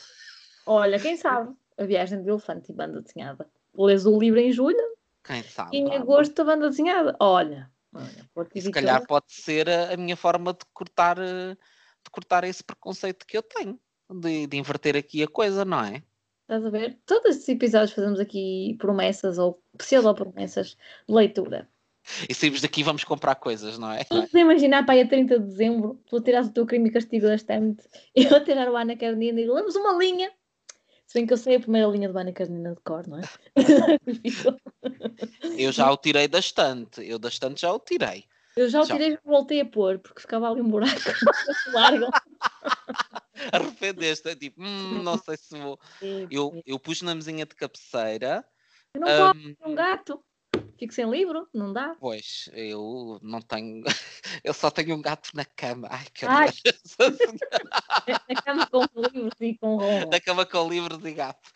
[0.65, 1.55] Olha, quem sabe?
[1.79, 3.49] A viagem do elefante e banda desenhada.
[3.77, 4.97] Lês o livro em julho?
[5.23, 5.77] Quem sabe?
[5.77, 7.17] E em agosto a banda desenhada.
[7.21, 7.71] Olha.
[7.93, 12.63] olha se calhar pode ser a, a, minha forma de cortar, eh, de cortar esse
[12.63, 13.79] preconceito que eu tenho,
[14.11, 16.03] de, de inverter aqui a coisa, não é?
[16.43, 16.97] Estás a ver?
[17.05, 20.77] Todos estes episódios fazemos aqui promessas ou pseudo-promessas
[21.09, 21.69] de leitura.
[22.29, 24.05] E saímos daqui vamos comprar coisas, não é?
[24.09, 26.93] Vamos imaginar para aí a 30 de dezembro, tu a tirar o teu crime e
[26.93, 27.83] castigo da estante,
[28.15, 30.31] eu a tirar o Ana Carnina e lemos uma linha.
[31.07, 33.23] Se bem que eu sei a primeira linha do Ana Carnina de cor, não é?
[35.57, 37.07] eu já o tirei da estante.
[37.07, 38.25] Eu da estante já o tirei.
[38.57, 40.95] Eu já o tirei e voltei a pôr, porque ficava ali um buraco
[41.73, 42.07] largo.
[43.53, 45.79] Arrependeste, é tipo, hum, não sei se vou.
[46.29, 48.45] Eu, eu pus na mesinha de cabeceira.
[48.95, 50.23] Eu não um, um gato.
[50.79, 51.97] Fico sem livro, não dá?
[51.99, 53.83] Pois, eu não tenho.
[54.45, 55.89] Eu só tenho um gato na cama.
[55.91, 56.49] Ai, que Ai.
[58.29, 60.11] Na cama com livros e com roupa.
[60.11, 61.51] Na cama com livros e gato.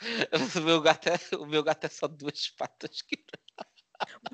[0.56, 2.98] O meu gato é, o meu gato é só de duas patas.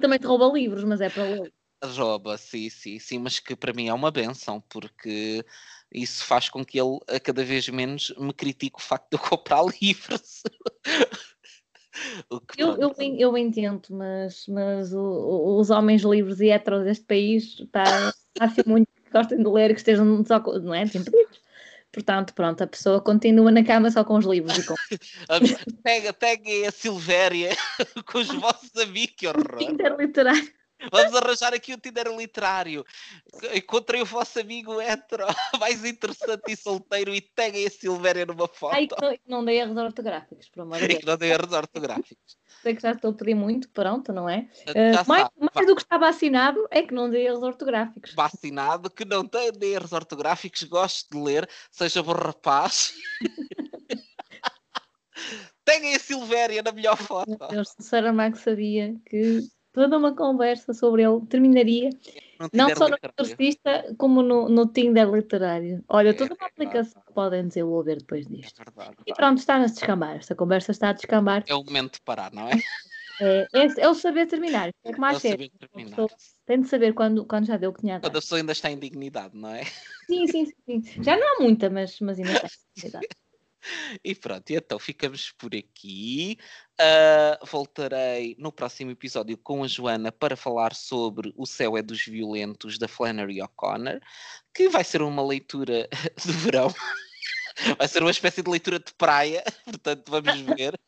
[0.01, 1.53] Também te rouba livros, mas é para ler.
[1.83, 5.45] Rouba, sim, sim, sim, mas que para mim é uma benção, porque
[5.93, 9.29] isso faz com que ele a cada vez menos me critique o facto de eu
[9.29, 10.43] comprar livros.
[12.59, 18.13] eu, eu, eu, entendo, mas, mas o, os homens livres e heteros deste país está
[18.41, 20.85] a ser muito que gostem de ler que estejam só, não é?
[20.85, 21.41] Desimpedidos.
[21.93, 24.59] Portanto, pronto, a pessoa continua na cama só com os livros.
[24.59, 24.75] E com...
[25.83, 27.57] pega, pega a Silvéria
[28.05, 29.63] com os vossos amigos, que horror.
[29.63, 30.53] Interliterário.
[30.93, 32.85] Vamos arranjar aqui o Tinder literário.
[33.55, 35.25] Encontrei o vosso amigo hetero
[35.61, 38.75] mais interessante e solteiro e peguem a Silvéria numa foto.
[38.75, 41.01] Ai, que não dei erros ortográficos, por amor de Deus.
[41.01, 42.37] que não dei erros ortográficos.
[42.63, 44.49] Sei que já estou a pedir muito, pronto, não é?
[44.69, 48.15] Uh, mais, mais do que está vacinado é que não dei erros ortográficos.
[48.15, 52.95] Vacinado, que não tem erros ortográficos, gosto de ler, seja bom rapaz.
[55.65, 57.29] Peguem a Silvéria na melhor foto.
[57.29, 59.41] Meu Deus, o Saramago sabia que
[59.77, 61.91] toda uma conversa sobre ele terminaria
[62.51, 65.85] não, só no exorcista como no, no Tinder literário.
[65.87, 68.59] Olha, é, toda uma é aplicação que podem desenvolver depois disto.
[68.59, 70.17] É verdade, e pronto, está a descambar.
[70.17, 71.45] Esta conversa está a descambar.
[71.47, 72.53] É o momento de parar, não é?
[73.19, 74.69] É, é, é o saber terminar.
[74.85, 76.07] É que mais é saber terminar.
[76.45, 78.71] Tem de saber quando, quando já deu o que tinha Quando a pessoa ainda está
[78.71, 79.65] em dignidade, não é?
[80.07, 81.03] Sim, sim, sim.
[81.03, 82.47] Já não há muita, mas, mas ainda
[82.77, 83.01] está.
[84.05, 86.39] E pronto, então ficamos por aqui.
[86.81, 92.05] Uh, voltarei no próximo episódio com a Joana para falar sobre O Céu é dos
[92.05, 94.01] Violentos, da Flannery O'Connor,
[94.55, 95.89] que vai ser uma leitura
[96.25, 96.73] de verão.
[97.79, 100.79] Vai ser uma espécie de leitura de praia, portanto vamos ver.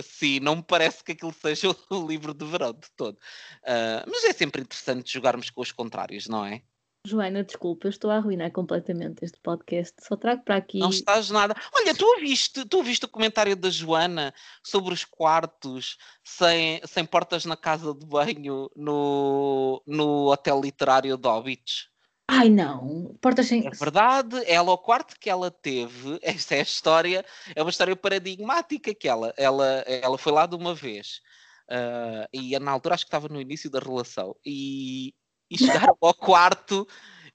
[0.00, 3.16] Sim, não me parece que aquilo seja o livro de verão de todo.
[3.64, 6.62] Uh, mas é sempre interessante jogarmos com os contrários, não é?
[7.08, 9.94] Joana, desculpa, eu estou a arruinar completamente este podcast.
[10.06, 10.78] Só trago para aqui.
[10.78, 11.56] Não estás nada.
[11.72, 17.44] Olha, tu ouviste, tu ouviste o comentário da Joana sobre os quartos sem, sem portas
[17.44, 21.88] na casa de banho no, no hotel literário de Hobbits?
[22.30, 23.66] Ai não, portas sem.
[23.66, 27.24] É verdade, ela, o quarto que ela teve, esta é a história,
[27.56, 31.22] é uma história paradigmática que ela, ela, ela foi lá de uma vez.
[31.70, 35.14] Uh, e na altura acho que estava no início da relação e,
[35.50, 36.86] e chegaram ao quarto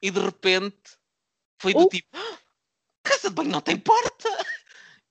[0.01, 0.97] e de repente
[1.59, 1.89] foi do uh.
[1.89, 2.37] tipo ah,
[3.03, 4.29] casa de banho não tem porta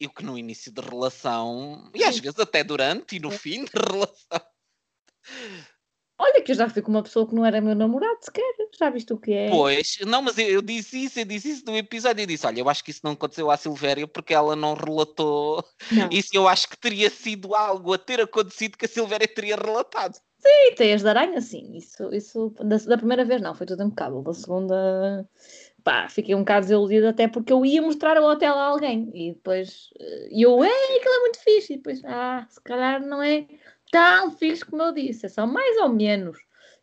[0.01, 3.65] e o que no início da relação e às vezes até durante e no fim
[3.65, 4.53] da relação
[6.23, 8.55] Olha, que eu já fui com uma pessoa que não era meu namorado sequer.
[8.79, 9.51] Já viste o que é?
[9.51, 12.23] Pois, não, mas eu, eu, disse isso, eu disse isso no episódio.
[12.23, 15.65] Eu disse: Olha, eu acho que isso não aconteceu à Silvéria porque ela não relatou
[15.91, 16.09] não.
[16.13, 16.29] isso.
[16.33, 20.17] Eu acho que teria sido algo a ter acontecido que a Silvéria teria relatado.
[20.45, 21.77] Sim, teias de aranha, sim.
[21.77, 24.23] Isso, isso da, da primeira vez não, foi tudo impecável.
[24.23, 25.29] Da segunda,
[25.85, 29.33] pá, fiquei um bocado desiludida até porque eu ia mostrar o hotel a alguém e
[29.35, 31.75] depois eh, eu, ei, aquilo é muito fixe.
[31.75, 33.47] E depois, ah, se calhar não é
[33.93, 36.39] tão fixe como eu disse, é só mais ou menos.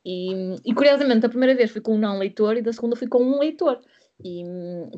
[0.06, 3.08] E, e curiosamente, a primeira vez fui com um não leitor e da segunda fui
[3.08, 3.80] com um leitor.
[4.24, 4.44] E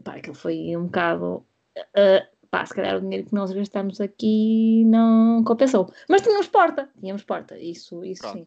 [0.04, 1.46] pá, aquilo foi um bocado.
[1.78, 5.92] Uh, pá, se calhar o dinheiro que nós gastamos aqui não compensou.
[6.08, 8.46] Mas tínhamos porta, tínhamos porta, isso, isso sim.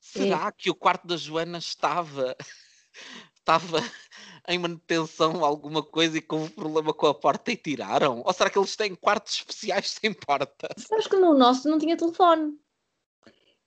[0.00, 0.52] Será é.
[0.52, 2.34] que o quarto da Joana estava.
[3.38, 3.78] estava
[4.48, 8.22] em manutenção alguma coisa e um problema com a porta e tiraram?
[8.24, 10.68] Ou será que eles têm quartos especiais sem porta?
[10.76, 12.58] Sabes que no nosso não tinha telefone.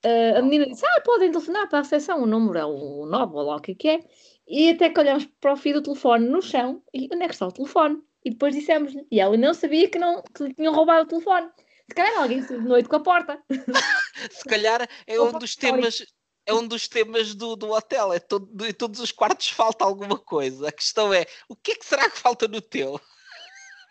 [0.06, 3.34] Uh, a menina disse: Ah, podem telefonar para a recepção, o número é o 9
[3.34, 3.99] ou lá o que é.
[4.48, 7.34] E até que olhamos para o fio do telefone no chão e onde é que
[7.34, 8.02] está o telefone?
[8.26, 9.06] E depois dissemos-lhe.
[9.11, 11.47] E ela não sabia que, não, que lhe tinham roubado o telefone.
[11.88, 13.39] Se calhar alguém saiu de noite com a porta.
[14.31, 16.03] Se calhar é um dos temas.
[16.47, 18.11] É um dos temas do, do hotel.
[18.11, 20.69] É todo, em todos os quartos falta alguma coisa.
[20.69, 22.99] A questão é: o que é que será que falta no teu?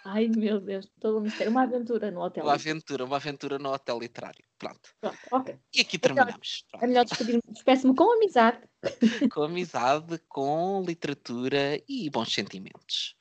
[0.05, 1.51] Ai meu Deus, todo um mistério.
[1.51, 2.45] Uma aventura no hotel.
[2.45, 4.45] Uma aventura, uma aventura no hotel literário.
[4.59, 4.91] Pronto.
[5.01, 5.59] Pronto, ok.
[5.73, 6.65] E aqui terminamos.
[6.81, 8.59] É melhor despedir-me, despeço-me com amizade.
[9.33, 13.17] com amizade, com literatura e bons sentimentos.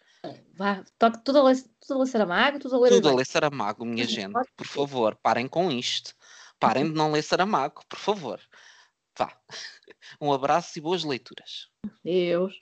[0.55, 3.25] Vá, toque tudo a ler, tudo a ler Saramago, tudo a ler Tudo a ler
[3.25, 4.33] Saramago, minha gente.
[4.55, 6.15] Por favor, parem com isto.
[6.59, 8.39] Parem de não ler Saramago, por favor.
[9.17, 9.35] Vá.
[10.19, 11.69] Um abraço e boas leituras.
[12.03, 12.53] Deus.